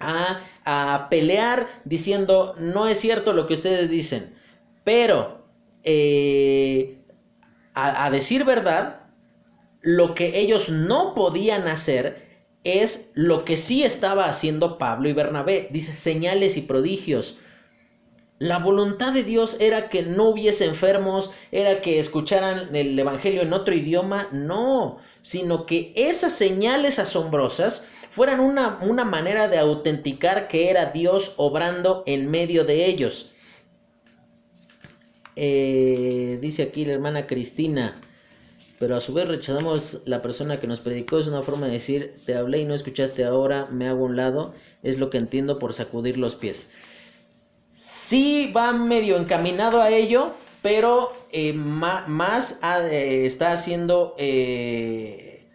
a, 0.00 0.40
a 0.66 1.08
pelear 1.08 1.66
diciendo, 1.86 2.54
no 2.58 2.86
es 2.86 3.00
cierto 3.00 3.32
lo 3.32 3.46
que 3.46 3.54
ustedes 3.54 3.88
dicen, 3.88 4.36
pero 4.84 5.46
eh, 5.82 6.98
a, 7.72 8.04
a 8.04 8.10
decir 8.10 8.44
verdad, 8.44 9.00
lo 9.80 10.14
que 10.14 10.38
ellos 10.38 10.68
no 10.68 11.14
podían 11.14 11.66
hacer 11.68 12.25
es 12.64 13.10
lo 13.14 13.44
que 13.44 13.56
sí 13.56 13.84
estaba 13.84 14.26
haciendo 14.26 14.78
Pablo 14.78 15.08
y 15.08 15.12
Bernabé. 15.12 15.68
Dice 15.70 15.92
señales 15.92 16.56
y 16.56 16.62
prodigios. 16.62 17.38
La 18.38 18.58
voluntad 18.58 19.14
de 19.14 19.22
Dios 19.22 19.56
era 19.60 19.88
que 19.88 20.02
no 20.02 20.24
hubiese 20.28 20.66
enfermos, 20.66 21.30
era 21.52 21.80
que 21.80 21.98
escucharan 21.98 22.76
el 22.76 22.98
Evangelio 22.98 23.40
en 23.40 23.54
otro 23.54 23.74
idioma, 23.74 24.28
no, 24.30 24.98
sino 25.22 25.64
que 25.64 25.94
esas 25.96 26.32
señales 26.32 26.98
asombrosas 26.98 27.86
fueran 28.10 28.40
una, 28.40 28.78
una 28.82 29.06
manera 29.06 29.48
de 29.48 29.56
autenticar 29.56 30.48
que 30.48 30.68
era 30.68 30.86
Dios 30.86 31.32
obrando 31.38 32.02
en 32.06 32.30
medio 32.30 32.64
de 32.64 32.84
ellos. 32.84 33.30
Eh, 35.34 36.38
dice 36.42 36.64
aquí 36.64 36.84
la 36.84 36.94
hermana 36.94 37.26
Cristina, 37.26 38.00
pero 38.78 38.96
a 38.96 39.00
su 39.00 39.14
vez 39.14 39.28
rechazamos 39.28 40.00
la 40.04 40.22
persona 40.22 40.60
que 40.60 40.66
nos 40.66 40.80
predicó. 40.80 41.18
Es 41.18 41.26
una 41.26 41.42
forma 41.42 41.66
de 41.66 41.72
decir, 41.72 42.14
te 42.26 42.34
hablé 42.34 42.60
y 42.60 42.64
no 42.64 42.74
escuchaste 42.74 43.24
ahora, 43.24 43.66
me 43.70 43.88
hago 43.88 44.02
a 44.02 44.08
un 44.08 44.16
lado. 44.16 44.54
Es 44.82 44.98
lo 44.98 45.10
que 45.10 45.18
entiendo 45.18 45.58
por 45.58 45.72
sacudir 45.72 46.18
los 46.18 46.34
pies. 46.34 46.70
sí 47.70 48.52
va 48.56 48.72
medio 48.72 49.16
encaminado 49.16 49.82
a 49.82 49.90
ello, 49.90 50.32
pero 50.62 51.12
eh, 51.30 51.52
más 51.52 52.58
eh, 52.62 53.26
está 53.26 53.52
haciendo 53.52 54.14
eh, 54.18 55.46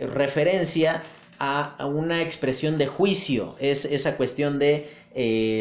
referencia 0.00 1.02
a, 1.38 1.86
una 1.86 2.22
expresión 2.22 2.78
de 2.78 2.86
juicio, 2.86 3.56
es 3.60 3.84
esa 3.84 4.16
cuestión 4.16 4.58
de 4.58 4.90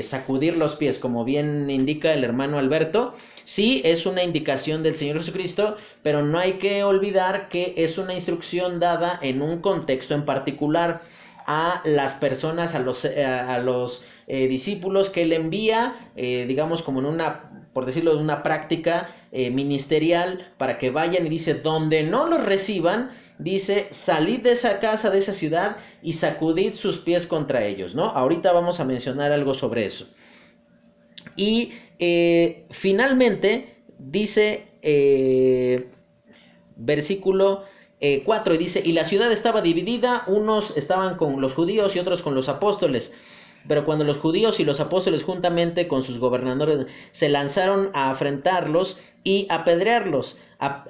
sacudir 0.04 0.56
los 0.58 0.76
pies, 0.76 1.00
como 1.00 1.26
bien 1.26 1.70
indica 1.70 2.14
el 2.14 2.24
hermano 2.24 2.60
Alberto. 2.60 3.14
Sí, 3.44 3.82
es 3.86 4.06
una 4.06 4.24
indicación 4.24 4.84
del 4.84 4.96
Señor 4.96 5.18
Jesucristo, 5.18 5.78
pero 6.04 6.22
no 6.22 6.38
hay 6.38 6.54
que 6.54 6.84
olvidar 6.84 7.48
que 7.50 7.74
es 7.78 7.98
una 7.98 8.14
instrucción 8.14 8.80
dada 8.80 9.20
en 9.22 9.42
un 9.42 9.62
contexto 9.62 10.14
en 10.14 10.26
particular 10.26 11.02
a 11.48 11.82
las 11.86 12.14
personas, 12.14 12.76
a 12.76 12.80
los, 12.80 13.06
a 13.06 13.58
los 13.60 14.04
eh, 14.28 14.48
discípulos 14.50 15.10
que 15.10 15.22
él 15.22 15.32
envía, 15.32 15.96
eh, 16.18 16.44
digamos 16.46 16.82
como 16.82 17.00
en 17.00 17.06
una, 17.06 17.50
por 17.72 17.86
decirlo, 17.86 18.14
de 18.14 18.22
una 18.22 18.44
práctica 18.44 19.10
eh, 19.40 19.52
ministerial 19.52 20.52
para 20.58 20.80
que 20.80 20.90
vayan 20.90 21.28
y 21.28 21.30
dice, 21.30 21.54
donde 21.54 22.02
no 22.02 22.26
los 22.26 22.44
reciban, 22.44 23.12
dice, 23.38 23.86
salid 23.92 24.40
de 24.40 24.54
esa 24.54 24.80
casa, 24.80 25.12
de 25.12 25.20
esa 25.20 25.32
ciudad 25.32 25.78
y 26.02 26.14
sacudid 26.14 26.74
sus 26.74 26.98
pies 26.98 27.28
contra 27.28 27.64
ellos, 27.64 27.94
¿no? 27.94 28.06
Ahorita 28.06 28.52
vamos 28.52 28.80
a 28.80 28.86
mencionar 28.86 29.32
algo 29.32 29.54
sobre 29.54 29.86
eso. 29.86 30.08
Y 31.36 31.72
finalmente 32.72 33.76
dice, 34.00 34.66
versículo 36.76 37.64
4 38.26 38.56
y 38.56 38.58
dice, 38.58 38.82
y 38.84 38.94
la 38.94 39.04
ciudad 39.04 39.32
estaba 39.32 39.62
dividida, 39.62 40.24
unos 40.26 40.76
estaban 40.76 41.16
con 41.16 41.40
los 41.42 41.54
judíos 41.54 41.96
y 41.96 42.00
otros 42.00 42.24
con 42.24 42.34
los 42.34 42.50
apóstoles. 42.50 43.14
Pero 43.68 43.86
cuando 43.86 44.04
los 44.04 44.18
judíos 44.18 44.60
y 44.60 44.64
los 44.64 44.80
apóstoles 44.80 45.24
juntamente 45.24 45.88
con 45.88 46.04
sus 46.04 46.20
gobernadores 46.20 46.88
se 47.12 47.30
lanzaron 47.30 47.90
a 47.94 48.10
afrentarlos 48.10 48.98
y 49.24 49.48
apedrearlos, 49.50 50.38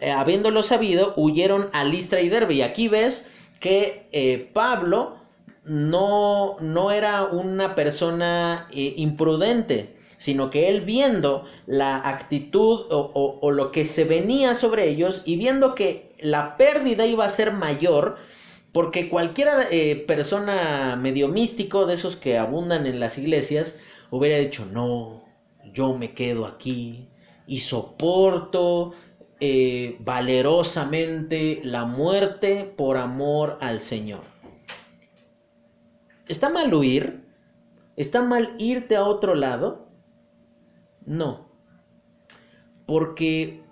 eh, 0.02 0.12
habiéndolo 0.12 0.64
sabido, 0.64 1.14
huyeron 1.16 1.70
a 1.74 1.84
Listra 1.84 2.22
y 2.22 2.30
Derbe. 2.30 2.54
Y 2.56 2.62
aquí 2.62 2.88
ves 2.88 3.32
que 3.60 4.08
eh, 4.12 4.50
Pablo 4.54 5.18
no, 5.66 6.58
no, 6.62 6.92
era 6.92 7.26
una 7.26 7.76
persona 7.76 8.68
eh, 8.72 8.94
imprudente, 8.98 9.96
sino 10.18 10.50
que 10.50 10.70
él 10.70 10.82
viendo 10.82 11.46
la 11.66 11.98
actitud 12.08 12.86
o, 12.90 13.40
o, 13.42 13.52
lo 13.52 13.72
que 13.72 13.86
se 13.86 14.06
venía 14.06 14.56
sobre 14.56 14.88
ellos 14.88 15.24
y 15.26 15.36
viendo 15.36 15.76
que 15.76 16.16
la 16.20 16.58
pérdida 16.58 17.06
iba 17.06 17.26
a 17.26 17.30
ser 17.30 17.52
mayor, 17.52 18.18
porque 18.78 19.10
cualquier 19.10 19.48
eh, 19.72 19.96
persona 19.96 20.96
medio 20.96 21.30
místico 21.30 21.88
de 21.88 21.96
esos 21.96 22.16
que 22.16 22.38
abundan 22.38 22.86
en 22.86 23.00
las 23.00 23.18
iglesias 23.18 23.80
hubiera 24.12 24.38
dicho, 24.38 24.68
no, 24.68 25.24
yo 25.74 25.98
me 25.98 26.14
quedo 26.14 26.46
aquí 26.46 27.10
y 27.48 27.62
soporto 27.62 28.94
eh, 29.40 29.98
valerosamente 30.02 31.60
la 31.64 31.86
muerte 31.86 32.72
por 32.78 32.98
amor 32.98 33.58
al 33.62 33.80
Señor. 33.80 34.22
¿Está 36.28 36.50
mal 36.50 36.72
huir? 36.72 37.24
¿Está 37.96 38.22
mal 38.22 38.54
irte 38.60 38.96
a 38.96 39.06
otro 39.06 39.34
lado? 39.34 39.90
No. 41.04 41.50
Porque 42.86 43.64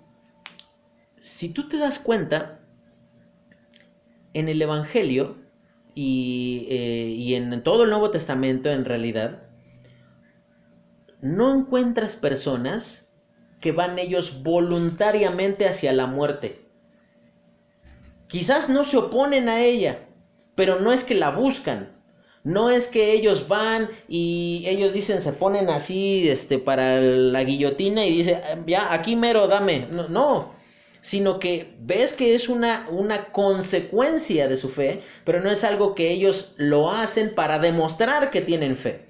si 1.16 1.50
tú 1.50 1.68
te 1.68 1.78
das 1.78 2.00
cuenta, 2.00 2.55
en 4.36 4.48
el 4.48 4.60
Evangelio 4.60 5.36
y, 5.94 6.66
eh, 6.70 7.08
y 7.16 7.34
en 7.34 7.62
todo 7.62 7.84
el 7.84 7.90
Nuevo 7.90 8.10
Testamento 8.10 8.70
en 8.70 8.84
realidad, 8.84 9.42
no 11.22 11.54
encuentras 11.54 12.16
personas 12.16 13.10
que 13.60 13.72
van 13.72 13.98
ellos 13.98 14.42
voluntariamente 14.42 15.66
hacia 15.66 15.92
la 15.92 16.06
muerte. 16.06 16.66
Quizás 18.28 18.68
no 18.68 18.84
se 18.84 18.98
oponen 18.98 19.48
a 19.48 19.64
ella, 19.64 20.06
pero 20.54 20.80
no 20.80 20.92
es 20.92 21.04
que 21.04 21.14
la 21.14 21.30
buscan. 21.30 21.96
No 22.44 22.70
es 22.70 22.86
que 22.86 23.12
ellos 23.12 23.48
van 23.48 23.88
y 24.06 24.64
ellos 24.66 24.92
dicen, 24.92 25.20
se 25.20 25.32
ponen 25.32 25.68
así 25.70 26.28
este, 26.28 26.58
para 26.58 27.00
la 27.00 27.42
guillotina 27.42 28.04
y 28.04 28.18
dicen, 28.18 28.40
ya, 28.66 28.92
aquí 28.92 29.16
mero, 29.16 29.48
dame. 29.48 29.88
No, 29.90 30.06
no, 30.08 30.52
sino 31.06 31.38
que 31.38 31.72
ves 31.78 32.12
que 32.12 32.34
es 32.34 32.48
una, 32.48 32.88
una 32.90 33.26
consecuencia 33.26 34.48
de 34.48 34.56
su 34.56 34.68
fe, 34.68 35.02
pero 35.24 35.40
no 35.40 35.52
es 35.52 35.62
algo 35.62 35.94
que 35.94 36.10
ellos 36.10 36.54
lo 36.56 36.90
hacen 36.90 37.32
para 37.32 37.60
demostrar 37.60 38.32
que 38.32 38.40
tienen 38.40 38.76
fe. 38.76 39.04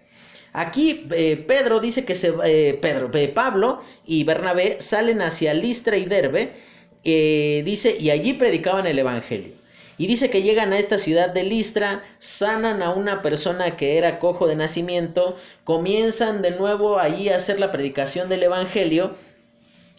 Aquí 0.53 1.07
eh, 1.13 1.43
Pedro 1.49 1.81
dice 1.81 2.05
que 2.05 2.15
se, 2.15 2.35
eh, 2.45 2.79
Pedro, 2.83 3.11
eh, 3.15 3.29
Pablo 3.29 3.81
y 4.05 4.25
Bernabé 4.25 4.77
salen 4.79 5.23
hacia 5.23 5.55
Listra 5.55 5.97
y 5.97 6.05
Derbe, 6.05 6.53
dice, 7.03 7.97
y 7.99 8.11
allí 8.11 8.35
predicaban 8.35 8.87
el 8.87 8.99
Evangelio. 8.99 9.55
Y 9.97 10.07
dice 10.07 10.29
que 10.29 10.43
llegan 10.43 10.75
a 10.75 10.79
esta 10.79 10.99
ciudad 10.99 11.31
de 11.31 11.45
Listra, 11.45 12.05
sanan 12.19 12.83
a 12.83 12.91
una 12.91 13.23
persona 13.23 13.79
que 13.79 13.97
era 13.97 14.19
cojo 14.19 14.47
de 14.47 14.57
nacimiento, 14.57 15.37
comienzan 15.65 16.43
de 16.43 16.51
nuevo 16.51 16.99
allí 16.99 17.31
a 17.31 17.37
hacer 17.37 17.59
la 17.59 17.73
predicación 17.73 18.29
del 18.29 18.43
Evangelio 18.43 19.17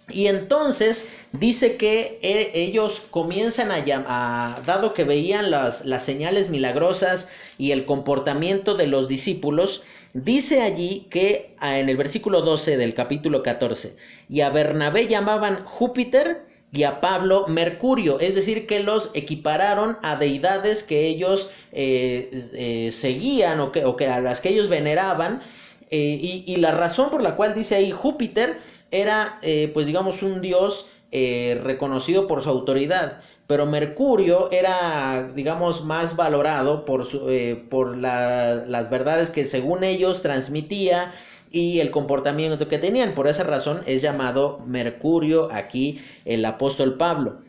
y 0.10 0.28
entonces 0.28 1.10
dice 1.34 1.76
que 1.76 2.20
e, 2.22 2.52
ellos 2.54 3.02
comienzan 3.10 3.72
a, 3.72 3.84
llamar, 3.84 4.64
dado 4.66 4.94
que 4.94 5.04
veían 5.04 5.52
las, 5.52 5.86
las, 5.86 6.04
señales 6.06 6.50
milagrosas 6.50 7.30
y 7.58 7.72
el 7.72 7.86
comportamiento 7.86 8.76
de 8.76 8.88
los 8.88 9.10
discípulos, 9.10 9.84
dice 10.14 10.62
allí 10.62 11.08
que 11.10 11.56
ah, 11.60 11.78
en 11.78 11.90
el 11.90 11.98
versículo 11.98 12.42
12 12.42 12.78
del 12.78 12.94
capítulo 12.94 13.44
14, 13.44 13.98
y 14.30 14.42
a 14.42 14.50
Bernabé 14.50 15.08
llamaban 15.08 15.66
Júpiter 15.66 16.46
y 16.72 16.84
a 16.84 17.02
Pablo 17.02 17.48
Mercurio, 17.48 18.20
es 18.20 18.36
decir, 18.36 18.68
que 18.68 18.82
los 18.82 19.12
equipararon 19.14 19.98
a 20.04 20.18
deidades 20.18 20.84
que 20.84 21.08
ellos 21.08 21.50
eh, 21.72 22.30
eh, 22.54 22.90
seguían 22.92 23.60
o 23.60 23.72
que, 23.72 23.86
o 23.86 23.96
que, 23.96 24.08
a 24.08 24.20
las 24.20 24.42
que 24.42 24.50
ellos 24.50 24.68
veneraban. 24.68 25.42
Eh, 25.90 26.44
y, 26.46 26.56
la 26.58 26.72
razón 26.72 27.10
por 27.10 27.22
la 27.22 27.36
cual 27.36 27.56
dice 27.56 27.76
ahí 27.76 27.92
Júpiter 27.92 28.60
era, 28.92 29.40
eh, 29.42 29.72
pues 29.74 29.88
digamos, 29.88 30.22
un 30.22 30.42
dios 30.42 30.90
eh, 31.12 31.60
reconocido 31.64 32.28
por 32.28 32.44
su 32.44 32.50
autoridad, 32.50 33.22
pero 33.48 33.66
Mercurio 33.66 34.52
era, 34.52 35.32
digamos, 35.34 35.86
más 35.86 36.18
valorado 36.18 36.84
por, 36.84 37.06
su, 37.06 37.30
por 37.70 37.98
la, 37.98 38.66
las 38.68 38.90
verdades 38.90 39.30
que 39.30 39.46
según 39.46 39.86
ellos 39.86 40.22
transmitía 40.22 41.14
y 41.50 41.80
el 41.80 41.92
comportamiento 41.92 42.68
que 42.68 42.78
tenían. 42.78 43.14
Por 43.14 43.28
esa 43.28 43.44
razón 43.44 43.82
es 43.86 44.02
llamado 44.02 44.60
Mercurio 44.66 45.50
aquí 45.54 46.02
el 46.26 46.44
apóstol 46.44 46.98
Pablo. 46.98 47.42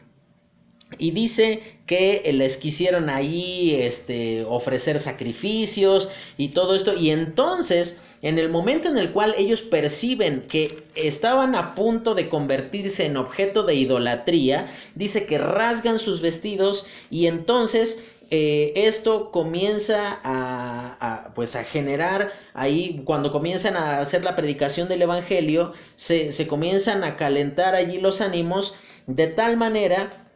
Y 0.97 1.11
dice 1.11 1.78
que 1.86 2.30
les 2.32 2.57
quisieron 2.57 3.11
ahí 3.11 3.76
este, 3.80 4.45
ofrecer 4.45 4.99
sacrificios 4.99 6.09
y 6.39 6.49
todo 6.49 6.74
esto. 6.74 6.95
Y 6.95 7.11
entonces 7.11 8.01
en 8.22 8.38
el 8.38 8.48
momento 8.48 8.88
en 8.88 8.98
el 8.98 9.12
cual 9.12 9.34
ellos 9.38 9.62
perciben 9.62 10.42
que 10.48 10.82
estaban 10.94 11.54
a 11.54 11.74
punto 11.74 12.14
de 12.14 12.28
convertirse 12.28 13.06
en 13.06 13.16
objeto 13.16 13.62
de 13.62 13.74
idolatría, 13.74 14.72
dice 14.94 15.26
que 15.26 15.38
rasgan 15.38 15.98
sus 15.98 16.20
vestidos 16.20 16.86
y 17.10 17.26
entonces 17.26 18.04
eh, 18.30 18.72
esto 18.76 19.30
comienza 19.30 20.20
a, 20.22 21.32
pues 21.34 21.56
a 21.56 21.64
generar 21.64 22.32
ahí, 22.52 23.00
cuando 23.04 23.32
comienzan 23.32 23.76
a 23.76 24.00
hacer 24.00 24.22
la 24.22 24.36
predicación 24.36 24.88
del 24.88 25.02
Evangelio, 25.02 25.72
se, 25.96 26.32
se 26.32 26.46
comienzan 26.46 27.04
a 27.04 27.16
calentar 27.16 27.74
allí 27.74 27.98
los 27.98 28.20
ánimos 28.20 28.74
de 29.06 29.28
tal 29.28 29.56
manera 29.56 30.27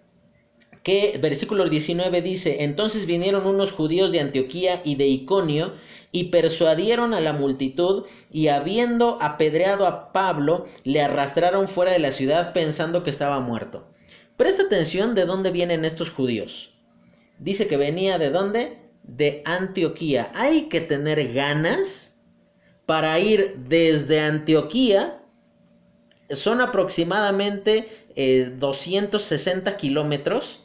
que 0.82 1.18
versículo 1.20 1.68
19 1.68 2.22
dice, 2.22 2.64
entonces 2.64 3.06
vinieron 3.06 3.46
unos 3.46 3.70
judíos 3.72 4.10
de 4.10 4.20
Antioquía 4.20 4.82
y 4.84 4.96
de 4.96 5.06
Iconio 5.06 5.74
y 6.10 6.24
persuadieron 6.24 7.14
a 7.14 7.20
la 7.20 7.32
multitud 7.32 8.04
y 8.30 8.48
habiendo 8.48 9.18
apedreado 9.20 9.86
a 9.86 10.12
Pablo, 10.12 10.66
le 10.84 11.00
arrastraron 11.00 11.68
fuera 11.68 11.92
de 11.92 12.00
la 12.00 12.12
ciudad 12.12 12.52
pensando 12.52 13.04
que 13.04 13.10
estaba 13.10 13.38
muerto. 13.40 13.86
Presta 14.36 14.64
atención 14.64 15.14
de 15.14 15.24
dónde 15.24 15.52
vienen 15.52 15.84
estos 15.84 16.10
judíos. 16.10 16.74
Dice 17.38 17.68
que 17.68 17.76
venía 17.76 18.18
de 18.18 18.30
dónde? 18.30 18.78
De 19.04 19.42
Antioquía. 19.44 20.32
Hay 20.34 20.62
que 20.68 20.80
tener 20.80 21.32
ganas 21.32 22.20
para 22.86 23.18
ir 23.20 23.56
desde 23.68 24.20
Antioquía. 24.20 25.22
Son 26.30 26.60
aproximadamente 26.60 27.88
260 28.58 29.70
eh, 29.70 29.76
kilómetros 29.76 30.62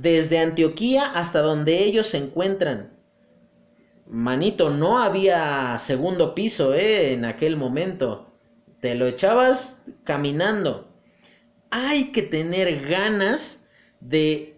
desde 0.00 0.38
Antioquía 0.40 1.06
hasta 1.06 1.40
donde 1.40 1.82
ellos 1.82 2.08
se 2.08 2.18
encuentran. 2.18 2.90
Manito, 4.06 4.70
no 4.70 4.98
había 4.98 5.78
segundo 5.78 6.34
piso 6.34 6.74
¿eh? 6.74 7.12
en 7.12 7.24
aquel 7.24 7.56
momento. 7.56 8.30
Te 8.80 8.94
lo 8.94 9.06
echabas 9.06 9.82
caminando. 10.04 10.88
Hay 11.70 12.12
que 12.12 12.22
tener 12.22 12.86
ganas 12.86 13.66
de 14.00 14.56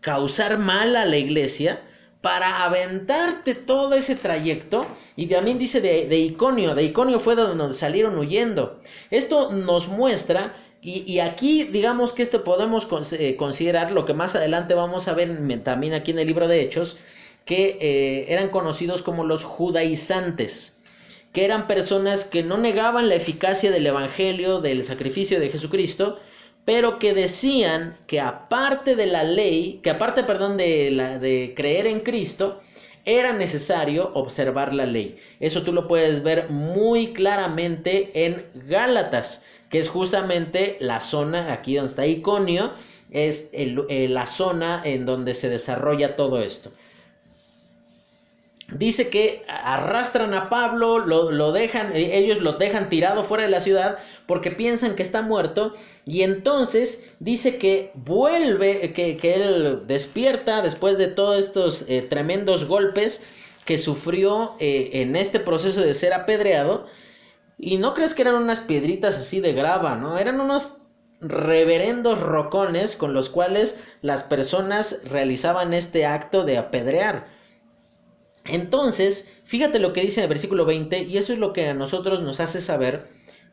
causar 0.00 0.58
mal 0.58 0.96
a 0.96 1.04
la 1.04 1.18
iglesia 1.18 1.82
para 2.22 2.64
aventarte 2.64 3.54
todo 3.54 3.94
ese 3.94 4.16
trayecto. 4.16 4.86
Y 5.16 5.26
también 5.26 5.58
dice 5.58 5.80
de, 5.80 6.08
de 6.08 6.18
Iconio, 6.18 6.74
de 6.74 6.84
Iconio 6.84 7.18
fue 7.20 7.36
donde 7.36 7.74
salieron 7.74 8.18
huyendo. 8.18 8.80
Esto 9.10 9.52
nos 9.52 9.86
muestra 9.86 10.54
y, 10.80 11.18
aquí 11.18 11.64
digamos 11.64 12.12
que 12.12 12.22
esto 12.22 12.44
podemos 12.44 12.86
eh, 13.12 13.34
considerar 13.36 13.90
lo 13.90 14.04
que 14.04 14.14
más 14.14 14.36
adelante 14.36 14.74
vamos 14.74 15.08
a 15.08 15.14
ver 15.14 15.36
también 15.64 15.92
aquí 15.92 16.12
en 16.12 16.20
el 16.20 16.28
libro 16.28 16.46
de 16.46 16.60
Hechos, 16.60 16.98
que 17.44 17.78
eh, 17.80 18.26
eran 18.28 18.50
conocidos 18.50 19.02
como 19.02 19.24
los 19.24 19.42
judaizantes, 19.42 20.78
que 21.32 21.44
eran 21.44 21.66
personas 21.66 22.24
que 22.24 22.44
no 22.44 22.58
negaban 22.58 23.08
la 23.08 23.16
eficacia 23.16 23.72
del 23.72 23.88
Evangelio, 23.88 24.60
del 24.60 24.84
sacrificio 24.84 25.40
de 25.40 25.48
Jesucristo, 25.48 26.20
pero 26.64 26.98
que 26.98 27.12
decían 27.12 27.96
que 28.06 28.20
aparte 28.20 28.94
de 28.94 29.06
la 29.06 29.24
ley, 29.24 29.80
que 29.82 29.90
aparte, 29.90 30.22
perdón, 30.22 30.56
de, 30.58 30.90
la, 30.92 31.18
de 31.18 31.54
creer 31.56 31.86
en 31.86 32.00
Cristo, 32.00 32.60
era 33.04 33.32
necesario 33.32 34.12
observar 34.14 34.74
la 34.74 34.86
ley. 34.86 35.16
Eso 35.40 35.62
tú 35.62 35.72
lo 35.72 35.88
puedes 35.88 36.22
ver 36.22 36.50
muy 36.50 37.14
claramente 37.14 38.10
en 38.26 38.44
Gálatas 38.54 39.44
que 39.70 39.78
es 39.78 39.88
justamente 39.88 40.76
la 40.80 41.00
zona, 41.00 41.52
aquí 41.52 41.76
donde 41.76 41.90
está 41.90 42.06
Iconio, 42.06 42.72
es 43.10 43.50
eh, 43.52 44.06
la 44.08 44.26
zona 44.26 44.82
en 44.84 45.06
donde 45.06 45.34
se 45.34 45.48
desarrolla 45.48 46.16
todo 46.16 46.40
esto. 46.40 46.70
Dice 48.70 49.08
que 49.08 49.44
arrastran 49.48 50.34
a 50.34 50.50
Pablo, 50.50 50.98
lo, 50.98 51.52
dejan, 51.52 51.96
eh, 51.96 52.18
ellos 52.18 52.42
lo 52.42 52.52
dejan 52.52 52.90
tirado 52.90 53.24
fuera 53.24 53.44
de 53.44 53.50
la 53.50 53.62
ciudad 53.62 53.96
porque 54.26 54.50
piensan 54.50 54.94
que 54.94 55.02
está 55.02 55.22
muerto 55.22 55.72
y 56.04 56.20
entonces 56.20 57.04
dice 57.18 57.56
que 57.56 57.92
vuelve, 57.94 58.92
que, 58.92 59.18
él 59.22 59.84
despierta 59.86 60.60
después 60.60 60.98
de 60.98 61.06
todos 61.06 61.38
estos 61.38 61.86
eh, 61.88 62.02
tremendos 62.02 62.66
golpes 62.66 63.24
que 63.64 63.78
sufrió 63.78 64.54
en 64.60 65.14
este 65.14 65.40
proceso 65.40 65.82
de 65.82 65.92
ser 65.92 66.14
apedreado 66.14 66.86
y 67.58 67.76
no 67.76 67.92
crees 67.92 68.14
que 68.14 68.22
eran 68.22 68.36
unas 68.36 68.60
piedritas 68.60 69.18
así 69.18 69.40
de 69.40 69.52
grava, 69.52 69.96
¿no? 69.96 70.16
Eran 70.16 70.40
unos 70.40 70.76
reverendos 71.20 72.20
rocones 72.20 72.96
con 72.96 73.12
los 73.12 73.28
cuales 73.28 73.80
las 74.00 74.22
personas 74.22 75.02
realizaban 75.04 75.74
este 75.74 76.06
acto 76.06 76.44
de 76.44 76.56
apedrear. 76.56 77.26
Entonces, 78.44 79.32
fíjate 79.44 79.80
lo 79.80 79.92
que 79.92 80.02
dice 80.02 80.20
en 80.20 80.24
el 80.24 80.28
versículo 80.28 80.64
20, 80.64 81.02
y 81.02 81.18
eso 81.18 81.32
es 81.32 81.40
lo 81.40 81.52
que 81.52 81.68
a 81.68 81.74
nosotros 81.74 82.22
nos 82.22 82.38
hace 82.38 82.60
saber 82.60 83.08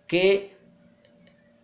que 0.08 0.56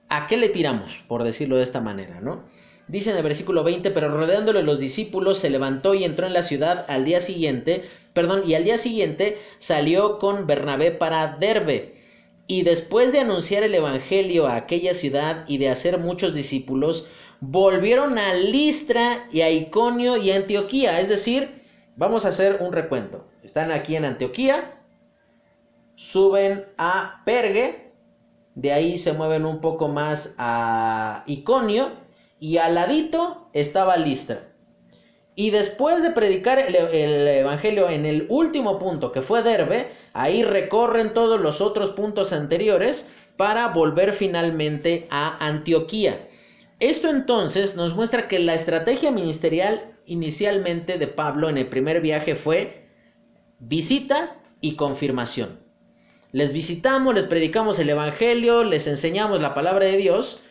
a 0.10 0.26
qué 0.28 0.36
le 0.36 0.50
tiramos, 0.50 1.04
por 1.08 1.24
decirlo 1.24 1.58
de 1.58 1.64
esta 1.64 1.80
manera, 1.80 2.20
¿no? 2.22 2.44
Dice 2.88 3.12
en 3.12 3.18
el 3.18 3.24
versículo 3.24 3.64
20, 3.64 3.92
pero 3.92 4.10
rodeándole 4.10 4.64
los 4.64 4.80
discípulos 4.80 5.38
se 5.38 5.52
levantó 5.52 5.94
y 5.94 6.04
entró 6.04 6.26
en 6.26 6.34
la 6.34 6.42
ciudad 6.42 6.86
al 6.90 7.06
día 7.06 7.22
siguiente, 7.22 7.88
perdón, 8.14 8.42
y 8.46 8.56
al 8.56 8.64
día 8.64 8.80
siguiente 8.80 9.40
salió 9.60 10.18
con 10.18 10.48
Bernabé 10.48 10.92
para 10.92 11.38
Derbe 11.38 12.01
y 12.52 12.64
después 12.64 13.14
de 13.14 13.22
anunciar 13.22 13.64
el 13.64 13.74
Evangelio 13.74 14.46
a 14.46 14.56
aquella 14.56 14.94
ciudad 14.94 15.46
y 15.48 15.58
de 15.58 15.70
hacer 15.70 16.00
muchos 16.00 16.34
discípulos, 16.34 17.08
volvieron 17.40 18.18
a 18.18 18.34
Listra 18.34 19.26
y 19.32 19.40
a 19.40 19.50
Iconio 19.50 20.18
y 20.18 20.32
a 20.32 20.36
Antioquía. 20.36 21.00
Es 21.00 21.08
decir, 21.08 21.64
vamos 21.96 22.26
a 22.26 22.28
hacer 22.28 22.58
un 22.60 22.74
recuento. 22.74 23.26
Están 23.42 23.72
aquí 23.72 23.96
en 23.96 24.04
Antioquía, 24.04 24.78
suben 25.96 26.66
a 26.78 27.22
Pergue, 27.24 27.94
de 28.56 28.74
ahí 28.74 28.98
se 28.98 29.14
mueven 29.14 29.46
un 29.46 29.62
poco 29.62 29.88
más 29.88 30.36
a 30.38 31.24
Iconio 31.28 31.94
y 32.38 32.58
al 32.58 32.76
ladito 32.76 33.48
estaba 33.54 33.96
Listra. 33.96 34.51
Y 35.36 35.50
después 35.50 36.04
de 36.04 36.12
predicar 36.12 36.60
el, 36.60 36.76
Evangelio 36.76 37.90
en 37.90 38.06
el 38.06 38.26
último 38.30 38.78
punto, 38.80 39.12
que 39.12 39.22
fue 39.22 39.44
Derbe, 39.44 39.92
ahí 40.14 40.44
recorren 40.44 41.14
todos 41.14 41.40
los 41.40 41.62
otros 41.62 41.92
puntos 41.92 42.34
anteriores 42.34 43.10
para 43.38 43.70
volver 43.70 44.14
finalmente 44.14 45.08
a 45.10 45.46
Antioquía. 45.46 46.28
Esto 46.80 47.10
entonces 47.10 47.76
nos 47.76 47.96
muestra 47.96 48.28
que 48.28 48.40
la 48.40 48.56
estrategia 48.56 49.12
ministerial 49.12 49.96
inicialmente 50.06 50.98
de 50.98 51.08
Pablo 51.08 51.48
en 51.48 51.58
el 51.58 51.68
primer 51.68 52.02
viaje 52.02 52.36
fue 52.36 52.88
visita 53.60 54.36
y 54.60 54.76
confirmación. 54.76 55.60
Les 56.34 56.52
visitamos, 56.52 57.16
les 57.16 57.26
predicamos 57.26 57.80
el 57.80 57.90
Evangelio, 57.90 58.64
les 58.64 58.88
enseñamos 58.88 59.40
la 59.40 59.54
palabra 59.54 59.86
de 59.86 59.98
Dios, 59.98 60.42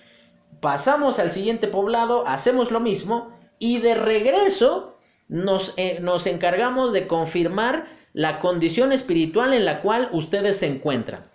pasamos 0.61 1.19
al 1.19 1.31
siguiente 1.31 1.69
poblado, 1.69 2.27
hacemos 2.27 2.71
lo 2.71 2.81
mismo 2.81 3.40
y 3.61 3.79
de 3.79 3.95
regreso 3.95 4.97
nos, 5.29 5.75
eh, 5.77 5.99
nos 6.01 6.27
encargamos 6.27 6.93
de 6.93 7.07
confirmar 7.07 7.87
la 8.13 8.41
condición 8.41 8.91
espiritual 8.91 9.53
en 9.53 9.65
la 9.65 9.83
cual 9.83 10.09
ustedes 10.13 10.57
se 10.57 10.67
encuentran. 10.67 11.31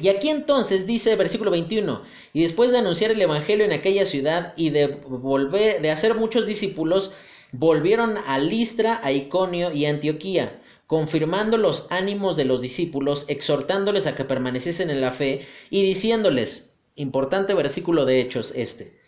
Y 0.00 0.08
aquí 0.08 0.28
entonces 0.28 0.86
dice 0.86 1.16
versículo 1.16 1.50
21, 1.50 2.02
y 2.32 2.42
después 2.42 2.72
de 2.72 2.78
anunciar 2.78 3.10
el 3.10 3.20
evangelio 3.20 3.64
en 3.64 3.72
aquella 3.72 4.06
ciudad 4.06 4.54
y 4.56 4.70
de 4.70 4.86
volver 4.86 5.82
de 5.82 5.90
hacer 5.90 6.14
muchos 6.14 6.46
discípulos, 6.46 7.12
volvieron 7.52 8.18
a 8.26 8.38
Listra, 8.38 9.00
a 9.02 9.12
Iconio 9.12 9.72
y 9.72 9.86
a 9.86 9.90
Antioquía, 9.90 10.62
confirmando 10.86 11.56
los 11.56 11.86
ánimos 11.90 12.36
de 12.36 12.44
los 12.44 12.60
discípulos, 12.60 13.24
exhortándoles 13.28 14.06
a 14.06 14.14
que 14.14 14.24
permaneciesen 14.24 14.90
en 14.90 15.00
la 15.00 15.12
fe 15.12 15.46
y 15.70 15.82
diciéndoles, 15.82 16.76
importante 16.94 17.54
versículo 17.54 18.04
de 18.04 18.20
Hechos 18.20 18.52
este, 18.54 18.98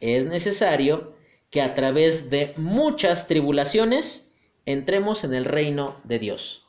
es 0.00 0.26
necesario 0.26 1.13
que 1.54 1.62
a 1.62 1.76
través 1.76 2.30
de 2.30 2.52
muchas 2.56 3.28
tribulaciones 3.28 4.34
entremos 4.66 5.22
en 5.22 5.34
el 5.34 5.44
reino 5.44 6.00
de 6.02 6.18
Dios. 6.18 6.66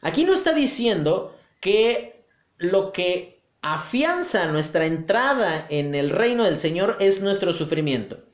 Aquí 0.00 0.24
no 0.24 0.32
está 0.32 0.54
diciendo 0.54 1.36
que 1.60 2.24
lo 2.56 2.92
que 2.92 3.42
afianza 3.60 4.46
nuestra 4.46 4.86
entrada 4.86 5.66
en 5.68 5.94
el 5.94 6.08
reino 6.08 6.44
del 6.44 6.58
Señor 6.58 6.96
es 7.00 7.20
nuestro 7.20 7.52
sufrimiento. 7.52 8.24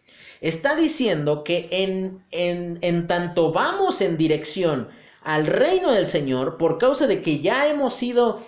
Está 0.40 0.76
diciendo 0.76 1.42
que 1.42 1.66
en, 1.72 2.24
en, 2.30 2.78
en 2.82 3.08
tanto 3.08 3.50
vamos 3.50 4.00
en 4.00 4.16
dirección 4.16 4.90
al 5.22 5.48
reino 5.48 5.90
del 5.90 6.06
Señor, 6.06 6.56
por 6.56 6.78
causa 6.78 7.08
de 7.08 7.20
que 7.20 7.40
ya 7.40 7.66
hemos 7.66 7.94
sido, 7.94 8.46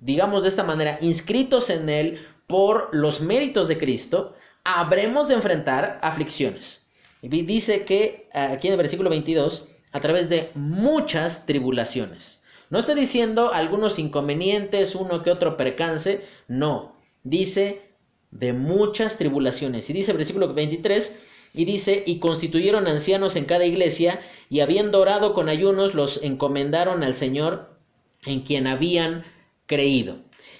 digamos 0.00 0.42
de 0.42 0.48
esta 0.48 0.64
manera, 0.64 0.98
inscritos 1.00 1.70
en 1.70 1.88
Él 1.88 2.26
por 2.48 2.88
los 2.92 3.20
méritos 3.20 3.68
de 3.68 3.78
Cristo, 3.78 4.34
habremos 4.64 5.28
de 5.28 5.34
enfrentar 5.34 5.98
aflicciones. 6.02 6.86
Dice 7.22 7.84
que 7.84 8.28
aquí 8.32 8.66
en 8.66 8.72
el 8.72 8.78
versículo 8.78 9.10
22, 9.10 9.68
a 9.92 10.00
través 10.00 10.28
de 10.28 10.50
muchas 10.54 11.46
tribulaciones. 11.46 12.42
No 12.70 12.78
está 12.78 12.94
diciendo 12.94 13.52
algunos 13.52 13.98
inconvenientes, 13.98 14.94
uno 14.94 15.22
que 15.22 15.30
otro 15.30 15.56
percance, 15.56 16.24
no. 16.48 16.96
Dice 17.22 17.82
de 18.30 18.52
muchas 18.52 19.16
tribulaciones. 19.16 19.88
Y 19.88 19.92
dice 19.92 20.10
el 20.10 20.16
versículo 20.16 20.52
23, 20.52 21.20
y 21.54 21.64
dice, 21.64 22.02
y 22.04 22.18
constituyeron 22.18 22.88
ancianos 22.88 23.36
en 23.36 23.44
cada 23.44 23.64
iglesia, 23.64 24.20
y 24.50 24.60
habiendo 24.60 25.00
orado 25.00 25.34
con 25.34 25.48
ayunos, 25.48 25.94
los 25.94 26.20
encomendaron 26.22 27.04
al 27.04 27.14
Señor 27.14 27.78
en 28.26 28.40
quien 28.40 28.66
habían 28.66 29.24
creído. 29.66 30.16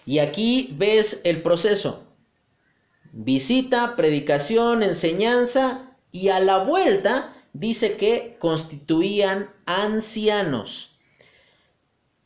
Y 0.07 0.21
aquí 0.21 0.73
ves 0.79 1.23
el 1.25 1.43
proceso 1.43 2.04
visita, 3.15 3.95
predicación, 3.95 4.83
enseñanza 4.83 5.97
y 6.11 6.29
a 6.29 6.41
la 6.41 6.59
vuelta 6.59 7.33
dice 7.53 7.97
que 7.97 8.37
constituían 8.41 9.51
ancianos. 9.67 10.99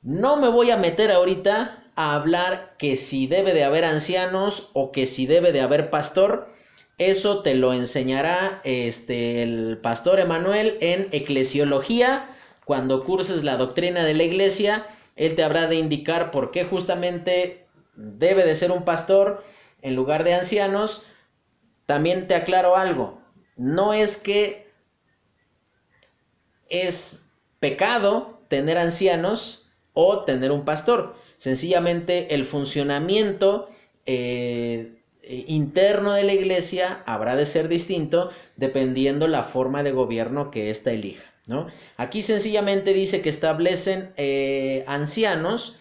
No 0.03 0.39
me 0.39 0.49
voy 0.49 0.70
a 0.70 0.78
meter 0.78 1.12
ahorita 1.12 1.84
a 1.95 2.14
hablar 2.14 2.76
que 2.78 2.97
si 2.97 3.26
debe 3.26 3.53
de 3.53 3.64
haber 3.64 3.84
ancianos 3.84 4.70
o 4.72 4.91
que 4.91 5.07
si 5.07 5.26
debe 5.26 5.53
de 5.53 5.61
haber 5.61 5.91
pastor. 5.91 6.49
Eso 6.97 7.43
te 7.43 7.55
lo 7.55 7.74
enseñará 7.74 8.61
este, 8.64 9.43
el 9.43 9.78
pastor 9.82 10.18
Emanuel 10.20 10.78
en 10.80 11.09
Eclesiología. 11.12 12.34
Cuando 12.64 13.05
curses 13.05 13.45
la 13.45 13.57
doctrina 13.57 14.05
de 14.05 14.14
la 14.14 14.22
iglesia, 14.22 14.86
él 15.16 15.34
te 15.34 15.45
habrá 15.45 15.66
de 15.66 15.76
indicar 15.76 16.30
por 16.30 16.51
qué 16.51 16.64
justamente 16.64 17.66
debe 17.95 18.45
de 18.45 18.57
ser 18.57 18.70
un 18.70 18.84
pastor 18.84 19.43
en 19.83 19.95
lugar 19.95 20.24
de 20.24 20.35
ancianos, 20.35 21.07
también 21.87 22.26
te 22.26 22.35
aclaro 22.35 22.76
algo. 22.76 23.20
No 23.57 23.93
es 23.93 24.16
que 24.16 24.68
es 26.68 27.31
pecado 27.61 28.41
tener 28.49 28.79
ancianos 28.79 29.68
o 29.93 30.24
tener 30.24 30.53
un 30.53 30.64
pastor. 30.64 31.14
Sencillamente 31.37 32.35
el 32.35 32.45
funcionamiento 32.45 33.68
eh, 34.07 34.99
interno 35.22 36.12
de 36.12 36.24
la 36.24 36.33
iglesia 36.33 37.03
habrá 37.07 37.37
de 37.37 37.47
ser 37.47 37.68
distinto 37.68 38.31
dependiendo 38.57 39.26
la 39.26 39.45
forma 39.45 39.83
de 39.83 39.93
gobierno 39.93 40.51
que 40.51 40.70
ésta 40.70 40.91
elija. 40.91 41.24
¿no? 41.47 41.66
Aquí 41.97 42.22
sencillamente 42.22 42.93
dice 42.93 43.22
que 43.22 43.29
establecen 43.29 44.12
eh, 44.16 44.85
ancianos 44.87 45.78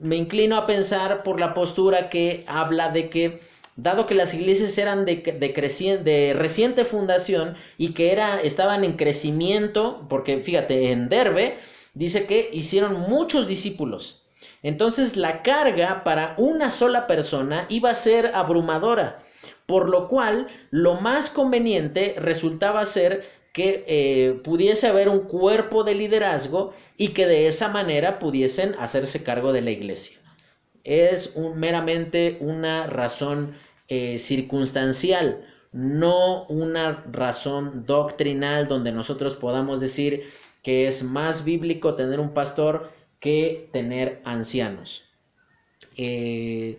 me 0.00 0.16
inclino 0.16 0.56
a 0.56 0.66
pensar 0.66 1.22
por 1.22 1.38
la 1.38 1.54
postura 1.54 2.08
que 2.08 2.44
habla 2.46 2.88
de 2.88 3.10
que 3.10 3.40
dado 3.76 4.06
que 4.06 4.14
las 4.14 4.34
iglesias 4.34 4.76
eran 4.78 5.04
de, 5.04 5.16
de 5.16 6.32
reciente 6.34 6.84
fundación 6.84 7.56
y 7.78 7.92
que 7.92 8.18
estaban 8.42 8.84
en 8.84 8.96
crecimiento, 8.96 10.06
porque 10.08 10.38
fíjate, 10.38 10.92
en 10.92 11.08
Derbe 11.08 11.58
dice 11.94 12.26
que 12.26 12.50
hicieron 12.52 13.00
muchos 13.00 13.46
discípulos. 13.46 14.24
Entonces 14.62 15.16
la 15.16 15.42
carga 15.42 16.04
para 16.04 16.34
una 16.36 16.70
sola 16.70 17.06
persona 17.06 17.66
iba 17.68 17.90
a 17.90 17.94
ser 17.94 18.32
abrumadora, 18.34 19.22
por 19.66 19.88
lo 19.88 20.08
cual 20.08 20.48
lo 20.70 20.94
más 21.00 21.30
conveniente 21.30 22.14
resultaba 22.18 22.84
ser 22.84 23.39
que 23.52 23.84
eh, 23.88 24.40
pudiese 24.44 24.86
haber 24.86 25.08
un 25.08 25.20
cuerpo 25.20 25.82
de 25.82 25.94
liderazgo 25.94 26.72
y 26.96 27.08
que 27.08 27.26
de 27.26 27.46
esa 27.46 27.68
manera 27.68 28.18
pudiesen 28.18 28.74
hacerse 28.78 29.24
cargo 29.24 29.52
de 29.52 29.62
la 29.62 29.70
iglesia. 29.70 30.18
Es 30.84 31.32
un, 31.34 31.58
meramente 31.58 32.38
una 32.40 32.86
razón 32.86 33.54
eh, 33.88 34.18
circunstancial, 34.18 35.44
no 35.72 36.46
una 36.46 37.04
razón 37.10 37.84
doctrinal 37.86 38.66
donde 38.68 38.92
nosotros 38.92 39.34
podamos 39.34 39.80
decir 39.80 40.24
que 40.62 40.86
es 40.86 41.02
más 41.02 41.44
bíblico 41.44 41.94
tener 41.94 42.20
un 42.20 42.34
pastor 42.34 42.92
que 43.18 43.68
tener 43.72 44.20
ancianos. 44.24 45.04
Eh, 45.96 46.78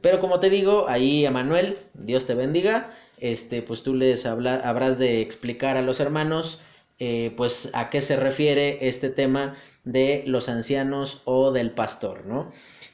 pero 0.00 0.20
como 0.20 0.40
te 0.40 0.48
digo, 0.48 0.86
ahí 0.88 1.26
Emanuel, 1.26 1.76
Dios 1.92 2.26
te 2.26 2.34
bendiga, 2.34 2.94
este, 3.24 3.62
pues 3.62 3.82
tú 3.82 3.94
les 3.94 4.26
habrás 4.26 4.98
de 4.98 5.22
explicar 5.22 5.78
a 5.78 5.82
los 5.82 5.98
hermanos, 5.98 6.60
eh, 6.98 7.32
pues 7.38 7.70
a 7.72 7.88
qué 7.88 8.02
se 8.02 8.16
refiere 8.16 8.86
este 8.86 9.08
tema 9.08 9.56
de 9.84 10.24
los 10.26 10.50
ancianos 10.50 11.22
o 11.24 11.50
del 11.50 11.70
pastor, 11.70 12.26
¿no? 12.26 12.50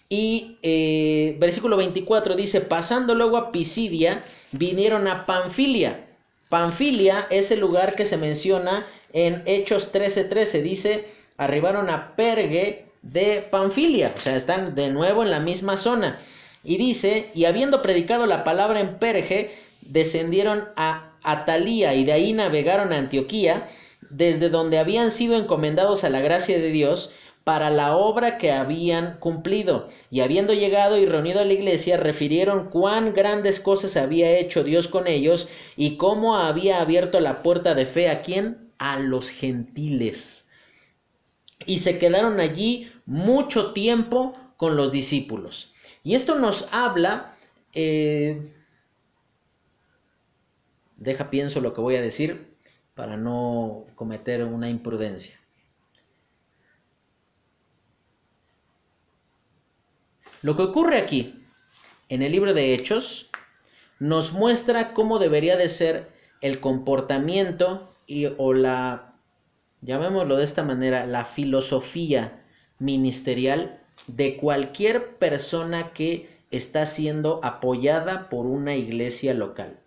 Y 0.09 0.59
eh, 0.63 1.37
versículo 1.41 1.77
24 1.77 2.37
dice, 2.37 2.61
pasando 2.61 3.17
luego 3.17 3.39
a 3.39 3.51
Pisidia, 3.51 4.25
vinieron 4.53 5.09
a 5.09 5.27
Panfilia. 5.27 6.07
Panfilia 6.49 7.27
es 7.31 7.51
el 7.51 7.59
lugar 7.59 7.97
que 7.97 8.05
se 8.05 8.17
menciona 8.17 8.87
en 9.13 9.43
Hechos 9.47 9.93
13:13. 9.93 10.63
Dice, 10.63 11.09
arribaron 11.39 11.91
a 11.91 12.15
Pergue 12.15 12.87
de 13.03 13.43
Panfilia. 13.51 14.13
O 14.17 14.21
sea, 14.21 14.37
están 14.37 14.77
de 14.77 14.91
nuevo 14.91 15.25
en 15.25 15.33
la 15.33 15.41
misma 15.41 15.77
zona. 15.77 16.21
Y 16.63 16.77
dice, 16.77 17.31
y 17.35 17.47
habiendo 17.47 17.83
predicado 17.83 18.27
la 18.27 18.45
palabra 18.45 18.81
en 18.81 18.99
Perge, 18.99 19.51
descendieron 19.91 20.69
a 20.77 21.13
Atalía 21.23 21.95
y 21.95 22.05
de 22.05 22.13
ahí 22.13 22.33
navegaron 22.33 22.93
a 22.93 22.99
Antioquía, 22.99 23.69
desde 24.09 24.49
donde 24.49 24.79
habían 24.79 25.11
sido 25.11 25.37
encomendados 25.37 26.05
a 26.05 26.11
la 26.11 26.21
gracia 26.21 26.59
de 26.59 26.71
Dios 26.71 27.13
para 27.45 27.71
la 27.71 27.97
obra 27.97 28.39
que 28.39 28.53
habían 28.53 29.19
cumplido. 29.19 29.89
Y 30.11 30.21
habiendo 30.21 30.53
llegado 30.53 30.99
y 30.99 31.07
reunido 31.07 31.41
a 31.41 31.45
la 31.45 31.53
iglesia, 31.53 31.97
refirieron 31.97 32.71
cuán 32.71 33.13
grandes 33.15 33.61
cosas 33.61 33.97
había 33.97 34.39
hecho 34.39 34.63
Dios 34.63 34.89
con 34.89 35.07
ellos 35.07 35.49
y 35.77 35.97
cómo 35.97 36.37
había 36.37 36.81
abierto 36.81 37.21
la 37.21 37.43
puerta 37.43 37.75
de 37.75 37.87
fe 37.87 38.09
a 38.09 38.23
quién? 38.23 38.71
A 38.79 38.99
los 38.99 39.31
gentiles. 39.31 40.49
Y 41.67 41.79
se 41.79 41.99
quedaron 41.99 42.41
allí 42.41 42.91
mucho 43.07 43.73
tiempo 43.73 44.35
con 44.57 44.77
los 44.77 44.93
discípulos. 44.93 45.73
Y 46.03 46.15
esto 46.15 46.35
nos 46.35 46.69
habla 46.73 47.37
eh, 47.75 48.53
Deja 51.01 51.31
pienso 51.31 51.63
lo 51.63 51.73
que 51.73 51.81
voy 51.81 51.97
a 51.97 52.03
decir 52.03 52.55
para 52.95 53.17
no 53.17 53.87
cometer 53.95 54.45
una 54.45 54.69
imprudencia. 54.69 55.41
Lo 60.43 60.57
que 60.57 60.63
ocurre 60.63 60.99
aquí, 60.99 61.43
en 62.11 62.21
el 62.21 62.33
libro 62.33 62.53
de 62.53 62.75
Hechos, 62.75 63.31
nos 63.99 64.33
muestra 64.33 64.93
cómo 64.93 65.19
debería 65.19 65.57
de 65.57 65.71
ser 65.71 66.11
el 66.43 66.61
comportamiento 66.61 67.95
y, 68.07 68.27
o 68.37 68.53
la, 68.53 69.15
llamémoslo 69.81 70.37
de 70.37 70.45
esta 70.45 70.63
manera, 70.63 71.07
la 71.07 71.25
filosofía 71.25 72.45
ministerial 72.79 73.81
de 74.07 74.37
cualquier 74.37 75.17
persona 75.17 75.95
que 75.95 76.29
está 76.51 76.85
siendo 76.85 77.41
apoyada 77.43 78.29
por 78.29 78.45
una 78.45 78.77
iglesia 78.77 79.33
local. 79.33 79.81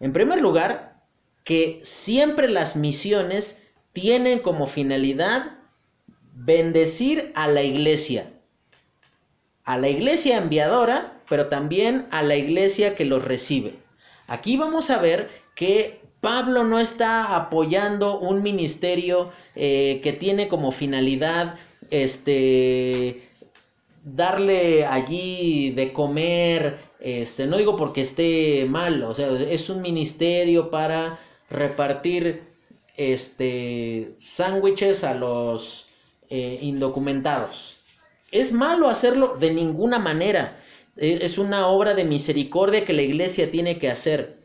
En 0.00 0.12
primer 0.12 0.40
lugar, 0.40 1.02
que 1.44 1.80
siempre 1.82 2.48
las 2.48 2.76
misiones 2.76 3.66
tienen 3.92 4.40
como 4.40 4.66
finalidad 4.66 5.58
bendecir 6.34 7.32
a 7.34 7.48
la 7.48 7.62
iglesia, 7.62 8.30
a 9.64 9.76
la 9.76 9.88
iglesia 9.88 10.38
enviadora, 10.38 11.20
pero 11.28 11.48
también 11.48 12.06
a 12.10 12.22
la 12.22 12.36
iglesia 12.36 12.94
que 12.94 13.04
los 13.04 13.24
recibe. 13.24 13.74
Aquí 14.26 14.56
vamos 14.56 14.90
a 14.90 14.98
ver 14.98 15.30
que 15.54 16.00
Pablo 16.20 16.64
no 16.64 16.80
está 16.80 17.34
apoyando 17.36 18.18
un 18.18 18.42
ministerio 18.42 19.30
eh, 19.54 20.00
que 20.02 20.12
tiene 20.12 20.48
como 20.48 20.72
finalidad 20.72 21.56
este 21.90 23.28
darle 24.04 24.86
allí 24.86 25.70
de 25.70 25.92
comer 25.92 26.87
este, 27.00 27.46
no 27.46 27.56
digo 27.56 27.76
porque 27.76 28.00
esté 28.00 28.66
mal, 28.68 29.02
o 29.02 29.14
sea, 29.14 29.30
es 29.30 29.70
un 29.70 29.82
ministerio 29.82 30.70
para 30.70 31.18
repartir 31.50 32.42
este, 32.96 34.14
sándwiches 34.18 35.04
a 35.04 35.14
los 35.14 35.88
eh, 36.30 36.58
indocumentados. 36.60 37.78
Es 38.32 38.52
malo 38.52 38.88
hacerlo 38.88 39.36
de 39.38 39.52
ninguna 39.52 39.98
manera. 39.98 40.60
E, 40.96 41.20
es 41.22 41.38
una 41.38 41.68
obra 41.68 41.94
de 41.94 42.04
misericordia 42.04 42.84
que 42.84 42.92
la 42.92 43.02
iglesia 43.02 43.50
tiene 43.50 43.78
que 43.78 43.90
hacer. 43.90 44.38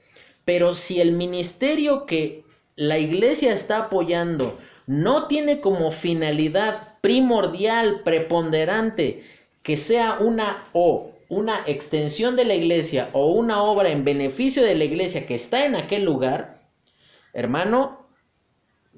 Pero 0.45 0.75
si 0.75 1.01
el 1.01 1.13
ministerio 1.13 2.05
que 2.05 2.43
la 2.75 2.99
iglesia 2.99 3.53
está 3.53 3.77
apoyando 3.77 4.57
no 4.85 5.27
tiene 5.27 5.61
como 5.61 5.91
finalidad 5.91 6.99
primordial, 7.01 8.01
preponderante, 8.03 9.23
que 9.63 9.77
sea 9.77 10.17
una 10.19 10.67
o 10.73 11.12
una 11.29 11.63
extensión 11.65 12.35
de 12.35 12.45
la 12.45 12.55
iglesia 12.55 13.09
o 13.13 13.27
una 13.33 13.63
obra 13.63 13.89
en 13.89 14.03
beneficio 14.03 14.63
de 14.63 14.75
la 14.75 14.83
iglesia 14.83 15.25
que 15.25 15.35
está 15.35 15.65
en 15.65 15.75
aquel 15.75 16.03
lugar, 16.03 16.61
hermano, 17.33 18.07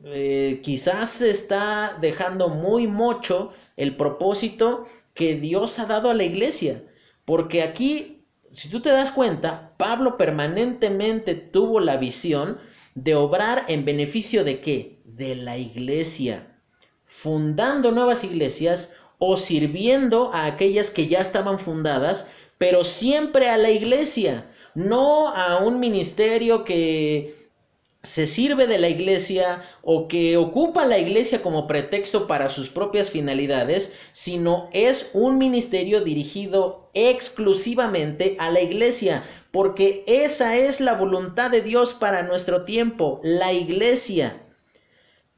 eh, 0.03 0.59
quizás 0.61 1.21
está 1.21 1.97
dejando 1.99 2.49
muy 2.49 2.87
mucho 2.87 3.53
el 3.77 3.95
propósito 3.95 4.85
que 5.13 5.35
Dios 5.35 5.79
ha 5.79 5.85
dado 5.85 6.09
a 6.09 6.13
la 6.13 6.23
iglesia. 6.23 6.83
Porque 7.23 7.63
aquí, 7.63 8.23
si 8.51 8.69
tú 8.69 8.81
te 8.81 8.89
das 8.89 9.09
cuenta, 9.09 9.73
Pablo 9.77 10.17
permanentemente 10.17 11.33
tuvo 11.33 11.79
la 11.79 11.97
visión 11.97 12.59
de 12.93 13.15
obrar 13.15 13.65
en 13.67 13.83
beneficio 13.83 14.43
de 14.43 14.61
qué? 14.61 14.99
De 15.05 15.35
la 15.35 15.57
iglesia. 15.57 16.55
Fundando 17.03 17.91
nuevas 17.91 18.23
iglesias 18.23 18.95
o 19.17 19.37
sirviendo 19.37 20.31
a 20.33 20.45
aquellas 20.45 20.91
que 20.91 21.07
ya 21.07 21.19
estaban 21.19 21.59
fundadas, 21.59 22.29
pero 22.57 22.83
siempre 22.83 23.49
a 23.49 23.57
la 23.57 23.69
iglesia, 23.69 24.51
no 24.75 25.29
a 25.29 25.57
un 25.57 25.79
ministerio 25.79 26.63
que 26.63 27.45
se 28.05 28.27
sirve 28.27 28.67
de 28.67 28.77
la 28.77 28.87
iglesia 28.87 29.63
o 29.81 30.07
que 30.07 30.37
ocupa 30.37 30.85
la 30.85 30.99
iglesia 30.99 31.41
como 31.41 31.65
pretexto 31.67 32.27
para 32.27 32.49
sus 32.49 32.69
propias 32.69 33.09
finalidades, 33.09 33.95
sino 34.11 34.69
es 34.73 35.09
un 35.13 35.37
ministerio 35.37 36.01
dirigido 36.01 36.89
exclusivamente 36.93 38.35
a 38.39 38.51
la 38.51 38.61
iglesia, 38.61 39.23
porque 39.51 40.03
esa 40.07 40.55
es 40.55 40.79
la 40.79 40.93
voluntad 40.93 41.49
de 41.49 41.61
Dios 41.61 41.93
para 41.93 42.23
nuestro 42.23 42.63
tiempo, 42.63 43.19
la 43.23 43.53
iglesia. 43.53 44.41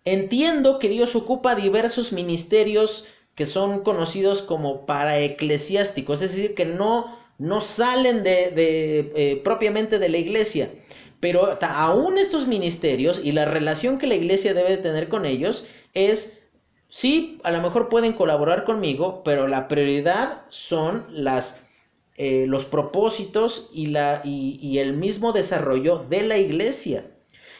Entiendo 0.03 0.79
que 0.79 0.89
Dios 0.89 1.15
ocupa 1.15 1.55
diversos 1.55 2.11
ministerios 2.11 3.05
que 3.37 3.45
son 3.45 3.83
conocidos 3.83 4.41
como 4.41 4.87
paraeclesiásticos, 4.87 6.23
es 6.23 6.35
decir, 6.35 6.55
que 6.55 6.65
no, 6.65 7.15
no 7.37 7.61
salen 7.61 8.23
de, 8.23 8.51
eh, 9.15 9.41
propiamente 9.43 9.99
de 9.99 10.09
la 10.09 10.17
iglesia. 10.17 10.73
Pero 11.19 11.57
aún 11.61 12.17
estos 12.17 12.47
ministerios 12.47 13.21
y 13.23 13.31
la 13.31 13.45
relación 13.45 13.99
que 13.99 14.07
la 14.07 14.15
iglesia 14.15 14.55
debe 14.55 14.77
tener 14.77 15.07
con 15.07 15.27
ellos 15.27 15.67
es, 15.93 16.43
sí, 16.89 17.39
a 17.43 17.51
lo 17.51 17.61
mejor 17.61 17.89
pueden 17.89 18.13
colaborar 18.13 18.65
conmigo, 18.65 19.21
pero 19.23 19.47
la 19.47 19.67
prioridad 19.67 20.41
son 20.49 21.05
las, 21.11 21.63
eh, 22.15 22.45
los 22.47 22.65
propósitos 22.65 23.69
y, 23.71 23.87
la, 23.87 24.21
y 24.25 24.79
el 24.79 24.93
mismo 24.93 25.31
desarrollo 25.31 26.05
de 26.09 26.23
la 26.23 26.37
iglesia. 26.39 27.05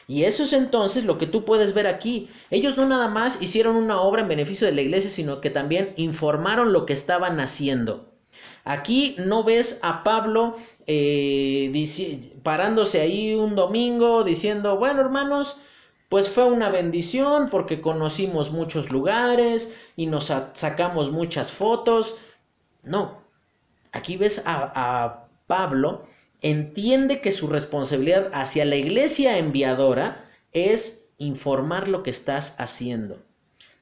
Y 0.08 0.24
eso 0.24 0.44
es 0.44 0.54
entonces 0.54 1.04
lo 1.04 1.18
que 1.18 1.26
tú 1.26 1.44
puedes 1.44 1.74
ver 1.74 1.86
aquí. 1.86 2.30
Ellos 2.50 2.78
no 2.78 2.86
nada 2.86 3.08
más 3.08 3.42
hicieron 3.42 3.76
una 3.76 4.00
obra 4.00 4.22
en 4.22 4.28
beneficio 4.28 4.66
de 4.66 4.72
la 4.72 4.80
iglesia, 4.80 5.10
sino 5.10 5.42
que 5.42 5.50
también 5.50 5.92
informaron 5.96 6.72
lo 6.72 6.86
que 6.86 6.94
estaban 6.94 7.38
haciendo. 7.40 8.10
Aquí 8.64 9.16
no 9.18 9.44
ves 9.44 9.80
a 9.82 10.02
Pablo 10.04 10.56
eh, 10.86 11.70
parándose 12.42 13.02
ahí 13.02 13.34
un 13.34 13.54
domingo 13.54 14.24
diciendo, 14.24 14.78
bueno 14.78 15.02
hermanos, 15.02 15.60
pues 16.08 16.30
fue 16.30 16.44
una 16.46 16.70
bendición 16.70 17.50
porque 17.50 17.82
conocimos 17.82 18.50
muchos 18.50 18.90
lugares 18.90 19.74
y 19.94 20.06
nos 20.06 20.32
sacamos 20.54 21.10
muchas 21.12 21.52
fotos. 21.52 22.16
No, 22.82 23.18
aquí 23.92 24.16
ves 24.16 24.42
a 24.46 25.26
Pablo 25.46 26.02
entiende 26.42 27.20
que 27.20 27.30
su 27.30 27.46
responsabilidad 27.46 28.30
hacia 28.32 28.64
la 28.64 28.76
iglesia 28.76 29.38
enviadora 29.38 30.30
es 30.52 31.10
informar 31.18 31.88
lo 31.88 32.02
que 32.02 32.10
estás 32.10 32.54
haciendo. 32.58 33.22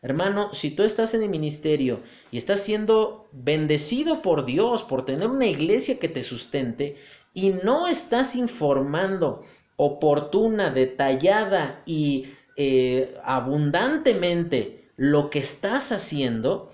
Hermano, 0.02 0.52
si 0.54 0.70
tú 0.70 0.82
estás 0.82 1.14
en 1.14 1.22
el 1.22 1.28
ministerio 1.28 2.00
y 2.30 2.38
estás 2.38 2.60
siendo 2.60 3.28
bendecido 3.32 4.22
por 4.22 4.44
Dios 4.44 4.82
por 4.82 5.04
tener 5.04 5.28
una 5.28 5.46
iglesia 5.46 5.98
que 5.98 6.08
te 6.08 6.22
sustente 6.22 6.96
y 7.34 7.50
no 7.50 7.86
estás 7.86 8.36
informando 8.36 9.42
oportuna, 9.76 10.70
detallada 10.70 11.82
y 11.86 12.26
eh, 12.56 13.14
abundantemente 13.24 14.88
lo 14.96 15.28
que 15.28 15.40
estás 15.40 15.92
haciendo, 15.92 16.72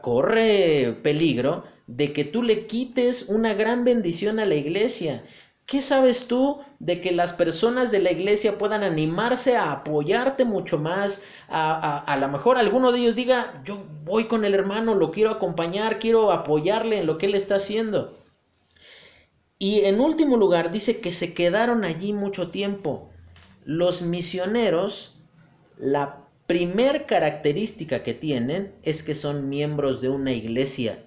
corre 0.00 0.98
peligro 1.02 1.64
de 1.86 2.12
que 2.12 2.24
tú 2.24 2.42
le 2.42 2.66
quites 2.66 3.28
una 3.28 3.54
gran 3.54 3.84
bendición 3.84 4.38
a 4.38 4.46
la 4.46 4.54
iglesia. 4.54 5.24
¿Qué 5.66 5.82
sabes 5.82 6.28
tú 6.28 6.60
de 6.78 7.00
que 7.00 7.10
las 7.10 7.32
personas 7.32 7.90
de 7.90 7.98
la 7.98 8.12
iglesia 8.12 8.56
puedan 8.56 8.84
animarse 8.84 9.56
a 9.56 9.72
apoyarte 9.72 10.44
mucho 10.44 10.78
más? 10.78 11.24
A, 11.48 11.98
a, 11.98 12.16
lo 12.16 12.28
mejor 12.28 12.56
alguno 12.56 12.92
de 12.92 13.00
ellos 13.00 13.16
diga, 13.16 13.62
yo 13.64 13.84
voy 14.04 14.26
con 14.26 14.44
el 14.44 14.54
hermano, 14.54 14.94
lo 14.94 15.10
quiero 15.10 15.30
acompañar, 15.30 15.98
quiero 15.98 16.30
apoyarle 16.30 17.00
en 17.00 17.06
lo 17.06 17.18
que 17.18 17.26
él 17.26 17.34
está 17.34 17.56
haciendo. 17.56 18.16
Y 19.58 19.86
en 19.86 20.00
último 20.00 20.36
lugar 20.36 20.70
dice 20.70 21.00
que 21.00 21.12
se 21.12 21.34
quedaron 21.34 21.84
allí 21.84 22.12
mucho 22.12 22.50
tiempo. 22.50 23.10
Los 23.64 24.02
misioneros, 24.02 25.18
la 25.78 26.25
primer 26.46 27.06
característica 27.06 28.02
que 28.02 28.14
tienen 28.14 28.72
es 28.82 29.02
que 29.02 29.14
son 29.14 29.48
miembros 29.48 30.00
de 30.00 30.08
una 30.08 30.32
iglesia. 30.32 30.98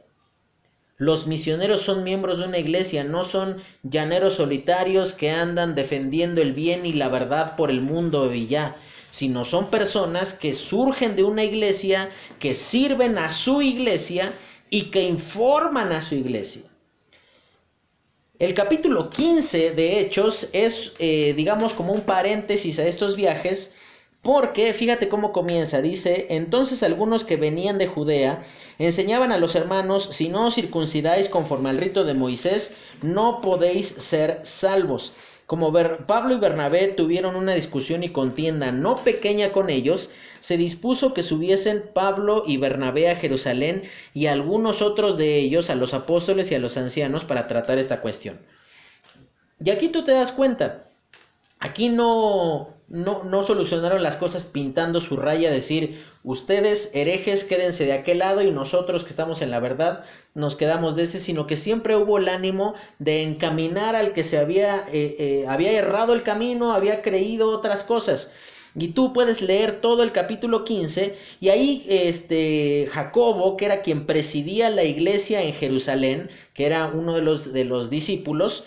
Los 0.98 1.28
misioneros 1.28 1.82
son 1.82 2.04
miembros 2.04 2.40
de 2.40 2.46
una 2.46 2.58
iglesia, 2.58 3.06
no 3.06 3.24
son 3.24 3.64
llaneros 3.84 4.34
solitarios 4.34 5.14
que 5.14 5.32
andan 5.32 5.74
defendiendo 5.74 6.42
el 6.42 6.52
bien 6.52 6.86
y 6.86 6.92
la 6.92 7.08
verdad 7.08 7.56
por 7.56 7.70
el 7.70 7.80
mundo 7.80 8.34
y 8.34 8.48
ya, 8.48 8.76
sino 9.10 9.46
son 9.46 9.70
personas 9.70 10.34
que 10.34 10.54
surgen 10.54 11.16
de 11.16 11.24
una 11.24 11.46
iglesia, 11.46 12.10
que 12.38 12.54
sirven 12.54 13.18
a 13.18 13.30
su 13.30 13.62
iglesia 13.62 14.34
y 14.70 14.92
que 14.92 15.04
informan 15.04 15.94
a 15.94 16.02
su 16.02 16.16
iglesia. 16.16 16.64
El 18.40 18.54
capítulo 18.54 19.10
15 19.10 19.72
de 19.72 20.00
Hechos 20.00 20.50
es, 20.52 20.94
eh, 21.00 21.34
digamos, 21.36 21.74
como 21.74 21.94
un 21.94 22.02
paréntesis 22.02 22.78
a 22.80 22.88
estos 22.88 23.16
viajes 23.16 23.76
porque 24.22 24.74
fíjate 24.74 25.08
cómo 25.08 25.32
comienza, 25.32 25.82
dice, 25.82 26.28
entonces 26.30 26.84
algunos 26.84 27.24
que 27.24 27.38
venían 27.38 27.78
de 27.78 27.88
Judea 27.88 28.44
enseñaban 28.78 29.32
a 29.32 29.38
los 29.38 29.56
hermanos, 29.56 30.10
si 30.12 30.30
no 30.30 30.48
os 30.48 30.56
circuncidáis 30.56 31.30
conforme 31.30 31.70
al 31.70 31.78
rito 31.78 32.04
de 32.04 32.14
Moisés, 32.14 32.78
no 33.02 33.40
podéis 33.42 33.88
ser 33.88 34.42
salvos. 34.44 35.14
Como 35.48 35.74
Pablo 36.06 36.36
y 36.36 36.38
Bernabé 36.38 36.90
tuvieron 36.90 37.36
una 37.36 37.56
discusión 37.56 38.04
y 38.04 38.10
contienda 38.10 38.72
no 38.72 38.98
pequeña 38.98 39.52
con 39.52 39.70
ellos, 39.70 40.12
se 40.42 40.58
dispuso 40.58 41.14
que 41.14 41.24
subiesen 41.24 41.84
Pablo 41.94 42.44
y 42.46 42.58
Bernabé 42.58 43.10
a 43.10 43.16
Jerusalén 43.16 43.84
y 44.14 44.28
algunos 44.28 44.82
otros 44.82 45.18
de 45.18 45.38
ellos 45.38 45.70
a 45.70 45.76
los 45.76 45.94
apóstoles 45.94 46.52
y 46.52 46.56
a 46.56 46.60
los 46.60 46.78
ancianos 46.78 47.24
para 47.24 47.48
tratar 47.48 47.78
esta 47.78 48.02
cuestión. 48.02 48.40
Y 49.64 49.72
aquí 49.72 49.90
tú 49.90 50.04
te 50.04 50.12
das 50.12 50.32
cuenta, 50.32 50.90
Aquí 51.60 51.90
no, 51.90 52.74
no, 52.90 53.24
no, 53.24 53.44
solucionaron 53.44 54.02
las 54.02 54.16
cosas 54.16 54.46
pintando 54.46 55.00
su 55.00 55.16
raya, 55.16 55.52
decir, 55.52 56.04
ustedes 56.24 56.90
herejes 56.96 57.44
quédense 57.44 57.86
de 57.86 57.94
aquel 57.94 58.20
lado 58.20 58.42
y 58.42 58.52
nosotros 58.52 59.04
que 59.04 59.12
estamos 59.12 59.42
en 59.42 59.52
la 59.52 59.60
verdad 59.60 60.04
nos 60.34 60.56
quedamos 60.56 60.96
de 60.96 61.04
este, 61.04 61.20
sino 61.20 61.46
que 61.46 61.56
siempre 61.56 61.96
hubo 61.96 62.18
el 62.18 62.30
ánimo 62.30 62.74
de 62.98 63.22
encaminar 63.22 63.96
al 63.96 64.14
que 64.14 64.24
se 64.24 64.40
había, 64.40 64.86
eh, 64.92 65.16
eh, 65.20 65.46
había 65.48 65.72
errado 65.72 66.14
el 66.14 66.24
camino, 66.24 66.74
había 66.74 67.02
creído 67.02 67.50
otras 67.50 67.84
cosas. 67.84 68.34
Y 68.76 68.90
tú 68.90 69.14
puedes 69.14 69.42
leer 69.42 69.82
todo 69.82 70.04
el 70.04 70.12
capítulo 70.12 70.64
15 70.64 71.18
y 71.40 71.50
ahí 71.50 71.86
este 71.90 72.88
Jacobo, 72.92 73.58
que 73.58 73.66
era 73.66 73.82
quien 73.82 74.06
presidía 74.06 74.70
la 74.70 74.84
iglesia 74.84 75.42
en 75.42 75.54
Jerusalén, 75.54 76.30
que 76.54 76.66
era 76.66 76.88
uno 76.88 77.16
de 77.16 77.22
los, 77.22 77.52
de 77.52 77.66
los 77.66 77.90
discípulos, 77.90 78.66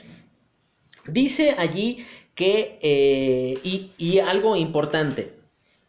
dice 1.06 1.54
allí 1.58 2.04
que, 2.34 2.78
eh, 2.82 3.88
y, 3.98 4.18
algo 4.20 4.56
importante, 4.56 5.32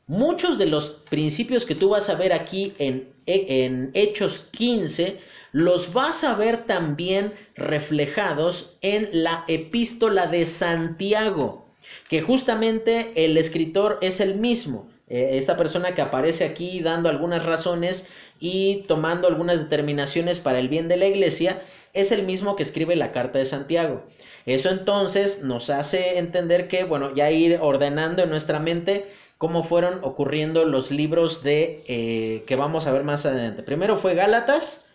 muchos 0.07 0.57
de 0.57 0.65
los 0.65 0.91
principios 1.09 1.65
que 1.65 1.75
tú 1.75 1.89
vas 1.89 2.09
a 2.09 2.15
ver 2.15 2.33
aquí 2.33 2.73
en, 2.77 3.09
en 3.25 3.91
Hechos 3.93 4.49
15, 4.51 5.19
los 5.53 5.93
vas 5.93 6.23
a 6.23 6.35
ver 6.35 6.65
también 6.65 7.33
reflejados 7.55 8.77
en 8.81 9.09
la 9.11 9.45
epístola 9.47 10.27
de 10.27 10.45
Santiago, 10.45 11.65
que 12.09 12.21
justamente 12.21 13.11
el 13.15 13.37
escritor 13.37 13.99
es 14.01 14.19
el 14.19 14.35
mismo. 14.35 14.89
Eh, 15.07 15.37
esta 15.37 15.55
persona 15.55 15.93
que 15.93 16.01
aparece 16.01 16.43
aquí 16.43 16.79
dando 16.79 17.07
algunas 17.07 17.45
razones 17.45 18.09
y 18.45 18.83
tomando 18.89 19.29
algunas 19.29 19.57
determinaciones 19.61 20.41
para 20.41 20.59
el 20.59 20.67
bien 20.67 20.89
de 20.89 20.97
la 20.97 21.07
iglesia, 21.07 21.61
es 21.93 22.11
el 22.11 22.23
mismo 22.23 22.57
que 22.57 22.63
escribe 22.63 22.93
la 22.97 23.13
carta 23.13 23.39
de 23.39 23.45
Santiago. 23.45 24.03
Eso 24.45 24.69
entonces 24.69 25.43
nos 25.43 25.69
hace 25.69 26.17
entender 26.17 26.67
que, 26.67 26.83
bueno, 26.83 27.15
ya 27.15 27.31
ir 27.31 27.57
ordenando 27.61 28.21
en 28.21 28.29
nuestra 28.29 28.59
mente 28.59 29.07
cómo 29.37 29.63
fueron 29.63 30.03
ocurriendo 30.03 30.65
los 30.65 30.91
libros 30.91 31.41
de 31.41 31.85
eh, 31.87 32.43
que 32.45 32.57
vamos 32.57 32.85
a 32.85 32.91
ver 32.91 33.05
más 33.05 33.25
adelante. 33.25 33.63
Primero 33.63 33.95
fue 33.95 34.13
Gálatas, 34.13 34.87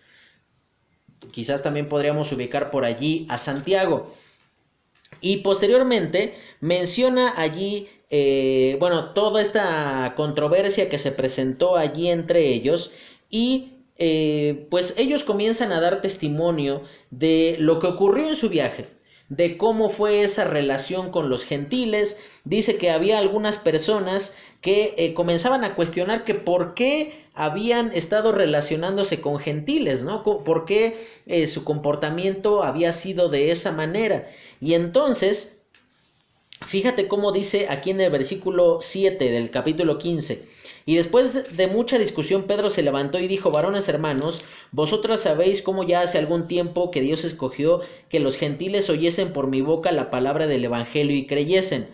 quizás 1.33 1.63
también 1.63 1.89
podríamos 1.89 2.31
ubicar 2.33 2.71
por 2.71 2.85
allí 2.85 3.27
a 3.31 3.39
Santiago. 3.39 4.13
Y 5.23 5.39
posteriormente 5.39 6.35
menciona 6.61 7.33
allí, 7.35 7.89
eh, 8.11 8.77
bueno, 8.79 9.15
toda 9.15 9.41
esta 9.41 10.13
controversia 10.17 10.91
que 10.91 10.99
se 10.99 11.13
presentó 11.13 11.77
allí 11.77 12.09
entre 12.09 12.47
ellos 12.49 12.93
y 13.31 13.85
eh, 13.97 14.67
pues 14.71 14.95
ellos 14.97 15.25
comienzan 15.25 15.73
a 15.73 15.81
dar 15.81 16.01
testimonio 16.01 16.83
de 17.11 17.57
lo 17.59 17.81
que 17.81 17.89
ocurrió 17.89 18.29
en 18.29 18.37
su 18.37 18.49
viaje 18.49 18.99
de 19.29 19.59
cómo 19.59 19.91
fue 19.91 20.23
esa 20.23 20.45
relación 20.45 21.11
con 21.11 21.29
los 21.29 21.45
gentiles. 21.45 22.19
Dice 22.45 22.77
que 22.77 22.91
había 22.91 23.19
algunas 23.19 23.59
personas 23.59 24.37
que 24.61 24.95
eh, 24.97 25.15
comenzaban 25.15 25.65
a 25.65 25.75
cuestionar 25.75 26.25
que 26.25 26.35
por 26.35 26.75
qué 26.75 27.27
habían 27.35 27.93
estado 27.93 28.33
relacionándose 28.33 29.21
con 29.21 29.39
gentiles, 29.39 30.03
¿no? 30.03 30.25
¿Por 30.25 30.65
qué 30.65 30.97
eh, 31.27 31.47
su 31.47 31.65
comportamiento 31.65 32.65
había 32.65 32.93
sido 32.93 33.29
de 33.29 33.51
esa 33.51 33.71
manera? 33.71 34.29
Y 34.61 34.75
entonces, 34.75 35.61
fíjate 36.67 37.07
cómo 37.07 37.31
dice 37.31 37.67
aquí 37.69 37.91
en 37.91 38.01
el 38.01 38.11
versículo 38.11 38.79
7 38.81 39.31
del 39.31 39.51
capítulo 39.51 39.99
15. 39.99 40.58
Y 40.89 40.97
después 40.97 41.55
de 41.55 41.67
mucha 41.67 41.99
discusión, 41.99 42.45
Pedro 42.45 42.71
se 42.71 42.81
levantó 42.83 43.19
y 43.19 43.29
dijo, 43.29 43.51
varones 43.51 43.91
hermanos, 43.91 44.41
vosotros 44.73 45.21
sabéis 45.21 45.61
cómo 45.61 45.85
ya 45.85 46.01
hace 46.01 46.17
algún 46.17 46.49
tiempo 46.49 46.91
que 46.91 47.03
Dios 47.03 47.27
escogió 47.27 47.83
que 48.09 48.21
los 48.21 48.39
gentiles 48.39 48.89
oyesen 48.89 49.35
por 49.35 49.49
mi 49.49 49.61
boca 49.61 49.93
la 49.93 50.09
palabra 50.09 50.47
del 50.47 50.65
Evangelio 50.65 51.15
y 51.15 51.27
creyesen. 51.27 51.91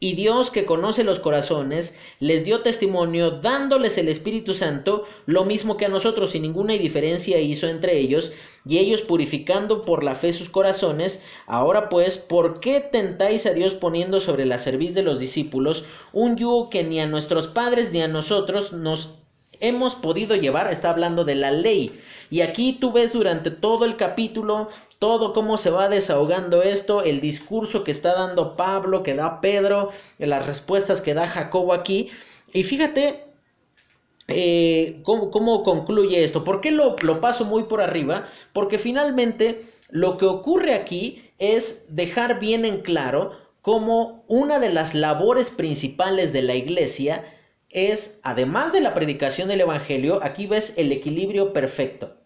Y 0.00 0.14
Dios 0.16 0.50
que 0.50 0.66
conoce 0.66 1.04
los 1.04 1.20
corazones 1.20 1.96
les 2.20 2.44
dio 2.44 2.60
testimonio 2.60 3.30
dándoles 3.30 3.96
el 3.96 4.08
Espíritu 4.08 4.52
Santo, 4.52 5.04
lo 5.24 5.44
mismo 5.44 5.76
que 5.76 5.86
a 5.86 5.88
nosotros, 5.88 6.32
sin 6.32 6.42
ninguna 6.42 6.74
diferencia 6.74 7.40
hizo 7.40 7.68
entre 7.68 7.98
ellos, 7.98 8.32
y 8.66 8.78
ellos 8.78 9.02
purificando 9.02 9.82
por 9.82 10.04
la 10.04 10.14
fe 10.14 10.32
sus 10.32 10.50
corazones. 10.50 11.22
Ahora 11.46 11.88
pues, 11.88 12.18
¿por 12.18 12.60
qué 12.60 12.80
tentáis 12.80 13.46
a 13.46 13.54
Dios 13.54 13.74
poniendo 13.74 14.20
sobre 14.20 14.44
la 14.44 14.58
cerviz 14.58 14.94
de 14.94 15.02
los 15.02 15.20
discípulos 15.20 15.84
un 16.12 16.36
yugo 16.36 16.68
que 16.70 16.84
ni 16.84 17.00
a 17.00 17.06
nuestros 17.06 17.48
padres 17.48 17.92
ni 17.92 18.02
a 18.02 18.08
nosotros 18.08 18.72
nos 18.72 19.23
hemos 19.68 19.94
podido 19.94 20.36
llevar, 20.36 20.72
está 20.72 20.90
hablando 20.90 21.24
de 21.24 21.34
la 21.34 21.50
ley. 21.50 22.00
Y 22.30 22.40
aquí 22.40 22.78
tú 22.80 22.92
ves 22.92 23.12
durante 23.12 23.50
todo 23.50 23.84
el 23.84 23.96
capítulo 23.96 24.68
todo 24.98 25.32
cómo 25.32 25.56
se 25.56 25.70
va 25.70 25.88
desahogando 25.88 26.62
esto, 26.62 27.02
el 27.02 27.20
discurso 27.20 27.84
que 27.84 27.90
está 27.90 28.14
dando 28.14 28.56
Pablo, 28.56 29.02
que 29.02 29.14
da 29.14 29.40
Pedro, 29.40 29.90
las 30.18 30.46
respuestas 30.46 31.00
que 31.00 31.14
da 31.14 31.28
Jacobo 31.28 31.72
aquí. 31.72 32.10
Y 32.52 32.62
fíjate 32.62 33.24
eh, 34.28 35.00
¿cómo, 35.02 35.62
concluye 35.62 36.24
esto. 36.24 36.44
¿Por 36.44 36.60
qué 36.60 36.70
lo, 36.70 36.96
lo 37.02 37.20
paso 37.20 37.44
muy 37.44 37.64
por 37.64 37.80
arriba? 37.80 38.28
Porque 38.52 38.78
finalmente 38.78 39.66
lo 39.90 40.16
que 40.16 40.26
ocurre 40.26 40.74
aquí 40.74 41.30
es 41.38 41.86
dejar 41.94 42.40
bien 42.40 42.64
en 42.64 42.80
claro 42.80 43.32
cómo 43.60 44.24
una 44.28 44.58
de 44.58 44.70
las 44.70 44.94
labores 44.94 45.50
principales 45.50 46.32
de 46.32 46.42
la 46.42 46.54
iglesia 46.54 47.24
es, 47.74 48.20
además 48.22 48.72
de 48.72 48.80
la 48.80 48.94
predicación 48.94 49.48
del 49.48 49.60
Evangelio, 49.60 50.20
aquí 50.22 50.46
ves 50.46 50.74
el 50.78 50.90
equilibrio 50.92 51.52
perfecto. 51.52 52.16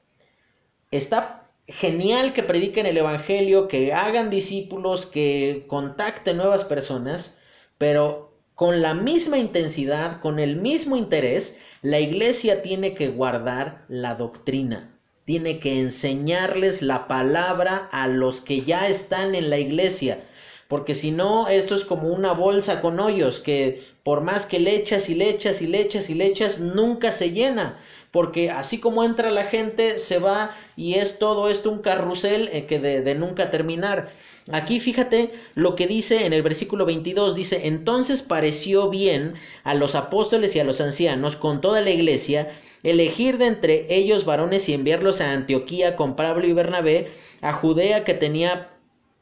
Está 0.92 1.50
genial 1.66 2.32
que 2.32 2.42
prediquen 2.44 2.86
el 2.86 2.96
Evangelio, 2.98 3.66
que 3.68 3.92
hagan 3.92 4.30
discípulos, 4.30 5.06
que 5.06 5.64
contacten 5.66 6.36
nuevas 6.36 6.64
personas, 6.64 7.38
pero 7.78 8.38
con 8.54 8.82
la 8.82 8.94
misma 8.94 9.38
intensidad, 9.38 10.20
con 10.20 10.38
el 10.38 10.56
mismo 10.56 10.96
interés, 10.96 11.60
la 11.82 12.00
iglesia 12.00 12.62
tiene 12.62 12.94
que 12.94 13.08
guardar 13.08 13.84
la 13.88 14.14
doctrina. 14.14 14.94
tiene 15.28 15.60
que 15.60 15.78
enseñarles 15.80 16.80
la 16.80 17.06
palabra 17.06 17.88
a 17.92 18.08
los 18.08 18.40
que 18.40 18.62
ya 18.62 18.88
están 18.88 19.34
en 19.34 19.50
la 19.50 19.58
iglesia. 19.58 20.24
Porque 20.68 20.94
si 20.94 21.10
no, 21.10 21.48
esto 21.48 21.74
es 21.74 21.86
como 21.86 22.08
una 22.08 22.32
bolsa 22.32 22.82
con 22.82 23.00
hoyos 23.00 23.40
que 23.40 23.82
por 24.02 24.20
más 24.20 24.44
que 24.44 24.60
le 24.60 24.76
echas 24.76 25.08
y 25.08 25.14
le 25.14 25.30
echas 25.30 25.62
y 25.62 25.66
le 25.66 25.80
echas 25.80 26.10
y 26.10 26.14
le 26.14 26.26
echas, 26.26 26.60
nunca 26.60 27.10
se 27.10 27.30
llena. 27.30 27.78
Porque 28.10 28.50
así 28.50 28.78
como 28.78 29.02
entra 29.02 29.30
la 29.30 29.44
gente, 29.44 29.98
se 29.98 30.18
va 30.18 30.54
y 30.76 30.94
es 30.94 31.18
todo 31.18 31.48
esto 31.48 31.70
un 31.70 31.80
carrusel 31.80 32.50
eh, 32.52 32.66
que 32.66 32.78
de, 32.78 33.00
de 33.00 33.14
nunca 33.14 33.50
terminar. 33.50 34.10
Aquí 34.50 34.78
fíjate 34.78 35.32
lo 35.54 35.74
que 35.74 35.86
dice 35.86 36.26
en 36.26 36.32
el 36.34 36.42
versículo 36.42 36.84
22, 36.86 37.34
dice, 37.34 37.66
entonces 37.66 38.22
pareció 38.22 38.88
bien 38.88 39.34
a 39.64 39.74
los 39.74 39.94
apóstoles 39.94 40.54
y 40.54 40.60
a 40.60 40.64
los 40.64 40.80
ancianos 40.80 41.36
con 41.36 41.60
toda 41.60 41.80
la 41.80 41.90
iglesia 41.90 42.48
elegir 42.82 43.38
de 43.38 43.46
entre 43.46 43.86
ellos 43.94 44.24
varones 44.24 44.68
y 44.68 44.74
enviarlos 44.74 45.20
a 45.20 45.32
Antioquía 45.32 45.96
con 45.96 46.16
Pablo 46.16 46.46
y 46.46 46.52
Bernabé, 46.52 47.08
a 47.40 47.52
Judea 47.52 48.04
que 48.04 48.14
tenía 48.14 48.70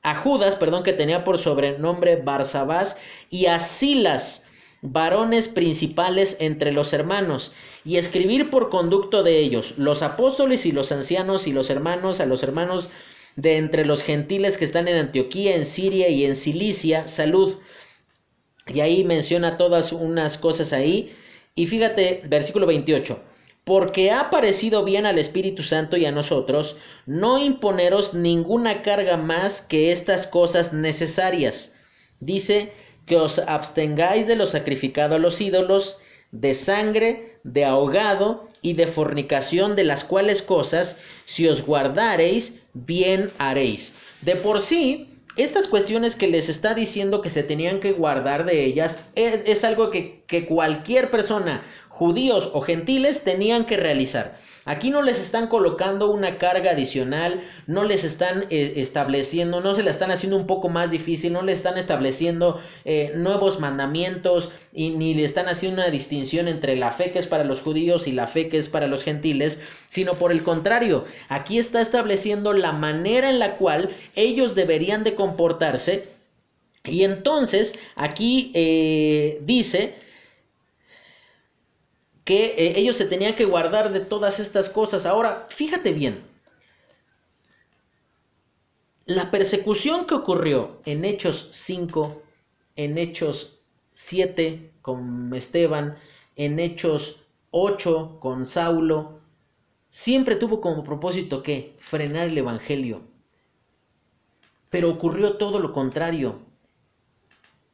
a 0.06 0.14
Judas, 0.14 0.54
perdón, 0.54 0.84
que 0.84 0.92
tenía 0.92 1.24
por 1.24 1.36
sobrenombre 1.36 2.14
Barsabás 2.14 2.96
y 3.28 3.46
a 3.46 3.58
Silas, 3.58 4.46
varones 4.80 5.48
principales 5.48 6.36
entre 6.38 6.70
los 6.70 6.92
hermanos, 6.92 7.56
y 7.84 7.96
escribir 7.96 8.48
por 8.48 8.70
conducto 8.70 9.24
de 9.24 9.40
ellos, 9.40 9.74
los 9.78 10.02
apóstoles 10.02 10.64
y 10.64 10.70
los 10.70 10.92
ancianos 10.92 11.48
y 11.48 11.52
los 11.52 11.70
hermanos, 11.70 12.20
a 12.20 12.26
los 12.26 12.44
hermanos 12.44 12.90
de 13.34 13.56
entre 13.56 13.84
los 13.84 14.04
gentiles 14.04 14.56
que 14.56 14.64
están 14.64 14.86
en 14.86 14.96
Antioquía, 14.96 15.56
en 15.56 15.64
Siria 15.64 16.08
y 16.08 16.24
en 16.24 16.36
Cilicia, 16.36 17.08
salud. 17.08 17.56
Y 18.72 18.78
ahí 18.78 19.02
menciona 19.02 19.56
todas 19.58 19.90
unas 19.90 20.38
cosas 20.38 20.72
ahí. 20.72 21.16
Y 21.56 21.66
fíjate, 21.66 22.22
versículo 22.28 22.66
28 22.66 23.20
porque 23.66 24.12
ha 24.12 24.30
parecido 24.30 24.84
bien 24.84 25.06
al 25.06 25.18
Espíritu 25.18 25.64
Santo 25.64 25.96
y 25.96 26.06
a 26.06 26.12
nosotros 26.12 26.76
no 27.04 27.36
imponeros 27.36 28.14
ninguna 28.14 28.82
carga 28.82 29.16
más 29.16 29.60
que 29.60 29.90
estas 29.90 30.28
cosas 30.28 30.72
necesarias. 30.72 31.76
Dice 32.20 32.72
que 33.06 33.16
os 33.16 33.40
abstengáis 33.40 34.28
de 34.28 34.36
lo 34.36 34.46
sacrificado 34.46 35.16
a 35.16 35.18
los 35.18 35.40
ídolos, 35.40 35.98
de 36.30 36.54
sangre, 36.54 37.40
de 37.42 37.64
ahogado 37.64 38.48
y 38.62 38.74
de 38.74 38.86
fornicación, 38.86 39.74
de 39.74 39.82
las 39.82 40.04
cuales 40.04 40.42
cosas, 40.42 40.98
si 41.24 41.48
os 41.48 41.66
guardareis, 41.66 42.60
bien 42.72 43.32
haréis. 43.38 43.96
De 44.20 44.36
por 44.36 44.62
sí, 44.62 45.08
estas 45.36 45.66
cuestiones 45.66 46.14
que 46.14 46.28
les 46.28 46.48
está 46.48 46.72
diciendo 46.72 47.20
que 47.20 47.30
se 47.30 47.42
tenían 47.42 47.80
que 47.80 47.92
guardar 47.92 48.46
de 48.46 48.64
ellas 48.64 49.04
es, 49.16 49.42
es 49.44 49.64
algo 49.64 49.90
que, 49.90 50.22
que 50.26 50.46
cualquier 50.46 51.10
persona 51.10 51.62
judíos 51.96 52.50
o 52.52 52.60
gentiles 52.60 53.24
tenían 53.24 53.64
que 53.64 53.78
realizar. 53.78 54.36
Aquí 54.66 54.90
no 54.90 55.00
les 55.00 55.18
están 55.18 55.46
colocando 55.46 56.10
una 56.10 56.36
carga 56.36 56.72
adicional, 56.72 57.40
no 57.66 57.84
les 57.84 58.04
están 58.04 58.44
eh, 58.50 58.74
estableciendo, 58.76 59.62
no 59.62 59.74
se 59.74 59.82
la 59.82 59.92
están 59.92 60.10
haciendo 60.10 60.36
un 60.36 60.46
poco 60.46 60.68
más 60.68 60.90
difícil, 60.90 61.32
no 61.32 61.40
les 61.40 61.56
están 61.58 61.78
estableciendo 61.78 62.60
eh, 62.84 63.12
nuevos 63.14 63.60
mandamientos 63.60 64.50
y 64.74 64.90
ni 64.90 65.14
le 65.14 65.24
están 65.24 65.48
haciendo 65.48 65.80
una 65.80 65.90
distinción 65.90 66.48
entre 66.48 66.76
la 66.76 66.92
fe 66.92 67.12
que 67.12 67.18
es 67.18 67.26
para 67.26 67.44
los 67.44 67.62
judíos 67.62 68.06
y 68.06 68.12
la 68.12 68.26
fe 68.26 68.50
que 68.50 68.58
es 68.58 68.68
para 68.68 68.88
los 68.88 69.02
gentiles, 69.02 69.62
sino 69.88 70.14
por 70.14 70.32
el 70.32 70.42
contrario, 70.42 71.06
aquí 71.30 71.58
está 71.58 71.80
estableciendo 71.80 72.52
la 72.52 72.72
manera 72.72 73.30
en 73.30 73.38
la 73.38 73.56
cual 73.56 73.88
ellos 74.16 74.54
deberían 74.54 75.02
de 75.02 75.14
comportarse. 75.14 76.08
Y 76.84 77.04
entonces 77.04 77.78
aquí 77.96 78.52
eh, 78.54 79.38
dice 79.42 79.94
que 82.26 82.56
eh, 82.58 82.74
ellos 82.76 82.96
se 82.96 83.06
tenían 83.06 83.36
que 83.36 83.44
guardar 83.44 83.92
de 83.92 84.00
todas 84.00 84.40
estas 84.40 84.68
cosas. 84.68 85.06
Ahora, 85.06 85.46
fíjate 85.48 85.92
bien, 85.92 86.24
la 89.04 89.30
persecución 89.30 90.06
que 90.06 90.14
ocurrió 90.14 90.82
en 90.84 91.04
Hechos 91.04 91.48
5, 91.52 92.20
en 92.74 92.98
Hechos 92.98 93.60
7 93.92 94.72
con 94.82 95.32
Esteban, 95.34 95.98
en 96.34 96.58
Hechos 96.58 97.22
8 97.52 98.18
con 98.18 98.44
Saulo, 98.44 99.20
siempre 99.88 100.34
tuvo 100.34 100.60
como 100.60 100.82
propósito 100.82 101.44
que 101.44 101.76
frenar 101.78 102.26
el 102.26 102.38
Evangelio. 102.38 103.02
Pero 104.68 104.90
ocurrió 104.90 105.36
todo 105.36 105.60
lo 105.60 105.72
contrario. 105.72 106.40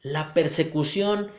La 0.02 0.34
persecución 0.34 1.30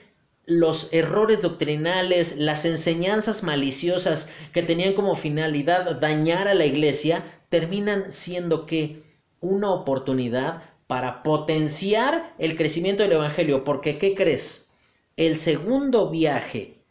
los 0.46 0.92
errores 0.94 1.42
doctrinales, 1.42 2.38
las 2.38 2.66
enseñanzas 2.66 3.44
maliciosas 3.44 4.32
que 4.52 4.64
tenían 4.64 4.94
como 4.94 5.16
finalidad 5.16 6.00
dañar 6.00 6.48
a 6.48 6.54
la 6.54 6.66
iglesia, 6.66 7.24
terminan 7.50 8.12
siendo 8.12 8.66
que 8.66 9.04
una 9.40 9.72
oportunidad 9.72 10.64
para 10.88 11.24
potenciar 11.24 12.34
el 12.40 12.56
crecimiento 12.58 13.04
del 13.04 13.14
Evangelio. 13.14 13.64
Porque, 13.64 13.98
¿qué 13.98 14.14
crees? 14.14 14.70
El 15.16 15.38
segundo 15.38 16.10
viaje 16.10 16.84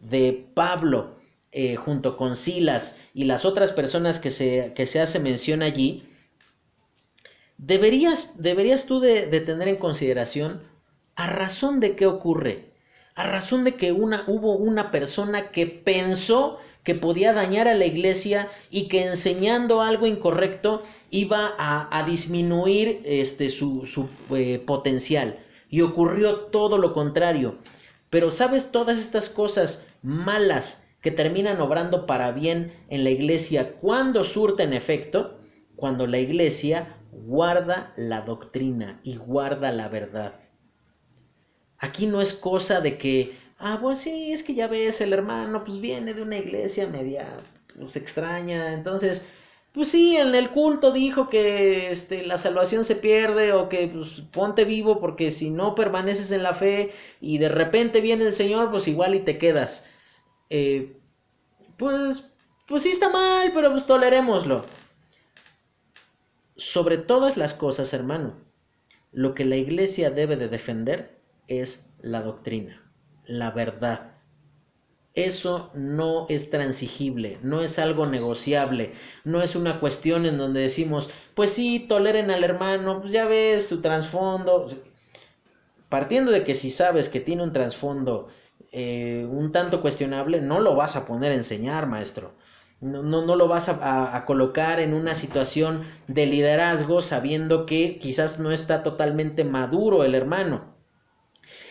de 0.00 0.46
Pablo 0.54 1.14
eh, 1.50 1.76
junto 1.76 2.16
con 2.16 2.36
Silas 2.36 3.00
y 3.14 3.24
las 3.24 3.44
otras 3.44 3.72
personas 3.72 4.18
que 4.18 4.30
se, 4.30 4.74
que 4.74 4.86
se 4.86 5.00
hace 5.00 5.18
mención 5.18 5.62
allí, 5.62 6.04
deberías, 7.56 8.40
deberías 8.42 8.86
tú 8.86 9.00
de, 9.00 9.26
tener 9.40 9.68
en 9.68 9.76
consideración 9.76 10.62
a 11.16 11.26
razón 11.26 11.80
de 11.80 11.96
qué 11.96 12.06
ocurre 12.06 12.67
a 13.18 13.24
razón 13.26 13.64
de 13.64 13.74
que 13.74 13.90
una, 13.90 14.22
hubo 14.28 14.54
una 14.54 14.92
persona 14.92 15.50
que 15.50 15.66
pensó 15.66 16.58
que 16.84 16.94
podía 16.94 17.32
dañar 17.32 17.66
a 17.66 17.74
la 17.74 17.84
iglesia 17.84 18.48
y 18.70 18.86
que 18.86 19.06
enseñando 19.06 19.82
algo 19.82 20.06
incorrecto 20.06 20.84
iba 21.10 21.52
a, 21.58 22.04
disminuir 22.04 23.02
este, 23.04 23.48
su, 23.48 23.84
su 23.86 24.08
eh, 24.30 24.62
potencial. 24.64 25.40
Y 25.68 25.80
ocurrió 25.80 26.36
todo 26.52 26.78
lo 26.78 26.94
contrario. 26.94 27.58
Pero 28.08 28.30
sabes, 28.30 28.70
todas 28.70 28.98
estas 29.00 29.28
cosas 29.28 29.88
malas 30.02 30.86
que 31.02 31.10
terminan 31.10 31.60
obrando 31.60 32.06
para 32.06 32.30
bien 32.30 32.72
en 32.88 33.02
la 33.02 33.10
iglesia, 33.10 33.74
¿cuándo 33.80 34.22
surten 34.22 34.72
efecto? 34.72 35.40
Cuando 35.74 36.06
la 36.06 36.20
iglesia 36.20 36.96
guarda 37.10 37.92
la 37.96 38.20
doctrina 38.20 39.00
y 39.02 39.16
guarda 39.16 39.72
la 39.72 39.88
verdad. 39.88 40.47
Aquí 41.78 42.06
no 42.06 42.20
es 42.20 42.34
cosa 42.34 42.80
de 42.80 42.98
que, 42.98 43.36
ah, 43.58 43.78
pues 43.80 44.00
sí, 44.00 44.32
es 44.32 44.42
que 44.42 44.54
ya 44.54 44.68
ves, 44.68 45.00
el 45.00 45.12
hermano 45.12 45.62
pues 45.64 45.80
viene 45.80 46.12
de 46.14 46.22
una 46.22 46.38
iglesia 46.38 46.86
media, 46.88 47.40
pues 47.78 47.94
extraña, 47.96 48.72
entonces, 48.72 49.28
pues 49.72 49.88
sí, 49.88 50.16
en 50.16 50.34
el 50.34 50.50
culto 50.50 50.92
dijo 50.92 51.28
que 51.28 51.92
este, 51.92 52.26
la 52.26 52.36
salvación 52.38 52.84
se 52.84 52.96
pierde 52.96 53.52
o 53.52 53.68
que 53.68 53.88
pues, 53.88 54.22
ponte 54.32 54.64
vivo 54.64 54.98
porque 54.98 55.30
si 55.30 55.50
no 55.50 55.74
permaneces 55.76 56.32
en 56.32 56.42
la 56.42 56.54
fe 56.54 56.92
y 57.20 57.38
de 57.38 57.48
repente 57.48 58.00
viene 58.00 58.24
el 58.26 58.32
Señor, 58.32 58.70
pues 58.70 58.88
igual 58.88 59.14
y 59.14 59.20
te 59.20 59.38
quedas. 59.38 59.88
Eh, 60.50 60.96
pues, 61.76 62.32
pues 62.66 62.82
sí 62.82 62.90
está 62.90 63.08
mal, 63.10 63.52
pero 63.54 63.70
pues 63.70 63.86
tolerémoslo. 63.86 64.64
Sobre 66.56 66.98
todas 66.98 67.36
las 67.36 67.54
cosas, 67.54 67.92
hermano, 67.94 68.34
lo 69.12 69.34
que 69.34 69.44
la 69.44 69.56
iglesia 69.56 70.10
debe 70.10 70.36
de 70.36 70.48
defender 70.48 71.17
es 71.48 71.90
la 72.00 72.22
doctrina, 72.22 72.88
la 73.26 73.50
verdad. 73.50 74.12
Eso 75.14 75.70
no 75.74 76.26
es 76.28 76.50
transigible, 76.50 77.38
no 77.42 77.60
es 77.60 77.80
algo 77.80 78.06
negociable, 78.06 78.92
no 79.24 79.42
es 79.42 79.56
una 79.56 79.80
cuestión 79.80 80.26
en 80.26 80.38
donde 80.38 80.60
decimos, 80.60 81.10
pues 81.34 81.50
sí, 81.50 81.80
toleren 81.88 82.30
al 82.30 82.44
hermano, 82.44 83.00
pues 83.00 83.12
ya 83.12 83.26
ves 83.26 83.68
su 83.68 83.80
trasfondo. 83.82 84.68
Partiendo 85.88 86.30
de 86.30 86.44
que 86.44 86.54
si 86.54 86.70
sabes 86.70 87.08
que 87.08 87.18
tiene 87.18 87.42
un 87.42 87.52
trasfondo 87.52 88.28
eh, 88.70 89.26
un 89.30 89.50
tanto 89.50 89.80
cuestionable, 89.80 90.40
no 90.40 90.60
lo 90.60 90.76
vas 90.76 90.94
a 90.96 91.06
poner 91.06 91.32
a 91.32 91.36
enseñar, 91.36 91.86
maestro. 91.86 92.34
No, 92.80 93.02
no, 93.02 93.24
no 93.24 93.34
lo 93.34 93.48
vas 93.48 93.68
a, 93.68 94.14
a, 94.14 94.24
colocar 94.24 94.78
en 94.78 94.94
una 94.94 95.14
situación 95.16 95.82
de 96.06 96.26
liderazgo 96.26 97.02
sabiendo 97.02 97.66
que 97.66 97.98
quizás 97.98 98.38
no 98.38 98.52
está 98.52 98.84
totalmente 98.84 99.42
maduro 99.42 100.04
el 100.04 100.14
hermano. 100.14 100.77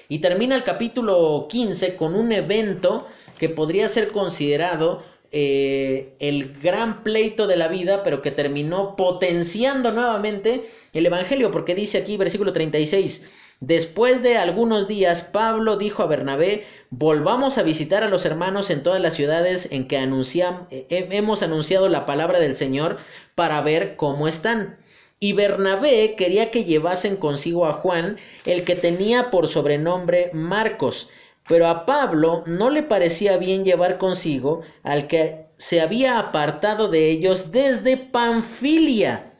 Y 0.09 0.19
termina 0.19 0.55
el 0.55 0.63
capítulo 0.63 1.47
15 1.49 1.95
con 1.95 2.15
un 2.15 2.31
evento 2.31 3.05
que 3.37 3.49
podría 3.49 3.89
ser 3.89 4.09
considerado 4.09 5.03
eh, 5.31 6.15
el 6.19 6.53
gran 6.61 7.03
pleito 7.03 7.47
de 7.47 7.57
la 7.57 7.67
vida, 7.67 8.01
pero 8.03 8.21
que 8.21 8.31
terminó 8.31 8.95
potenciando 8.95 9.91
nuevamente 9.91 10.63
el 10.93 11.05
Evangelio, 11.05 11.51
porque 11.51 11.75
dice 11.75 11.97
aquí, 11.97 12.15
versículo 12.15 12.53
36, 12.53 13.29
después 13.59 14.23
de 14.23 14.37
algunos 14.37 14.87
días, 14.87 15.23
Pablo 15.23 15.75
dijo 15.75 16.01
a 16.01 16.07
Bernabé, 16.07 16.65
volvamos 16.91 17.57
a 17.57 17.63
visitar 17.63 18.03
a 18.03 18.09
los 18.09 18.23
hermanos 18.25 18.69
en 18.69 18.83
todas 18.83 19.01
las 19.01 19.15
ciudades 19.15 19.67
en 19.71 19.89
que 19.89 19.97
eh, 19.97 20.87
hemos 20.89 21.43
anunciado 21.43 21.89
la 21.89 22.05
palabra 22.05 22.39
del 22.39 22.55
Señor 22.55 22.97
para 23.35 23.59
ver 23.59 23.97
cómo 23.97 24.29
están. 24.29 24.77
Y 25.19 25.33
Bernabé 25.33 26.15
quería 26.15 26.51
que 26.51 26.63
llevasen 26.63 27.17
consigo 27.17 27.65
a 27.65 27.73
Juan, 27.73 28.17
el 28.45 28.63
que 28.63 28.75
tenía 28.75 29.31
por 29.31 29.47
sobrenombre 29.47 30.29
Marcos, 30.33 31.09
Pero 31.47 31.67
a 31.67 31.85
Pablo 31.85 32.43
no 32.45 32.69
le 32.69 32.83
parecía 32.83 33.37
bien 33.37 33.63
llevar 33.63 33.97
consigo 33.97 34.61
al 34.83 35.07
que 35.07 35.45
se 35.55 35.79
había 35.81 36.19
apartado 36.19 36.89
de 36.89 37.09
ellos 37.09 37.51
desde 37.51 37.95
Panfilia. 37.97 39.33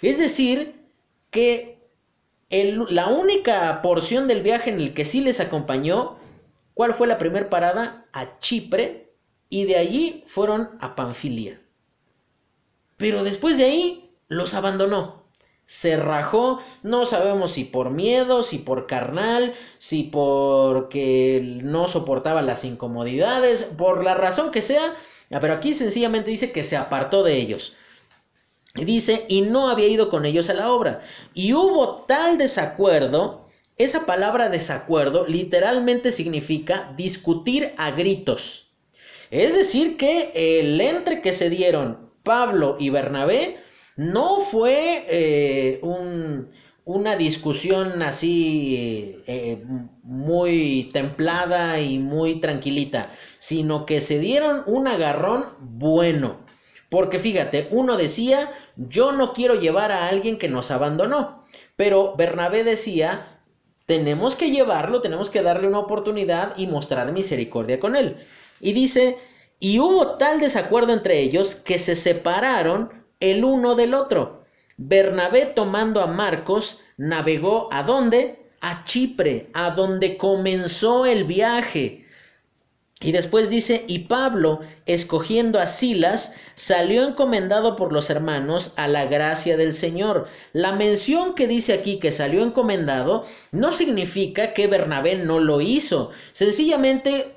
Es 0.00 0.18
decir, 0.18 0.76
que 1.30 1.78
la 2.50 3.08
única 3.08 3.82
porción 3.82 4.28
del 4.28 4.42
viaje 4.42 4.70
en 4.70 4.80
el 4.80 4.94
que 4.94 5.04
sí 5.04 5.20
les 5.20 5.40
acompañó, 5.40 6.16
¿cuál 6.74 6.94
fue 6.94 7.06
la 7.08 7.18
primera 7.18 7.50
parada? 7.50 8.06
A 8.12 8.38
Chipre 8.38 9.12
y 9.50 9.64
de 9.64 9.76
allí 9.76 10.22
fueron 10.26 10.78
a 10.80 10.94
Panfilia. 10.94 11.60
Pero 12.96 13.24
después 13.24 13.58
de 13.58 13.64
ahí 13.64 14.10
los 14.28 14.54
abandonó. 14.54 15.17
Se 15.68 15.98
rajó, 15.98 16.60
no 16.82 17.04
sabemos 17.04 17.52
si 17.52 17.64
por 17.64 17.90
miedo, 17.90 18.42
si 18.42 18.56
por 18.56 18.86
carnal, 18.86 19.52
si 19.76 20.04
porque 20.04 21.60
no 21.62 21.88
soportaba 21.88 22.40
las 22.40 22.64
incomodidades, 22.64 23.64
por 23.64 24.02
la 24.02 24.14
razón 24.14 24.50
que 24.50 24.62
sea, 24.62 24.96
pero 25.28 25.52
aquí 25.52 25.74
sencillamente 25.74 26.30
dice 26.30 26.52
que 26.52 26.64
se 26.64 26.78
apartó 26.78 27.22
de 27.22 27.36
ellos. 27.36 27.76
Y 28.76 28.86
dice, 28.86 29.26
y 29.28 29.42
no 29.42 29.68
había 29.68 29.88
ido 29.88 30.08
con 30.08 30.24
ellos 30.24 30.48
a 30.48 30.54
la 30.54 30.72
obra. 30.72 31.02
Y 31.34 31.52
hubo 31.52 32.06
tal 32.06 32.38
desacuerdo, 32.38 33.46
esa 33.76 34.06
palabra 34.06 34.48
desacuerdo 34.48 35.26
literalmente 35.26 36.12
significa 36.12 36.94
discutir 36.96 37.74
a 37.76 37.90
gritos. 37.90 38.70
Es 39.30 39.54
decir, 39.54 39.98
que 39.98 40.32
el 40.34 40.80
entre 40.80 41.20
que 41.20 41.34
se 41.34 41.50
dieron 41.50 42.10
Pablo 42.22 42.78
y 42.80 42.88
Bernabé 42.88 43.60
no 43.98 44.40
fue 44.42 45.06
eh, 45.10 45.80
una 46.84 47.16
discusión 47.16 48.00
así 48.00 49.20
eh, 49.26 49.60
muy 50.04 50.88
templada 50.92 51.80
y 51.80 51.98
muy 51.98 52.40
tranquilita, 52.40 53.10
sino 53.40 53.86
que 53.86 54.00
se 54.00 54.20
dieron 54.20 54.62
un 54.66 54.86
agarrón 54.86 55.46
bueno. 55.58 56.46
Porque 56.88 57.18
fíjate, 57.18 57.66
uno 57.72 57.96
decía, 57.96 58.52
yo 58.76 59.10
no 59.10 59.32
quiero 59.32 59.56
llevar 59.56 59.90
a 59.90 60.06
alguien 60.06 60.38
que 60.38 60.48
nos 60.48 60.70
abandonó, 60.70 61.42
pero 61.74 62.14
Bernabé 62.16 62.62
decía, 62.62 63.40
tenemos 63.86 64.36
que 64.36 64.52
llevarlo, 64.52 65.00
tenemos 65.00 65.28
que 65.28 65.42
darle 65.42 65.66
una 65.66 65.80
oportunidad 65.80 66.56
y 66.56 66.68
mostrar 66.68 67.10
misericordia 67.10 67.80
con 67.80 67.96
él. 67.96 68.16
Y 68.60 68.74
dice, 68.74 69.18
y 69.58 69.80
hubo 69.80 70.18
tal 70.18 70.38
desacuerdo 70.38 70.92
entre 70.92 71.18
ellos 71.18 71.56
que 71.56 71.80
se 71.80 71.96
separaron 71.96 72.97
el 73.20 73.44
uno 73.44 73.74
del 73.74 73.94
otro. 73.94 74.44
Bernabé 74.76 75.46
tomando 75.46 76.00
a 76.00 76.06
Marcos 76.06 76.80
navegó 76.96 77.68
a 77.72 77.82
dónde? 77.82 78.46
A 78.60 78.84
Chipre, 78.84 79.50
a 79.54 79.70
donde 79.70 80.16
comenzó 80.16 81.06
el 81.06 81.24
viaje. 81.24 82.04
Y 83.00 83.12
después 83.12 83.48
dice, 83.48 83.84
y 83.86 84.00
Pablo, 84.00 84.60
escogiendo 84.86 85.60
a 85.60 85.68
Silas, 85.68 86.34
salió 86.56 87.06
encomendado 87.06 87.76
por 87.76 87.92
los 87.92 88.10
hermanos 88.10 88.72
a 88.76 88.88
la 88.88 89.04
gracia 89.04 89.56
del 89.56 89.72
Señor. 89.72 90.26
La 90.52 90.72
mención 90.72 91.34
que 91.34 91.46
dice 91.46 91.72
aquí 91.72 92.00
que 92.00 92.10
salió 92.10 92.42
encomendado 92.42 93.24
no 93.52 93.70
significa 93.70 94.52
que 94.52 94.66
Bernabé 94.66 95.14
no 95.14 95.38
lo 95.38 95.60
hizo. 95.60 96.10
Sencillamente 96.32 97.34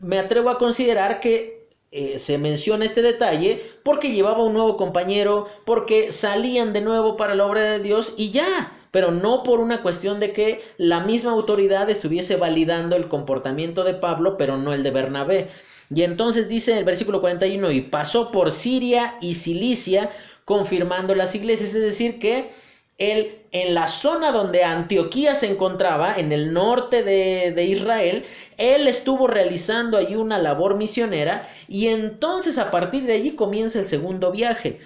me 0.00 0.18
atrevo 0.18 0.50
a 0.50 0.58
considerar 0.58 1.20
que 1.20 1.63
eh, 1.96 2.18
se 2.18 2.38
menciona 2.38 2.84
este 2.84 3.02
detalle 3.02 3.62
porque 3.84 4.10
llevaba 4.10 4.42
un 4.42 4.52
nuevo 4.52 4.76
compañero, 4.76 5.46
porque 5.64 6.10
salían 6.10 6.72
de 6.72 6.80
nuevo 6.80 7.16
para 7.16 7.36
la 7.36 7.46
obra 7.46 7.62
de 7.62 7.78
Dios 7.78 8.14
y 8.16 8.32
ya, 8.32 8.72
pero 8.90 9.12
no 9.12 9.44
por 9.44 9.60
una 9.60 9.80
cuestión 9.80 10.18
de 10.18 10.32
que 10.32 10.60
la 10.76 10.98
misma 11.04 11.30
autoridad 11.30 11.88
estuviese 11.88 12.34
validando 12.34 12.96
el 12.96 13.06
comportamiento 13.06 13.84
de 13.84 13.94
Pablo, 13.94 14.36
pero 14.36 14.58
no 14.58 14.72
el 14.72 14.82
de 14.82 14.90
Bernabé. 14.90 15.50
Y 15.94 16.02
entonces 16.02 16.48
dice 16.48 16.76
el 16.76 16.84
versículo 16.84 17.20
41, 17.20 17.70
y 17.70 17.82
pasó 17.82 18.32
por 18.32 18.50
Siria 18.50 19.16
y 19.20 19.34
Cilicia, 19.34 20.10
confirmando 20.44 21.14
las 21.14 21.36
iglesias, 21.36 21.76
es 21.76 21.82
decir, 21.82 22.18
que 22.18 22.50
él, 22.98 23.43
en 23.54 23.72
la 23.72 23.86
zona 23.86 24.32
donde 24.32 24.64
Antioquía 24.64 25.36
se 25.36 25.46
encontraba, 25.46 26.16
en 26.16 26.32
el 26.32 26.52
norte 26.52 27.04
de, 27.04 27.64
Israel, 27.64 28.24
él 28.58 28.88
estuvo 28.88 29.28
realizando 29.28 29.96
allí 29.96 30.16
una 30.16 30.38
labor 30.38 30.76
misionera 30.76 31.48
y 31.68 31.86
entonces 31.86 32.58
a 32.58 32.72
partir 32.72 33.04
de 33.04 33.12
allí 33.12 33.36
comienza 33.36 33.78
el 33.78 33.86
segundo 33.86 34.32
viaje. 34.32 34.80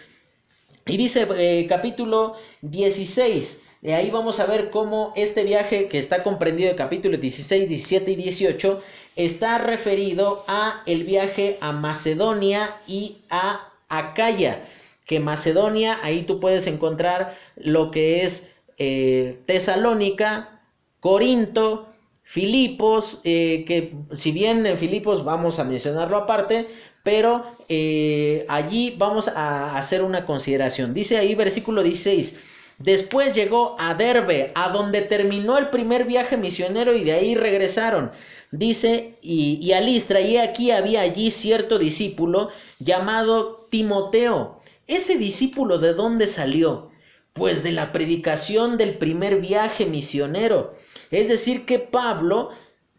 Y 0.84 0.98
dice 0.98 1.26
eh, 1.38 1.66
capítulo 1.66 2.34
16, 2.60 3.62
de 3.80 3.94
ahí 3.94 4.10
vamos 4.10 4.38
a 4.38 4.44
ver 4.44 4.68
cómo 4.68 5.14
este 5.16 5.44
viaje 5.44 5.88
que 5.88 5.98
está 5.98 6.22
comprendido 6.22 6.68
de 6.68 6.76
capítulos 6.76 7.22
16, 7.22 7.68
17 7.68 8.10
y 8.10 8.16
18 8.16 8.82
está 9.16 9.56
referido 9.56 10.44
a 10.46 10.82
el 10.84 11.04
viaje 11.04 11.56
a 11.62 11.72
Macedonia 11.72 12.76
y 12.86 13.16
a 13.30 13.72
Acaya 13.88 14.62
que 15.08 15.20
Macedonia, 15.20 15.98
ahí 16.02 16.24
tú 16.24 16.38
puedes 16.38 16.66
encontrar 16.66 17.34
lo 17.56 17.90
que 17.90 18.24
es 18.24 18.57
eh, 18.78 19.40
Tesalónica, 19.46 20.62
Corinto, 21.00 21.88
Filipos, 22.22 23.20
eh, 23.24 23.64
que 23.66 23.94
si 24.12 24.32
bien 24.32 24.66
en 24.66 24.76
Filipos 24.76 25.24
vamos 25.24 25.58
a 25.58 25.64
mencionarlo 25.64 26.16
aparte, 26.16 26.68
pero 27.02 27.44
eh, 27.68 28.44
allí 28.48 28.94
vamos 28.98 29.28
a 29.28 29.76
hacer 29.76 30.02
una 30.02 30.26
consideración. 30.26 30.92
Dice 30.94 31.16
ahí 31.16 31.34
versículo 31.34 31.82
16. 31.82 32.38
Después 32.78 33.34
llegó 33.34 33.74
a 33.78 33.94
Derbe, 33.94 34.52
a 34.54 34.68
donde 34.68 35.02
terminó 35.02 35.58
el 35.58 35.70
primer 35.70 36.04
viaje 36.04 36.36
misionero 36.36 36.94
y 36.94 37.02
de 37.02 37.12
ahí 37.12 37.34
regresaron. 37.34 38.12
Dice, 38.52 39.16
y, 39.20 39.58
y 39.60 39.72
a 39.72 39.80
Listra, 39.80 40.20
y 40.20 40.36
aquí 40.36 40.70
había 40.70 41.00
allí 41.00 41.30
cierto 41.30 41.78
discípulo 41.78 42.50
llamado 42.78 43.66
Timoteo, 43.70 44.58
¿Ese 44.88 45.18
discípulo 45.18 45.78
de 45.78 45.92
dónde 45.92 46.26
salió? 46.26 46.90
Pues 47.38 47.62
de 47.62 47.70
la 47.72 47.92
predicación 47.92 48.76
del 48.76 48.98
primer 48.98 49.40
viaje 49.40 49.86
misionero. 49.86 50.74
Es 51.12 51.28
decir, 51.28 51.64
que 51.64 51.78
Pablo 51.78 52.50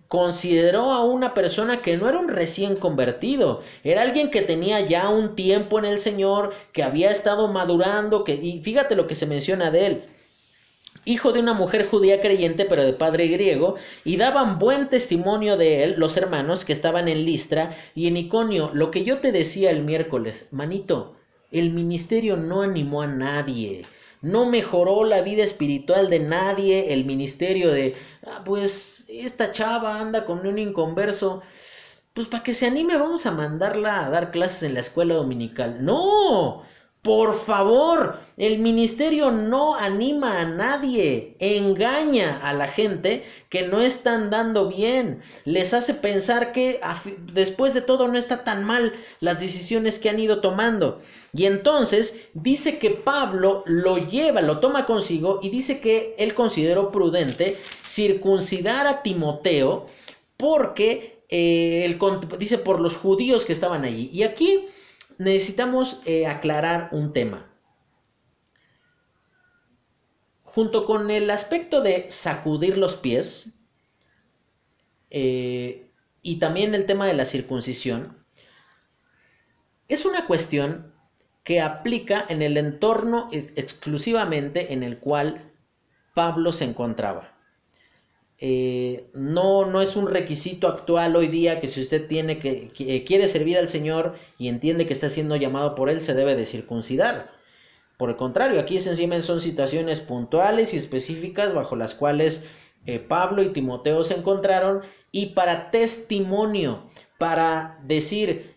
consideró 0.07 0.91
a 0.91 1.03
una 1.03 1.34
persona 1.34 1.82
que 1.82 1.98
no 1.98 2.10
era 2.10 2.18
un 2.18 2.30
recién 2.30 2.76
convertido, 2.76 3.61
era 3.84 4.02
alguien 4.02 4.32
que 4.32 4.41
tenía 4.41 4.80
ya 4.80 5.10
un 5.10 5.36
tiempo 5.36 5.78
en 5.78 5.86
el 5.86 5.99
Señor, 5.99 6.53
que 6.74 6.82
había 6.82 7.11
estado 7.11 7.48
madurando, 7.48 8.24
que, 8.24 8.34
y 8.34 8.61
fíjate 8.61 8.95
lo 8.95 9.06
que 9.06 9.14
se 9.14 9.28
menciona 9.28 9.70
de 9.70 9.86
él, 9.86 10.03
hijo 11.06 11.32
de 11.32 11.41
una 11.41 11.53
mujer 11.53 11.88
judía 11.88 12.22
creyente 12.22 12.66
pero 12.66 12.84
de 12.84 12.94
padre 12.94 13.28
griego, 13.28 13.76
y 14.03 14.18
daban 14.18 14.57
buen 14.57 14.90
testimonio 14.90 15.57
de 15.57 15.84
él 15.84 15.95
los 15.98 16.18
hermanos 16.18 16.66
que 16.66 16.74
estaban 16.74 17.07
en 17.07 17.24
Listra 17.26 17.78
y 17.94 18.07
en 18.07 18.18
Iconio, 18.18 18.72
lo 18.74 18.90
que 18.90 19.03
yo 19.03 19.20
te 19.20 19.32
decía 19.32 19.70
el 19.70 19.84
miércoles, 19.84 20.48
manito, 20.49 21.16
el 21.52 21.70
ministerio 21.70 22.36
no 22.36 22.64
animó 22.64 23.03
a 23.03 23.07
nadie, 23.07 23.86
no 24.22 24.46
mejoró 24.46 25.04
la 25.06 25.22
vida 25.22 25.44
espiritual 25.44 26.10
de 26.10 26.20
nadie, 26.20 26.94
el 26.94 27.06
ministerio 27.06 27.72
de, 27.72 27.96
ah, 28.26 28.41
pues 28.46 29.06
esta 29.10 29.52
chava 29.52 30.00
anda 30.00 30.26
con 30.26 30.46
un 30.46 30.58
inconverso, 30.58 31.41
pues 32.14 32.28
para 32.28 32.44
que 32.44 32.54
se 32.54 32.68
anime 32.68 32.98
vamos 32.98 33.26
a 33.26 33.32
mandarla 33.32 34.06
a 34.06 34.10
dar 34.10 34.32
clases 34.32 34.64
en 34.64 34.74
la 34.76 34.82
escuela 34.82 35.16
dominical. 35.16 35.84
No, 35.86 36.64
por 37.01 37.34
favor, 37.34 38.19
el 38.35 38.59
ministerio 38.59 39.31
no 39.31 39.76
anima 39.76 40.41
a 40.41 40.45
nadie, 40.45 41.34
engaña 41.39 42.41
a 42.43 42.53
la 42.53 42.67
gente 42.67 43.23
que 43.47 43.65
no 43.65 43.80
están 43.80 44.30
dando 44.30 44.67
bien, 44.67 45.21
les 45.45 45.73
hace 45.73 45.93
pensar 45.93 46.51
que 46.51 46.81
después 47.31 47.73
de 47.73 47.80
todo 47.81 48.09
no 48.09 48.17
está 48.17 48.43
tan 48.43 48.65
mal 48.65 48.93
las 49.21 49.39
decisiones 49.39 49.97
que 49.97 50.09
han 50.09 50.19
ido 50.19 50.41
tomando. 50.41 50.99
Y 51.34 51.45
entonces 51.45 52.27
dice 52.34 52.80
que 52.80 52.89
Pablo 52.89 53.63
lo 53.65 53.97
lleva, 53.97 54.41
lo 54.41 54.59
toma 54.59 54.85
consigo 54.85 55.39
y 55.41 55.49
dice 55.49 55.80
que 55.80 56.15
él 56.17 56.34
consideró 56.34 56.91
prudente 56.91 57.57
circuncidar 57.85 58.88
a 58.88 59.03
Timoteo 59.03 59.85
porque 60.35 61.23
eh, 61.30 61.97
dice 62.38 62.57
por 62.57 62.81
los 62.81 62.97
judíos 62.97 63.45
que 63.45 63.53
estaban 63.53 63.85
allí. 63.85 64.09
Y 64.11 64.23
aquí 64.23 64.67
necesitamos 65.20 66.02
eh, 66.06 66.26
aclarar 66.26 66.90
un 66.91 67.14
tema. 67.14 67.46
Junto 70.44 70.86
con 70.86 71.12
el 71.12 71.30
aspecto 71.30 71.82
de 71.82 72.10
sacudir 72.10 72.78
los 72.78 72.96
pies 72.96 73.60
eh, 75.12 75.91
y 76.24 76.40
también 76.40 76.74
el 76.74 76.86
tema 76.86 77.06
de 77.06 77.14
la 77.14 77.26
circuncisión, 77.26 78.26
es 79.88 80.06
una 80.06 80.26
cuestión 80.26 80.94
que 81.44 81.62
aplica 81.62 82.26
en 82.30 82.41
el 82.41 82.58
entorno 82.58 83.28
exclusivamente 83.32 84.74
en 84.74 84.84
el 84.84 85.00
cual 85.00 85.52
Pablo 86.14 86.52
se 86.52 86.66
encontraba. 86.66 87.39
Eh, 88.41 89.10
no, 89.14 89.66
no 89.66 89.82
es 89.82 89.98
un 89.98 90.07
requisito 90.07 90.70
actual 90.70 91.16
hoy 91.18 91.28
día 91.28 91.60
que 91.60 91.68
si 91.68 91.82
usted 91.82 92.07
tiene 92.07 92.40
que, 92.40 92.72
quiere 93.06 93.28
servir 93.28 93.57
al 93.57 93.68
Señor 93.68 94.16
y 94.38 94.48
entiende 94.48 94.88
que 94.88 94.94
está 94.94 95.10
siendo 95.10 95.36
llamado 95.36 95.76
por 95.76 95.90
Él, 95.90 95.99
se 95.99 96.14
debe 96.14 96.36
de 96.36 96.45
circuncidar. 96.45 97.32
Por 97.98 98.10
el 98.10 98.16
contrario, 98.16 98.61
aquí 98.61 98.80
sencillamente 98.80 99.28
son 99.28 99.41
situaciones 99.41 99.99
puntuales 99.99 100.74
y 100.74 100.78
específicas 100.78 101.53
bajo 101.53 101.76
las 101.76 101.95
cuales 101.95 102.48
eh, 102.86 102.99
Pablo 102.99 103.44
y 103.44 103.49
Timoteo 103.49 104.06
se 104.06 104.16
encontraron 104.16 104.84
y 105.11 105.28
para 105.28 105.70
testimonio, 105.70 106.90
para 107.18 107.78
decir, 107.84 108.56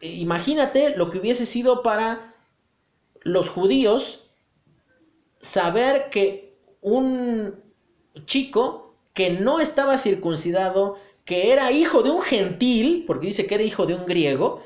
eh, 0.00 0.10
imagínate 0.10 0.96
lo 0.96 1.10
que 1.10 1.18
hubiese 1.18 1.44
sido 1.44 1.82
para 1.82 2.36
los 3.22 3.48
judíos 3.48 4.30
saber 5.40 6.08
que 6.10 6.56
un 6.80 7.56
chico 8.26 8.83
que 9.14 9.30
no 9.30 9.60
estaba 9.60 9.96
circuncidado, 9.96 10.96
que 11.24 11.52
era 11.52 11.72
hijo 11.72 12.02
de 12.02 12.10
un 12.10 12.22
gentil, 12.22 13.04
porque 13.06 13.28
dice 13.28 13.46
que 13.46 13.54
era 13.54 13.64
hijo 13.64 13.86
de 13.86 13.94
un 13.94 14.06
griego, 14.06 14.60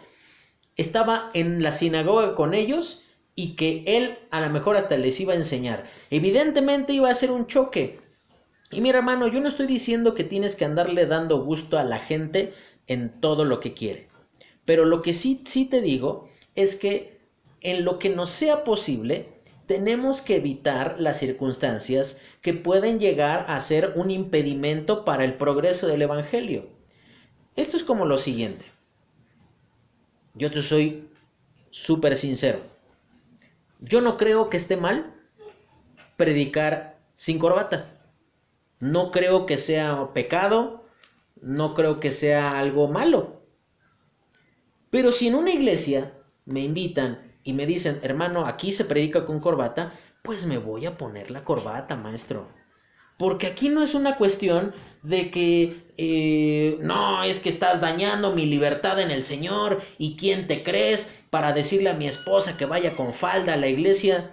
estaba 0.77 1.31
en 1.35 1.63
la 1.63 1.73
sinagoga 1.73 2.35
con 2.35 2.55
ellos 2.55 3.03
y 3.35 3.55
que 3.55 3.85
él 3.87 4.19
a 4.31 4.41
lo 4.41 4.51
mejor 4.51 4.77
hasta 4.77 4.97
les 4.97 5.21
iba 5.21 5.33
a 5.33 5.37
enseñar. 5.37 5.85
Evidentemente 6.11 6.93
iba 6.93 7.11
a 7.11 7.15
ser 7.15 7.31
un 7.31 7.47
choque. 7.47 8.01
Y 8.71 8.81
mi 8.81 8.91
hermano, 8.91 9.29
yo 9.29 9.41
no 9.41 9.49
estoy 9.49 9.67
diciendo 9.67 10.15
que 10.15 10.25
tienes 10.25 10.57
que 10.57 10.65
andarle 10.65 11.07
dando 11.07 11.43
gusto 11.45 11.79
a 11.79 11.85
la 11.85 11.99
gente 11.99 12.53
en 12.87 13.21
todo 13.21 13.45
lo 13.45 13.61
que 13.61 13.75
quiere. 13.75 14.09
Pero 14.65 14.85
lo 14.85 15.03
que 15.03 15.13
sí, 15.13 15.43
sí 15.47 15.67
te 15.67 15.81
digo 15.81 16.29
es 16.55 16.75
que 16.75 17.21
en 17.61 17.85
lo 17.85 17.99
que 17.99 18.09
nos 18.09 18.31
sea 18.31 18.65
posible, 18.65 19.29
tenemos 19.69 20.23
que 20.23 20.37
evitar 20.37 20.97
las 20.99 21.19
circunstancias 21.19 22.23
que 22.41 22.55
pueden 22.55 22.99
llegar 22.99 23.45
a 23.49 23.61
ser 23.61 23.93
un 23.97 24.11
impedimento 24.11 25.05
para 25.05 25.25
el 25.25 25.35
progreso 25.35 25.87
del 25.87 26.03
Evangelio. 26.03 26.67
Esto 27.55 27.77
es 27.77 27.85
como 27.85 28.07
lo 28.07 28.17
siguiente. 28.17 28.65
Yo 30.35 30.51
te 30.51 30.63
soy 30.63 31.07
súper 31.71 32.17
sincero. 32.17 32.63
Yo 33.81 34.01
no 34.01 34.17
creo 34.17 34.49
que 34.49 34.57
esté 34.57 34.79
mal 34.79 35.15
predicar 36.17 36.99
sin 37.15 37.39
corbata. 37.39 37.91
No 38.81 39.11
creo 39.11 39.45
que 39.45 39.59
sea 39.59 40.15
pecado, 40.15 40.87
no 41.43 41.75
creo 41.75 42.01
que 42.01 42.11
sea 42.11 42.59
algo 42.59 42.89
malo. 42.89 43.43
Pero 44.89 45.13
si 45.13 45.29
en 45.29 45.35
una 45.35 45.51
iglesia 45.51 46.15
me 46.47 46.61
invitan 46.61 47.28
y 47.49 47.55
me 47.55 47.65
dicen, 47.65 47.99
hermano, 48.03 48.45
aquí 48.45 48.73
se 48.73 48.85
predica 48.85 49.25
con 49.25 49.41
corbata, 49.41 49.95
pues 50.21 50.45
me 50.45 50.59
voy 50.59 50.85
a 50.85 50.99
poner 50.99 51.31
la 51.31 51.45
corbata, 51.45 51.97
maestro. 51.97 52.47
Porque 53.17 53.47
aquí 53.47 53.71
no 53.71 53.83
es 53.83 53.95
una 53.95 54.19
cuestión 54.19 54.75
de 55.03 55.31
que, 55.31 55.95
eh, 55.97 56.77
no, 56.83 57.23
es 57.23 57.41
que 57.41 57.49
estás 57.49 57.81
dañando 57.81 58.35
mi 58.35 58.45
libertad 58.45 59.01
en 59.01 59.11
el 59.11 59.23
Señor 59.23 59.81
y 59.97 60.15
quién 60.17 60.47
te 60.47 60.63
crees 60.63 61.23
para 61.31 61.55
decirle 61.55 61.89
a 61.89 61.95
mi 61.95 62.07
esposa 62.07 62.59
que 62.59 62.67
vaya 62.67 62.95
con 62.95 63.15
falda 63.15 63.55
a 63.55 63.57
la 63.57 63.69
iglesia. 63.69 64.31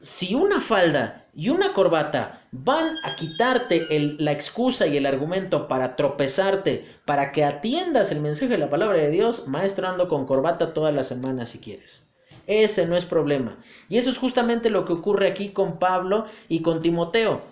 Si 0.00 0.34
una 0.34 0.62
falda 0.62 1.25
y 1.36 1.50
una 1.50 1.74
corbata 1.74 2.42
van 2.50 2.86
a 3.04 3.14
quitarte 3.14 3.86
la 4.18 4.32
excusa 4.32 4.86
y 4.86 4.96
el 4.96 5.04
argumento 5.04 5.68
para 5.68 5.94
tropezarte, 5.94 6.86
para 7.04 7.30
que 7.30 7.44
atiendas 7.44 8.10
el 8.10 8.20
mensaje 8.20 8.48
de 8.48 8.58
la 8.58 8.70
palabra 8.70 8.96
de 8.96 9.10
Dios, 9.10 9.46
maestro 9.46 9.86
ando 9.86 10.08
con 10.08 10.26
corbata 10.26 10.72
toda 10.72 10.92
la 10.92 11.04
semana 11.04 11.44
si 11.44 11.58
quieres. 11.58 12.06
Ese 12.46 12.86
no 12.86 12.96
es 12.96 13.04
problema. 13.04 13.58
Y 13.90 13.98
eso 13.98 14.08
es 14.08 14.16
justamente 14.16 14.70
lo 14.70 14.86
que 14.86 14.94
ocurre 14.94 15.28
aquí 15.28 15.50
con 15.50 15.78
Pablo 15.78 16.24
y 16.48 16.62
con 16.62 16.80
Timoteo 16.80 17.42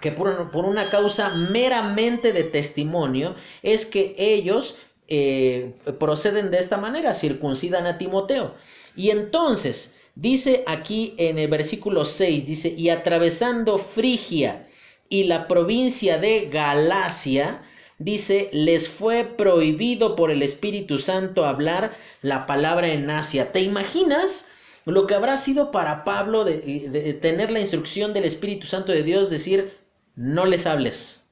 que 0.00 0.12
por, 0.12 0.50
por 0.50 0.64
una 0.64 0.88
causa 0.88 1.28
meramente 1.34 2.32
de 2.32 2.44
testimonio 2.44 3.34
es 3.62 3.84
que 3.84 4.14
ellos 4.16 4.78
eh, 5.08 5.74
proceden 5.98 6.50
de 6.50 6.58
esta 6.58 6.78
manera, 6.78 7.12
circuncidan 7.12 7.86
a 7.86 7.98
Timoteo. 7.98 8.54
Y 8.96 9.10
entonces, 9.10 9.99
dice 10.20 10.64
aquí 10.66 11.14
en 11.16 11.38
el 11.38 11.48
versículo 11.48 12.04
6, 12.04 12.46
dice, 12.46 12.74
y 12.76 12.90
atravesando 12.90 13.78
Frigia 13.78 14.66
y 15.08 15.24
la 15.24 15.48
provincia 15.48 16.18
de 16.18 16.50
Galacia, 16.52 17.62
dice, 17.98 18.50
les 18.52 18.88
fue 18.88 19.24
prohibido 19.24 20.16
por 20.16 20.30
el 20.30 20.42
Espíritu 20.42 20.98
Santo 20.98 21.46
hablar 21.46 21.96
la 22.20 22.46
palabra 22.46 22.88
en 22.88 23.08
Asia. 23.08 23.50
¿Te 23.52 23.60
imaginas? 23.60 24.50
Lo 24.84 25.06
que 25.06 25.14
habrá 25.14 25.38
sido 25.38 25.70
para 25.70 26.04
Pablo 26.04 26.44
de, 26.44 27.18
tener 27.22 27.50
la 27.50 27.60
instrucción 27.60 28.12
del 28.12 28.24
Espíritu 28.24 28.66
Santo 28.66 28.92
de 28.92 29.02
Dios, 29.02 29.30
decir, 29.30 29.78
no 30.16 30.44
les 30.44 30.66
hables, 30.66 31.24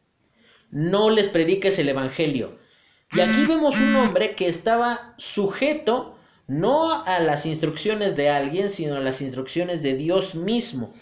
no 0.71 1.11
les 1.11 1.29
prediques 1.29 1.79
el 1.79 1.91
Evangelio. 1.91 2.59
Y 3.13 3.21
aquí 3.21 3.47
vemos 3.47 3.77
un 3.77 3.97
hombre 3.97 4.35
que 4.35 4.49
estaba 4.49 5.15
sujeto 5.17 6.18
no 6.49 7.05
a 7.05 7.21
las 7.21 7.45
instrucciones 7.45 8.17
de 8.17 8.31
alguien, 8.31 8.71
sino 8.71 8.97
a 8.97 9.01
las 9.01 9.21
instrucciones 9.21 9.83
de 9.83 9.95
Dios 9.95 10.35
mismo. 10.35 10.93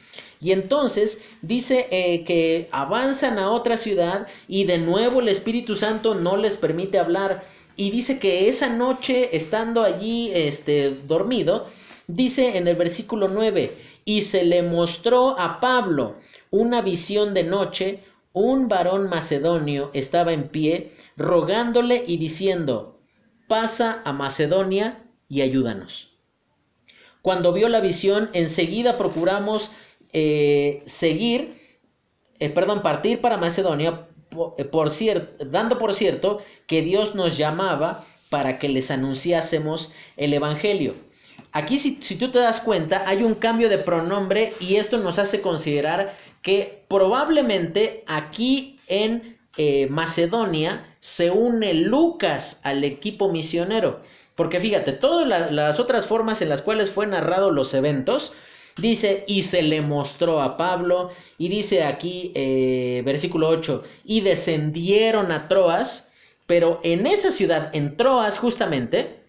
Y 0.40 0.52
entonces 0.52 1.24
dice 1.40 1.86
eh, 1.90 2.24
que 2.24 2.68
avanzan 2.72 3.38
a 3.38 3.50
otra 3.50 3.76
ciudad 3.76 4.26
y 4.48 4.64
de 4.64 4.78
nuevo 4.78 5.20
el 5.20 5.28
Espíritu 5.28 5.74
Santo 5.74 6.14
no 6.14 6.36
les 6.36 6.56
permite 6.56 6.98
hablar. 6.98 7.44
Y 7.76 7.90
dice 7.90 8.18
que 8.18 8.48
esa 8.48 8.68
noche, 8.68 9.36
estando 9.36 9.82
allí 9.82 10.30
este, 10.34 10.90
dormido, 11.06 11.66
dice 12.08 12.56
en 12.56 12.66
el 12.66 12.76
versículo 12.76 13.28
9, 13.28 13.72
y 14.04 14.22
se 14.22 14.44
le 14.44 14.62
mostró 14.62 15.38
a 15.38 15.60
Pablo 15.60 16.16
una 16.50 16.82
visión 16.82 17.34
de 17.34 17.44
noche, 17.44 18.02
un 18.32 18.68
varón 18.68 19.08
macedonio 19.08 19.90
estaba 19.94 20.32
en 20.32 20.48
pie, 20.48 20.92
rogándole 21.16 22.04
y 22.06 22.16
diciendo, 22.16 22.98
pasa 23.46 24.02
a 24.04 24.12
Macedonia 24.12 25.05
y 25.28 25.42
ayúdanos. 25.42 26.16
Cuando 27.26 27.52
vio 27.52 27.68
la 27.68 27.80
visión, 27.80 28.30
enseguida 28.34 28.98
procuramos 28.98 29.72
eh, 30.12 30.82
seguir, 30.86 31.60
eh, 32.38 32.50
perdón, 32.50 32.82
partir 32.82 33.20
para 33.20 33.36
Macedonia, 33.36 34.06
eh, 34.56 34.64
por, 34.64 34.90
cierto, 34.90 35.44
dando 35.44 35.78
por 35.78 35.94
cierto 35.94 36.40
que 36.66 36.82
Dios 36.82 37.14
nos 37.14 37.36
llamaba 37.36 38.04
para 38.30 38.58
que 38.58 38.68
les 38.68 38.90
anunciásemos 38.90 39.92
el 40.16 40.34
Evangelio. 40.34 40.94
Aquí 41.50 41.78
si, 41.78 41.98
si, 42.00 42.16
tú 42.16 42.30
te 42.30 42.38
das 42.38 42.60
cuenta 42.60 43.02
hay 43.08 43.24
un 43.24 43.34
cambio 43.34 43.68
de 43.68 43.78
pronombre 43.78 44.52
y 44.60 44.76
esto 44.76 44.98
nos 44.98 45.18
hace 45.18 45.40
considerar 45.40 46.14
que 46.42 46.84
probablemente 46.88 48.04
aquí 48.06 48.78
en 48.86 49.36
Macedonia 49.90 50.96
se 51.00 51.30
une 51.30 51.72
Lucas 51.72 52.60
al 52.62 52.84
equipo 52.84 53.32
misionero. 53.32 54.00
Porque 54.36 54.60
fíjate, 54.60 54.92
todas 54.92 55.50
las 55.50 55.80
otras 55.80 56.06
formas 56.06 56.42
en 56.42 56.50
las 56.50 56.62
cuales 56.62 56.90
fue 56.90 57.06
narrado 57.06 57.50
los 57.50 57.72
eventos, 57.72 58.34
dice, 58.76 59.24
y 59.26 59.42
se 59.42 59.62
le 59.62 59.80
mostró 59.80 60.42
a 60.42 60.58
Pablo, 60.58 61.10
y 61.38 61.48
dice 61.48 61.84
aquí, 61.84 62.32
eh, 62.34 63.02
versículo 63.04 63.48
8, 63.48 63.82
y 64.04 64.20
descendieron 64.20 65.32
a 65.32 65.48
Troas, 65.48 66.12
pero 66.46 66.80
en 66.84 67.06
esa 67.06 67.32
ciudad, 67.32 67.70
en 67.74 67.96
Troas 67.96 68.38
justamente, 68.38 69.24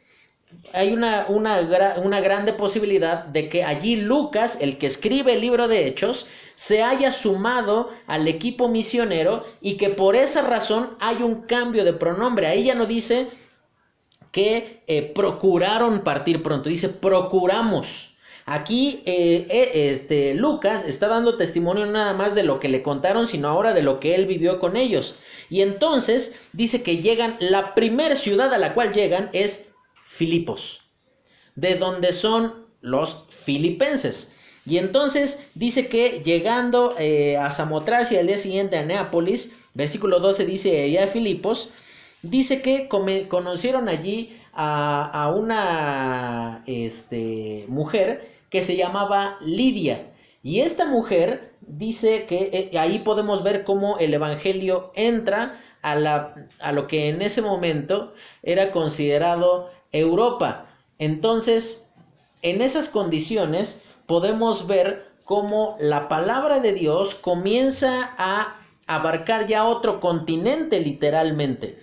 hay 0.73 0.91
una, 0.91 1.25
una, 1.29 1.61
una, 2.03 2.19
grande 2.21 2.51
posibilidad 2.51 3.23
de 3.25 3.47
que 3.47 3.63
allí 3.63 3.95
Lucas, 3.95 4.59
el 4.61 4.77
que 4.77 4.87
escribe 4.87 5.33
el 5.33 5.41
libro 5.41 5.67
de 5.67 5.87
Hechos, 5.87 6.27
se 6.55 6.83
haya 6.83 7.11
sumado 7.11 7.89
al 8.07 8.27
equipo 8.27 8.67
misionero 8.67 9.45
y 9.61 9.75
que 9.77 9.89
por 9.89 10.15
esa 10.15 10.41
razón 10.41 10.95
hay 10.99 11.17
un 11.17 11.43
cambio 11.43 11.85
de 11.85 11.93
pronombre. 11.93 12.47
Ahí 12.47 12.63
ya 12.63 12.75
no 12.75 12.85
dice 12.85 13.27
que 14.31 14.83
eh, 14.87 15.11
procuraron 15.13 16.03
partir 16.03 16.43
pronto. 16.43 16.69
Dice, 16.69 16.89
procuramos. 16.89 18.15
Aquí 18.45 19.03
eh, 19.05 19.45
eh, 19.49 19.91
este, 19.91 20.33
Lucas 20.33 20.85
está 20.85 21.07
dando 21.07 21.35
testimonio 21.35 21.85
nada 21.85 22.13
más 22.13 22.33
de 22.33 22.43
lo 22.43 22.59
que 22.59 22.69
le 22.69 22.81
contaron, 22.81 23.27
sino 23.27 23.49
ahora 23.49 23.73
de 23.73 23.81
lo 23.81 23.99
que 23.99 24.15
él 24.15 24.25
vivió 24.25 24.59
con 24.59 24.77
ellos. 24.77 25.17
Y 25.49 25.61
entonces 25.61 26.35
dice 26.53 26.81
que 26.81 26.97
llegan, 26.97 27.35
la 27.39 27.75
primera 27.75 28.15
ciudad 28.15 28.53
a 28.53 28.57
la 28.57 28.73
cual 28.73 28.93
llegan 28.93 29.29
es 29.33 29.69
Filipos, 30.05 30.81
de 31.55 31.75
donde 31.75 32.13
son 32.13 32.65
los 32.79 33.25
filipenses. 33.29 34.33
Y 34.65 34.77
entonces 34.77 35.45
dice 35.53 35.87
que 35.87 36.21
llegando 36.23 36.95
a 37.39 37.51
Samotracia 37.51 38.19
al 38.19 38.27
día 38.27 38.37
siguiente 38.37 38.77
a 38.77 38.83
Neápolis, 38.83 39.53
versículo 39.73 40.19
12 40.19 40.45
dice 40.45 40.69
de 40.71 41.07
Filipos, 41.07 41.69
dice 42.21 42.61
que 42.61 42.87
conocieron 42.87 43.89
allí 43.89 44.37
a, 44.53 45.31
una 45.35 46.63
este, 46.65 47.65
mujer 47.67 48.29
que 48.49 48.61
se 48.61 48.75
llamaba 48.75 49.37
Lidia. 49.41 50.11
Y 50.43 50.61
esta 50.61 50.85
mujer 50.85 51.53
dice 51.61 52.25
que 52.25 52.69
eh, 52.73 52.77
ahí 52.77 52.99
podemos 52.99 53.43
ver 53.43 53.63
cómo 53.63 53.97
el 53.99 54.13
Evangelio 54.13 54.91
entra 54.95 55.61
a, 55.81 55.95
la, 55.95 56.33
a 56.59 56.71
lo 56.71 56.87
que 56.87 57.09
en 57.09 57.21
ese 57.21 57.41
momento 57.41 58.13
era 58.43 58.71
considerado 58.71 59.69
Europa. 59.91 60.67
Entonces, 60.99 61.89
en 62.41 62.61
esas 62.61 62.89
condiciones 62.89 63.83
podemos 64.05 64.67
ver 64.67 65.11
cómo 65.25 65.75
la 65.79 66.07
palabra 66.07 66.59
de 66.59 66.73
Dios 66.73 67.13
comienza 67.13 68.15
a 68.17 68.55
abarcar 68.87 69.45
ya 69.45 69.65
otro 69.65 69.99
continente 69.99 70.79
literalmente 70.79 71.77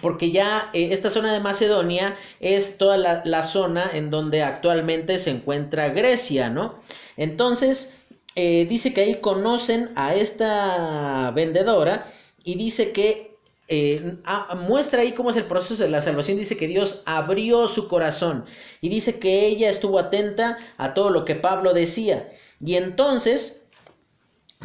porque 0.00 0.30
ya 0.30 0.70
eh, 0.72 0.88
esta 0.92 1.10
zona 1.10 1.32
de 1.32 1.40
Macedonia 1.40 2.16
es 2.40 2.78
toda 2.78 2.96
la, 2.96 3.42
zona 3.42 3.90
en 3.92 4.10
donde 4.10 4.42
actualmente 4.42 5.18
se 5.18 5.30
encuentra 5.30 5.88
Grecia, 5.88 6.50
¿no? 6.50 6.78
Entonces, 7.16 7.94
eh, 8.34 8.66
dice 8.68 8.92
que 8.92 9.00
ahí 9.02 9.20
conocen 9.20 9.90
a 9.96 10.14
esta 10.14 11.32
vendedora 11.34 12.06
y 12.44 12.54
dice 12.54 12.92
que 12.92 13.36
eh, 13.68 14.16
muestra 14.56 15.02
ahí 15.02 15.12
cómo 15.12 15.30
es 15.30 15.36
el 15.36 15.44
proceso 15.44 15.82
de 15.82 15.90
la 15.90 16.00
salvación. 16.00 16.38
Dice 16.38 16.56
que 16.56 16.68
Dios 16.68 17.02
abrió 17.04 17.66
su 17.68 17.88
corazón 17.88 18.44
y 18.80 18.88
dice 18.88 19.18
que 19.18 19.46
ella 19.46 19.68
estuvo 19.68 19.98
atenta 19.98 20.58
a 20.76 20.94
todo 20.94 21.10
lo 21.10 21.24
que 21.24 21.34
Pablo 21.34 21.74
decía. 21.74 22.30
Y 22.64 22.76
entonces 22.76 23.66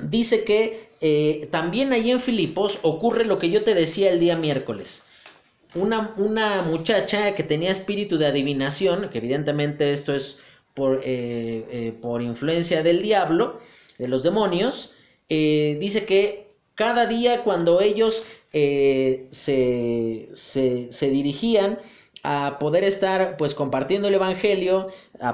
dice 0.02 0.44
que 0.44 1.48
también 1.52 1.92
ahí 1.92 2.12
en 2.12 2.20
Filipos 2.20 2.80
ocurre 2.84 3.26
lo 3.26 3.40
que 3.40 3.50
yo 3.50 3.64
te 3.64 3.76
decía 3.76 4.10
el 4.12 4.20
día 4.20 4.38
miércoles. 4.38 5.04
Una, 5.76 6.14
una, 6.18 6.62
muchacha 6.62 7.34
que 7.34 7.44
tenía 7.44 7.72
espíritu 7.72 8.18
de 8.18 8.28
adivinación, 8.28 9.10
que 9.10 9.18
evidentemente 9.18 9.92
esto 9.92 10.14
es 10.14 10.40
por, 10.74 11.02
eh, 11.04 11.66
eh, 11.72 11.94
por 12.02 12.22
influencia 12.22 12.84
del 12.84 13.02
diablo, 13.02 13.60
de 13.98 14.08
los 14.08 14.24
demonios, 14.24 14.94
eh, 15.30 15.78
dice 15.80 16.06
que 16.06 16.54
cada 16.76 17.06
día 17.08 17.44
cuando 17.44 17.82
ellos 17.82 18.24
se, 18.52 20.30
se, 20.32 21.10
dirigían 21.10 21.80
a 22.22 22.58
poder 22.60 22.84
estar 22.84 23.36
pues 23.38 23.56
compartiendo 23.56 24.08
el 24.08 24.14
Evangelio, 24.14 24.90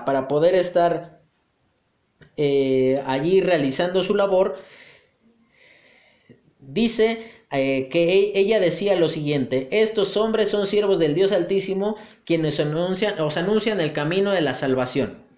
para 0.05 0.27
poder 0.29 0.55
estar 0.55 1.19
allí 3.05 3.41
realizando 3.41 4.03
su 4.03 4.15
labor, 4.15 4.57
dice 6.59 7.38
que 7.49 8.31
e, 8.33 8.39
ella 8.39 8.59
decía 8.59 8.95
lo 8.95 9.09
siguiente, 9.09 9.67
estos 9.71 10.17
hombres 10.17 10.49
son 10.49 10.67
siervos 10.67 10.99
del 10.99 11.15
Dios 11.15 11.31
Altísimo 11.31 11.95
quienes 12.25 12.59
anuncian, 12.59 13.19
os 13.19 13.37
anuncian 13.37 13.81
el 13.81 13.93
camino 13.93 14.31
de 14.31 14.41
la 14.41 14.53
salvación. 14.53 15.29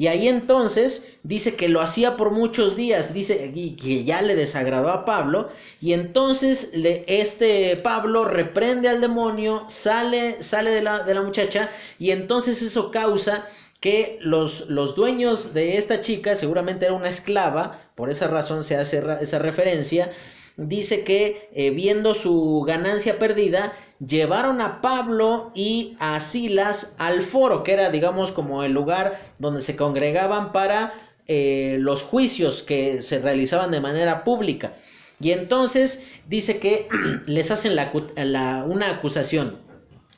Y 0.00 0.06
ahí 0.06 0.28
entonces 0.28 1.08
dice 1.24 1.56
que 1.56 1.68
lo 1.68 1.82
hacía 1.82 2.16
por 2.16 2.30
muchos 2.30 2.74
días, 2.74 3.12
dice 3.12 3.52
que 3.52 4.02
ya 4.04 4.22
le 4.22 4.34
desagradó 4.34 4.88
a 4.88 5.04
Pablo, 5.04 5.50
y 5.82 5.92
entonces 5.92 6.70
este 6.72 7.76
Pablo 7.76 8.24
reprende 8.24 8.88
al 8.88 9.02
demonio, 9.02 9.64
sale, 9.68 10.42
sale 10.42 10.70
de, 10.70 10.80
la, 10.80 11.00
de 11.00 11.12
la 11.12 11.20
muchacha, 11.20 11.68
y 11.98 12.12
entonces 12.12 12.62
eso 12.62 12.90
causa 12.90 13.46
que 13.80 14.18
los, 14.22 14.70
los, 14.70 14.94
dueños 14.94 15.52
de 15.52 15.76
esta 15.76 16.00
chica, 16.00 16.34
seguramente 16.34 16.86
era 16.86 16.94
una 16.94 17.10
esclava, 17.10 17.82
por 17.94 18.08
esa 18.08 18.26
razón 18.28 18.64
se 18.64 18.76
hace 18.76 19.02
esa 19.20 19.38
referencia, 19.38 20.12
dice 20.68 21.04
que 21.04 21.48
eh, 21.54 21.70
viendo 21.70 22.14
su 22.14 22.62
ganancia 22.66 23.18
perdida, 23.18 23.72
llevaron 24.04 24.60
a 24.60 24.80
Pablo 24.80 25.52
y 25.54 25.96
a 25.98 26.20
Silas 26.20 26.94
al 26.98 27.22
foro, 27.22 27.62
que 27.62 27.72
era, 27.72 27.90
digamos, 27.90 28.32
como 28.32 28.62
el 28.62 28.72
lugar 28.72 29.20
donde 29.38 29.62
se 29.62 29.76
congregaban 29.76 30.52
para 30.52 30.92
eh, 31.26 31.76
los 31.78 32.02
juicios 32.02 32.62
que 32.62 33.00
se 33.02 33.20
realizaban 33.20 33.70
de 33.70 33.80
manera 33.80 34.24
pública. 34.24 34.74
Y 35.20 35.32
entonces 35.32 36.06
dice 36.28 36.58
que 36.58 36.88
les 37.26 37.50
hacen 37.50 37.76
una 37.76 38.90
acusación. 38.90 39.69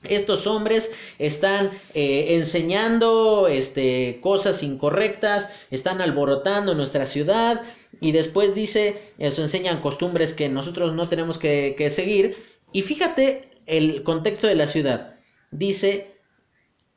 Estos 0.04 0.46
hombres 0.46 0.92
están 1.18 1.70
eh, 1.94 2.34
enseñando 2.34 3.46
este, 3.46 4.18
cosas 4.20 4.62
incorrectas, 4.62 5.50
están 5.70 6.00
alborotando 6.00 6.74
nuestra 6.74 7.06
ciudad 7.06 7.62
y 8.00 8.12
después 8.12 8.54
dice, 8.54 9.14
eso 9.18 9.42
enseñan 9.42 9.80
costumbres 9.80 10.34
que 10.34 10.48
nosotros 10.48 10.94
no 10.94 11.08
tenemos 11.08 11.38
que, 11.38 11.74
que 11.78 11.90
seguir. 11.90 12.36
Y 12.72 12.82
fíjate 12.82 13.50
el 13.66 14.02
contexto 14.02 14.48
de 14.48 14.56
la 14.56 14.66
ciudad. 14.66 15.14
Dice, 15.52 16.16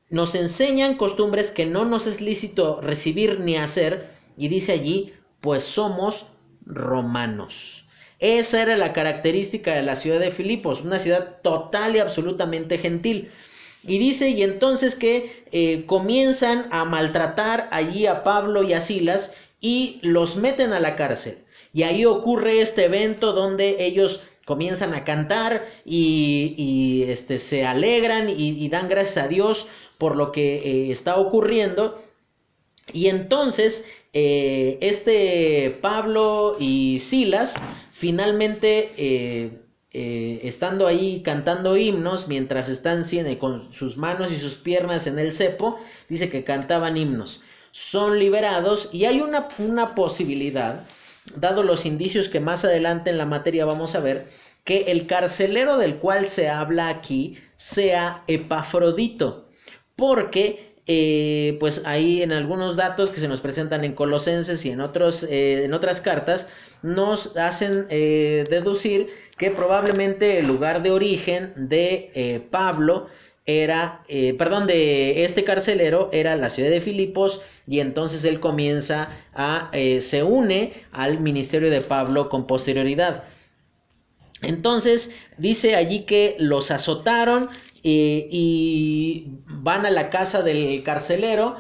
nos 0.10 0.34
enseñan 0.34 0.98
costumbres 0.98 1.52
que 1.52 1.66
no 1.66 1.86
nos 1.86 2.08
es 2.08 2.22
lícito 2.22 2.82
recibir 2.82 3.40
ni 3.40 3.58
hacer. 3.58 4.10
Y 4.38 4.48
dice 4.48 4.72
allí, 4.72 5.14
pues 5.42 5.64
somos 5.64 6.26
romanos. 6.66 7.85
Esa 8.20 8.62
era 8.62 8.78
la 8.78 8.94
característica 8.94 9.74
de 9.76 9.82
la 9.82 9.96
ciudad 9.96 10.20
de 10.20 10.32
Filipos, 10.32 10.82
una 10.82 11.00
ciudad 11.00 11.42
total 11.42 11.96
y 11.96 12.00
absolutamente 12.00 12.78
gentil. 12.78 13.32
Y 13.88 14.00
dice, 14.00 14.30
y 14.30 14.42
entonces 14.42 14.96
que 14.96 15.46
eh, 15.52 15.86
comienzan 15.86 16.68
a 16.72 16.86
maltratar 16.86 17.68
allí 17.72 18.08
a 18.08 18.24
Pablo 18.24 18.64
y 18.64 18.74
a 18.74 18.82
Silas 18.82 19.36
y 19.62 20.00
los 20.02 20.38
meten 20.38 20.74
a 20.74 20.80
la 20.80 20.96
cárcel. 20.96 21.38
Y 21.74 21.84
ahí 21.84 22.06
ocurre 22.06 22.62
este 22.62 22.86
evento 22.86 23.34
donde 23.34 23.86
ellos 23.86 24.22
comienzan 24.46 24.94
a 24.94 25.04
cantar 25.04 25.66
y, 25.84 27.04
este, 27.08 27.40
se 27.40 27.66
alegran 27.66 28.30
y, 28.30 28.68
dan 28.70 28.88
gracias 28.88 29.26
a 29.26 29.28
Dios 29.28 29.68
por 29.98 30.16
lo 30.16 30.32
que 30.32 30.58
eh, 30.58 30.92
está 30.92 31.18
ocurriendo. 31.18 32.02
Y 32.94 33.08
entonces 33.08 33.88
eh, 34.14 34.78
este 34.82 35.78
Pablo 35.82 36.56
y 36.60 37.00
Silas 37.00 37.56
finalmente 38.06 38.92
eh, 38.98 39.62
eh, 39.92 40.42
estando 40.44 40.86
ahí 40.86 41.24
cantando 41.24 41.76
himnos 41.76 42.28
mientras 42.28 42.70
están 42.70 43.04
con 43.40 43.74
sus 43.74 43.98
manos 43.98 44.32
y 44.32 44.36
sus 44.36 44.54
piernas 44.58 45.08
en 45.08 45.18
el 45.18 45.32
cepo, 45.32 45.80
dice 46.08 46.30
que 46.30 46.44
cantaban 46.44 46.98
himnos. 46.98 47.42
Son 47.72 48.20
liberados 48.20 48.90
y 48.94 49.06
hay 49.06 49.22
una, 49.22 49.48
una 49.58 49.96
posibilidad, 49.96 50.86
dado 51.36 51.64
los 51.64 51.88
indicios 51.88 52.30
que 52.30 52.40
más 52.40 52.64
adelante 52.64 53.10
en 53.10 53.18
la 53.18 53.26
materia 53.26 53.66
vamos 53.66 53.96
a 53.96 54.02
ver, 54.02 54.28
que 54.64 54.84
el 54.92 55.08
carcelero 55.08 55.78
del 55.78 55.96
cual 55.96 56.28
se 56.28 56.48
habla 56.48 56.90
aquí 56.90 57.40
sea 57.56 58.24
Epafrodito, 58.28 59.50
porque 59.96 60.65
eh, 60.88 61.58
pues 61.60 61.82
ahí 61.86 62.22
en 62.22 62.32
algunos 62.32 62.76
datos 62.76 63.10
que 63.10 63.20
se 63.20 63.28
nos 63.28 63.42
presentan 63.42 63.84
en 63.84 63.94
Colosenses 63.94 64.64
y 64.66 64.70
en, 64.70 64.82
otros, 64.82 65.24
eh, 65.24 65.66
en 65.66 65.74
otras 65.74 66.00
cartas, 66.00 66.48
nos 66.84 67.36
hacen 67.38 67.88
eh, 67.90 68.44
deducir 68.50 69.10
que 69.38 69.50
probablemente 69.50 70.38
el 70.38 70.46
lugar 70.46 70.84
de 70.84 70.92
origen 70.92 71.54
de 71.56 72.48
Pablo 72.52 73.08
era, 73.48 74.04
perdón, 74.38 74.66
de 74.68 75.26
este 75.26 75.44
carcelero 75.44 76.10
era 76.14 76.36
la 76.36 76.50
ciudad 76.50 76.70
de 76.70 76.82
Filipos 76.82 77.42
y 77.68 77.80
entonces 77.80 78.24
él 78.24 78.40
comienza 78.40 79.10
a, 79.34 79.72
se 80.00 80.24
une 80.24 80.74
al 80.92 81.20
ministerio 81.20 81.70
de 81.70 81.82
Pablo 81.82 82.30
con 82.30 82.48
posterioridad. 82.48 83.26
Entonces 84.42 85.12
dice 85.38 85.76
allí 85.76 86.02
que 86.04 86.36
los 86.40 86.72
azotaron 86.72 87.50
y 87.88 89.28
van 89.48 89.86
a 89.86 89.92
la 89.92 90.10
casa 90.10 90.42
del 90.42 90.82
carcelero 90.84 91.56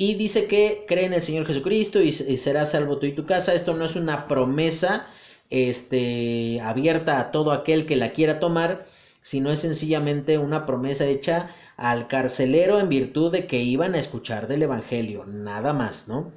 y 0.00 0.14
dice 0.14 0.46
que 0.46 0.84
cree 0.86 1.04
en 1.06 1.12
el 1.12 1.20
Señor 1.20 1.44
Jesucristo 1.44 2.00
y, 2.00 2.12
será 2.12 2.64
salvo 2.66 2.98
tú 2.98 3.06
y 3.06 3.12
tu 3.12 3.26
casa. 3.26 3.52
Esto 3.52 3.74
no 3.74 3.84
es 3.84 3.96
una 3.96 4.28
promesa 4.28 5.08
este, 5.50 6.60
abierta 6.62 7.18
a 7.18 7.32
todo 7.32 7.50
aquel 7.50 7.84
que 7.84 7.96
la 7.96 8.12
quiera 8.12 8.38
tomar, 8.38 8.86
sino 9.22 9.50
es 9.50 9.58
sencillamente 9.58 10.38
una 10.38 10.66
promesa 10.66 11.04
hecha 11.04 11.50
al 11.76 12.06
carcelero 12.06 12.78
en 12.78 12.88
virtud 12.88 13.32
de 13.32 13.48
que 13.48 13.58
iban 13.58 13.96
a 13.96 13.98
escuchar 13.98 14.46
del 14.46 14.62
Evangelio, 14.62 15.24
nada 15.26 15.72
más, 15.72 16.06
¿no? 16.06 16.32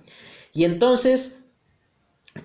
Y 0.53 0.63
entonces, 0.63 1.45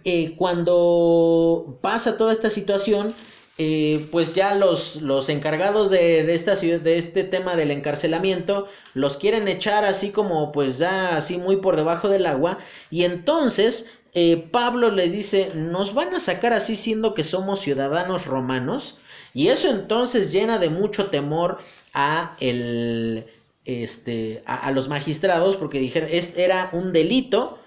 eh, 0.05 0.37
cuando 0.37 1.79
pasa 1.81 2.19
toda 2.19 2.35
esta 2.35 2.51
situación, 2.51 3.15
eh, 3.59 4.07
pues 4.13 4.35
ya 4.35 4.55
los, 4.55 4.97
los 4.97 5.31
encargados 5.31 5.89
de, 5.89 6.35
esta, 6.35 6.55
de 6.55 6.99
este 6.99 7.25
tema 7.25 7.57
del 7.57 7.71
encarcelamiento 7.71 8.69
los 8.93 9.17
quieren 9.17 9.49
echar 9.49 9.85
así 9.85 10.11
como 10.11 10.53
pues 10.53 10.77
ya 10.79 11.17
así 11.17 11.39
muy 11.39 11.57
por 11.57 11.77
debajo 11.77 12.09
del 12.11 12.27
agua. 12.27 12.59
Y 12.91 13.05
entonces 13.05 13.93
eh, 14.13 14.37
Pablo 14.51 14.91
les 14.91 15.13
dice 15.13 15.51
nos 15.55 15.95
van 15.95 16.15
a 16.15 16.21
sacar 16.21 16.53
así 16.53 16.77
siendo 16.77 17.15
que 17.15 17.25
somos 17.25 17.61
ciudadanos 17.61 18.27
romanos 18.27 18.99
y 19.33 19.49
eso 19.49 19.71
entonces 19.71 20.33
llena 20.33 20.59
de 20.59 20.71
mucho 20.71 21.07
temor 21.07 21.59
a 21.95 22.37
el 22.41 23.27
este 23.65 24.43
a, 24.47 24.67
a 24.67 24.71
los 24.71 24.89
magistrados 24.89 25.57
porque 25.57 25.79
dijeron 25.79 26.11
era 26.37 26.71
un 26.73 26.93
delito 26.93 27.59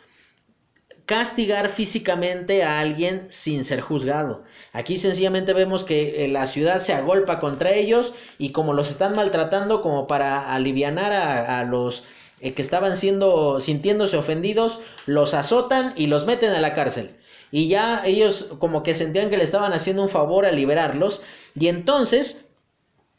castigar 1.10 1.70
físicamente 1.70 2.62
a 2.62 2.78
alguien 2.78 3.26
sin 3.30 3.64
ser 3.64 3.82
juzgado. 3.82 4.44
Aquí 4.74 5.00
sencillamente 5.00 5.54
vemos 5.54 5.84
que 5.84 6.24
eh, 6.24 6.28
la 6.28 6.46
ciudad 6.46 6.78
se 6.78 6.94
agolpa 6.94 7.40
contra 7.40 7.72
ellos 7.74 8.14
y 8.38 8.52
como 8.52 8.74
los 8.74 8.92
están 8.92 9.16
maltratando 9.16 9.82
como 9.82 10.06
para 10.06 10.54
alivianar 10.54 11.12
a, 11.12 11.64
los 11.64 12.04
eh, 12.42 12.54
que 12.54 12.62
estaban 12.62 12.96
siendo 12.96 13.60
sintiéndose 13.60 14.18
ofendidos, 14.18 14.82
los 15.08 15.34
azotan 15.34 15.96
y 15.98 16.06
los 16.06 16.28
meten 16.28 16.52
a 16.52 16.60
la 16.60 16.76
cárcel. 16.76 17.16
Y 17.50 17.68
ya 17.68 18.04
ellos 18.06 18.46
como 18.60 18.84
que 18.84 18.94
sentían 18.94 19.32
que 19.32 19.38
le 19.38 19.46
estaban 19.46 19.74
haciendo 19.74 20.04
un 20.04 20.10
favor 20.10 20.46
a 20.46 20.52
liberarlos 20.52 21.24
y 21.60 21.70
entonces 21.70 22.52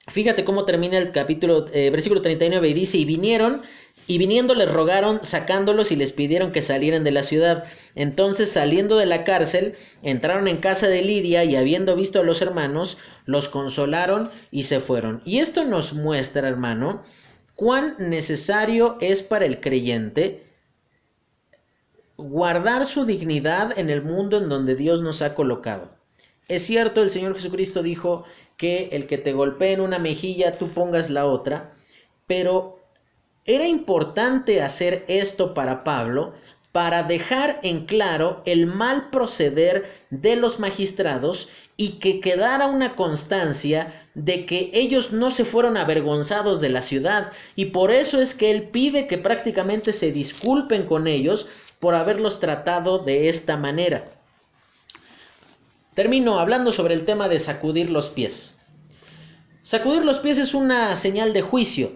fíjate 0.07 0.45
cómo 0.45 0.65
termina 0.65 0.97
el 0.97 1.11
capítulo 1.11 1.67
eh, 1.73 1.91
versículo 1.91 2.23
39 2.23 2.69
y 2.69 2.73
dice, 2.73 2.99
"Y 2.99 3.05
vinieron 3.05 3.63
y 4.11 4.19
viniendo 4.19 4.57
les 4.57 4.69
rogaron 4.69 5.23
sacándolos 5.23 5.93
y 5.93 5.97
les 5.97 6.11
pidieron 6.11 6.51
que 6.51 6.63
salieran 6.63 7.05
de 7.05 7.13
la 7.13 7.23
ciudad. 7.23 7.63
Entonces 7.95 8.51
saliendo 8.51 8.97
de 8.97 9.07
la 9.07 9.23
cárcel, 9.23 9.77
entraron 10.03 10.49
en 10.49 10.57
casa 10.57 10.89
de 10.89 11.01
Lidia 11.01 11.45
y 11.45 11.55
habiendo 11.55 11.95
visto 11.95 12.19
a 12.19 12.25
los 12.25 12.43
hermanos, 12.43 12.99
los 13.25 13.49
consolaron 13.49 14.29
y 14.51 14.65
se 14.65 14.81
fueron. 14.81 15.23
Y 15.25 15.39
esto 15.39 15.65
nos 15.65 15.93
muestra, 15.93 16.49
hermano, 16.49 17.05
cuán 17.55 17.95
necesario 18.01 18.99
es 19.01 19.23
para 19.23 19.47
el 19.47 19.61
creyente 19.61 20.45
guardar 22.17 22.87
su 22.87 23.05
dignidad 23.05 23.79
en 23.79 23.91
el 23.91 24.03
mundo 24.03 24.39
en 24.39 24.49
donde 24.49 24.75
Dios 24.75 25.03
nos 25.03 25.23
ha 25.23 25.37
colocado. 25.37 25.89
Es 26.49 26.63
cierto, 26.63 27.01
el 27.01 27.11
Señor 27.11 27.37
Jesucristo 27.37 27.81
dijo 27.81 28.25
que 28.57 28.89
el 28.91 29.07
que 29.07 29.19
te 29.19 29.33
golpee 29.35 29.75
en 29.75 29.81
una 29.81 30.01
mejilla, 30.01 30.59
tú 30.59 30.67
pongas 30.67 31.11
la 31.11 31.27
otra, 31.27 31.71
pero 32.27 32.80
era 33.45 33.67
importante 33.67 34.63
hacer 34.63 35.05
esto 35.09 35.55
para 35.55 35.85
Pablo 35.85 36.35
para 36.73 37.03
dejar 37.03 37.59
en 37.63 37.85
claro 37.85 38.43
el 38.45 38.67
mal 38.67 39.11
proceder 39.11 39.91
de 40.11 40.37
los 40.37 40.61
magistrados 40.61 41.49
y 41.77 41.99
que 41.99 42.21
quedara 42.21 42.67
una 42.67 42.95
constancia 42.95 43.93
de 44.15 44.47
que 44.47 44.71
ellos 44.73 45.11
no 45.13 45.31
se 45.33 45.45
fueron 45.45 45.77
avergonzados 45.77 46.61
de 46.61 46.69
la 46.69 46.83
ciudad 46.83 47.33
y 47.57 47.67
por 47.67 47.91
eso 47.91 48.21
es 48.21 48.35
que 48.35 48.51
él 48.51 48.69
pide 48.69 49.09
que 49.09 49.19
prácticamente 49.19 49.93
se 49.93 50.13
disculpen 50.13 50.87
con 50.87 51.09
ellos 51.09 51.49
por 51.81 51.95
haberlos 51.95 52.39
tratado 52.39 52.99
de 52.99 53.29
esta 53.29 53.57
manera. 53.57 54.13
Termino 55.95 56.39
hablando 56.39 56.71
sobre 56.71 56.95
el 56.95 57.05
tema 57.05 57.29
de 57.29 57.41
sacudir 57.41 57.91
los 57.91 58.11
pies. 58.11 58.61
Sacudir 59.63 60.05
los 60.05 60.21
pies 60.21 60.39
es 60.39 60.55
una 60.55 60.95
señal 60.95 61.33
de 61.33 61.43
juicio, 61.43 61.93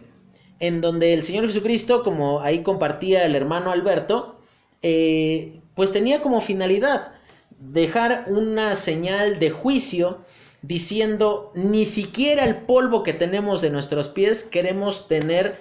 en 0.67 0.81
donde 0.81 1.13
el 1.13 1.23
Señor 1.23 1.45
Jesucristo, 1.45 2.03
como 2.03 2.41
ahí 2.41 2.63
compartía 2.63 3.27
el 3.27 3.37
hermano 3.37 3.71
Alberto, 3.71 4.39
eh, 4.81 5.61
pues 5.75 5.93
tenía 5.93 6.23
como 6.23 6.41
finalidad 6.41 7.13
dejar 7.59 8.25
una 8.29 8.75
señal 8.75 9.39
de 9.39 9.51
juicio 9.51 10.21
diciendo 10.63 11.53
ni 11.55 11.85
siquiera 11.85 12.45
el 12.45 12.63
polvo 12.63 13.03
que 13.03 13.13
tenemos 13.13 13.61
de 13.61 13.69
nuestros 13.69 14.09
pies 14.09 14.43
queremos 14.43 15.07
tener 15.07 15.61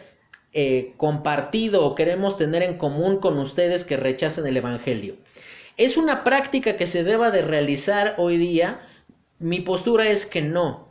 eh, 0.53 0.93
compartido 0.95 1.85
o 1.85 1.95
queremos 1.95 2.37
tener 2.37 2.63
en 2.63 2.77
común 2.77 3.17
con 3.17 3.37
ustedes 3.39 3.83
que 3.83 3.97
rechazan 3.97 4.47
el 4.47 4.55
Evangelio. 4.55 5.17
¿Es 5.75 5.97
una 5.97 6.23
práctica 6.23 6.77
que 6.77 6.85
se 6.85 7.03
deba 7.03 7.29
de 7.29 7.41
realizar 7.41 8.15
hoy 8.17 8.37
día? 8.37 8.87
Mi 9.39 9.59
postura 9.59 10.07
es 10.07 10.25
que 10.25 10.41
no, 10.41 10.87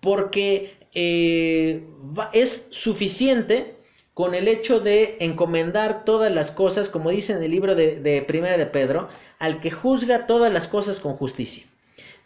porque 0.00 0.83
eh, 0.94 1.84
es 2.32 2.68
suficiente 2.70 3.76
con 4.14 4.34
el 4.34 4.46
hecho 4.46 4.80
de 4.80 5.16
encomendar 5.20 6.04
todas 6.04 6.32
las 6.32 6.50
cosas, 6.50 6.88
como 6.88 7.10
dice 7.10 7.32
en 7.32 7.42
el 7.42 7.50
libro 7.50 7.74
de, 7.74 8.00
de 8.00 8.22
Primera 8.22 8.56
de 8.56 8.66
Pedro, 8.66 9.08
al 9.38 9.60
que 9.60 9.70
juzga 9.70 10.26
todas 10.26 10.52
las 10.52 10.68
cosas 10.68 11.00
con 11.00 11.14
justicia. 11.14 11.64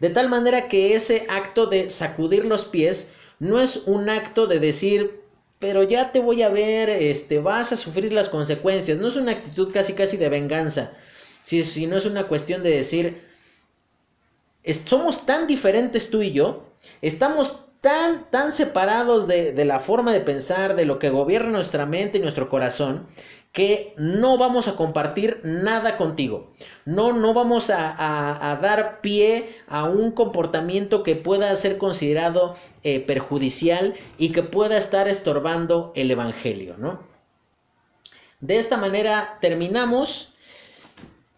De 0.01 0.11
tal 0.11 0.29
manera 0.29 0.69
que 0.69 0.95
ese 0.95 1.27
acto 1.29 1.67
de 1.67 1.91
sacudir 1.91 2.45
los 2.45 2.65
pies 2.65 3.15
no 3.39 3.61
es 3.61 3.83
un 3.87 4.11
acto 4.11 4.47
de 4.47 4.61
decir, 4.61 5.21
pero 5.59 5.83
ya 5.83 6.13
te 6.13 6.21
voy 6.21 6.43
a 6.43 6.49
ver, 6.49 6.91
este, 6.91 7.41
vas 7.41 7.73
a 7.73 7.77
sufrir 7.77 8.13
las 8.13 8.29
consecuencias. 8.29 8.99
No 8.99 9.09
es 9.09 9.17
una 9.17 9.33
actitud 9.33 9.73
casi 9.73 9.95
casi 9.95 10.17
de 10.17 10.29
venganza, 10.29 10.93
si, 11.43 11.87
no 11.87 11.97
es 11.97 12.05
una 12.05 12.29
cuestión 12.29 12.63
de 12.63 12.71
decir, 12.71 13.23
somos 14.85 15.25
tan 15.25 15.47
diferentes 15.47 16.11
tú 16.11 16.23
y 16.23 16.33
yo, 16.33 16.65
estamos 17.01 17.65
tan, 17.81 18.31
tan 18.31 18.53
separados 18.53 19.27
de, 19.27 19.53
de, 19.53 19.65
la 19.65 19.79
forma 19.79 20.13
de 20.13 20.21
pensar, 20.21 20.77
de 20.77 20.85
lo 20.85 20.99
que 20.99 21.11
gobierna 21.11 21.51
nuestra 21.51 21.87
mente 21.87 22.19
y 22.19 22.21
nuestro 22.21 22.49
corazón, 22.49 23.07
que 23.53 23.95
no 23.97 24.39
vamos 24.39 24.69
a 24.69 24.77
compartir 24.77 25.41
nada 25.43 25.97
contigo. 25.97 26.53
No, 26.85 27.13
no 27.13 27.35
vamos 27.35 27.71
a, 27.71 28.51
a, 28.51 28.57
dar 28.57 29.01
pie 29.01 29.57
a 29.67 29.85
un 29.85 30.13
comportamiento 30.13 31.03
que 31.03 31.17
pueda 31.17 31.55
ser 31.57 31.79
considerado 31.79 32.55
eh, 32.83 33.01
perjudicial 33.01 33.95
y 34.19 34.33
que 34.33 34.43
pueda 34.43 34.77
estar 34.77 35.09
estorbando 35.09 35.93
el 35.97 36.11
Evangelio, 36.11 36.77
¿no? 36.79 37.01
De 38.41 38.59
esta 38.59 38.77
manera 38.77 39.39
terminamos. 39.41 40.35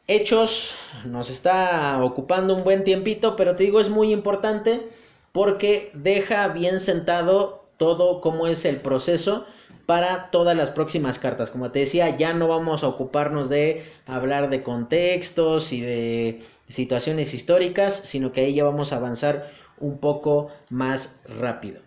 Hechos 0.07 0.75
nos 1.05 1.31
está 1.31 2.03
ocupando 2.03 2.55
un 2.55 2.65
buen 2.65 2.83
tiempito, 2.83 3.37
pero 3.37 3.55
te 3.55 3.63
digo 3.63 3.79
es 3.79 3.89
muy 3.89 4.13
importante 4.13 4.89
porque 5.33 5.91
deja 5.95 6.49
bien 6.49 6.81
sentado 6.81 7.65
todo 7.77 8.21
cómo 8.21 8.47
es 8.47 8.65
el 8.65 8.77
proceso 8.77 9.47
para 9.87 10.31
todas 10.31 10.57
las 10.57 10.71
próximas 10.71 11.19
cartas. 11.19 11.51
Como 11.51 11.73
te 11.73 11.81
decía, 11.81 12.17
ya 12.17 12.33
no 12.33 12.47
vamos 12.47 12.85
a 12.85 12.89
ocuparnos 12.89 13.49
de 13.49 13.85
hablar 14.07 14.49
de 14.51 14.63
contextos 14.63 15.73
y 15.73 15.81
de 15.81 16.45
situaciones 16.69 17.35
históricas, 17.35 17.97
sino 18.05 18.31
que 18.33 18.43
ahí 18.43 18.55
ya 18.55 18.65
vamos 18.65 18.93
a 18.93 18.97
avanzar 18.97 19.51
un 19.79 19.99
poco 19.99 20.49
más 20.71 21.21
rápido. 21.41 21.81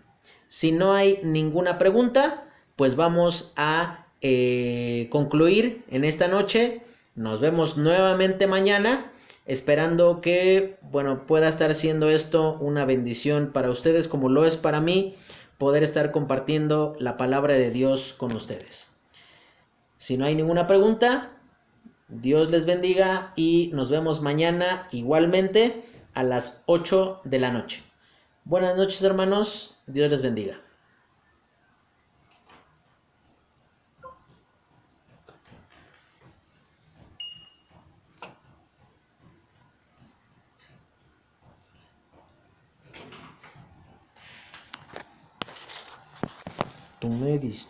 Si 0.50 0.72
no 0.72 0.94
hay 0.94 1.20
ninguna 1.24 1.78
pregunta, 1.78 2.44
pues 2.76 2.96
vamos 2.96 3.54
a 3.56 4.08
eh, 4.22 5.08
concluir 5.10 5.86
en 5.90 6.04
esta 6.04 6.28
noche. 6.28 6.82
Nos 7.16 7.40
vemos 7.40 7.78
nuevamente 7.78 8.48
mañana 8.48 9.13
esperando 9.46 10.22
que, 10.22 10.78
bueno, 10.82 11.26
pueda 11.28 11.48
estar 11.48 11.74
siendo 11.76 12.10
esto 12.10 12.58
una 12.60 12.86
bendición 12.86 13.52
para 13.52 13.70
ustedes 13.70 14.08
como 14.08 14.30
lo 14.30 14.46
es 14.46 14.58
para 14.58 14.82
mí 14.82 15.16
poder 15.58 15.84
estar 15.84 16.12
compartiendo 16.12 16.96
la 17.00 17.18
palabra 17.18 17.54
de 17.54 17.72
Dios 17.72 18.16
con 18.18 18.36
ustedes. 18.36 18.96
Si 19.98 20.18
no 20.18 20.26
hay 20.26 20.36
ninguna 20.36 20.68
pregunta, 20.68 21.32
Dios 22.10 22.52
les 22.52 22.66
bendiga 22.66 23.34
y 23.36 23.72
nos 23.74 23.90
vemos 23.90 24.22
mañana 24.22 24.88
igualmente 24.92 25.86
a 26.14 26.24
las 26.24 26.64
8 26.66 27.22
de 27.24 27.40
la 27.40 27.52
noche. 27.52 27.84
Buenas 28.46 28.76
noches 28.76 29.02
hermanos, 29.04 29.80
Dios 29.88 30.10
les 30.10 30.22
bendiga. 30.22 30.60
Dummeedis 47.04 47.68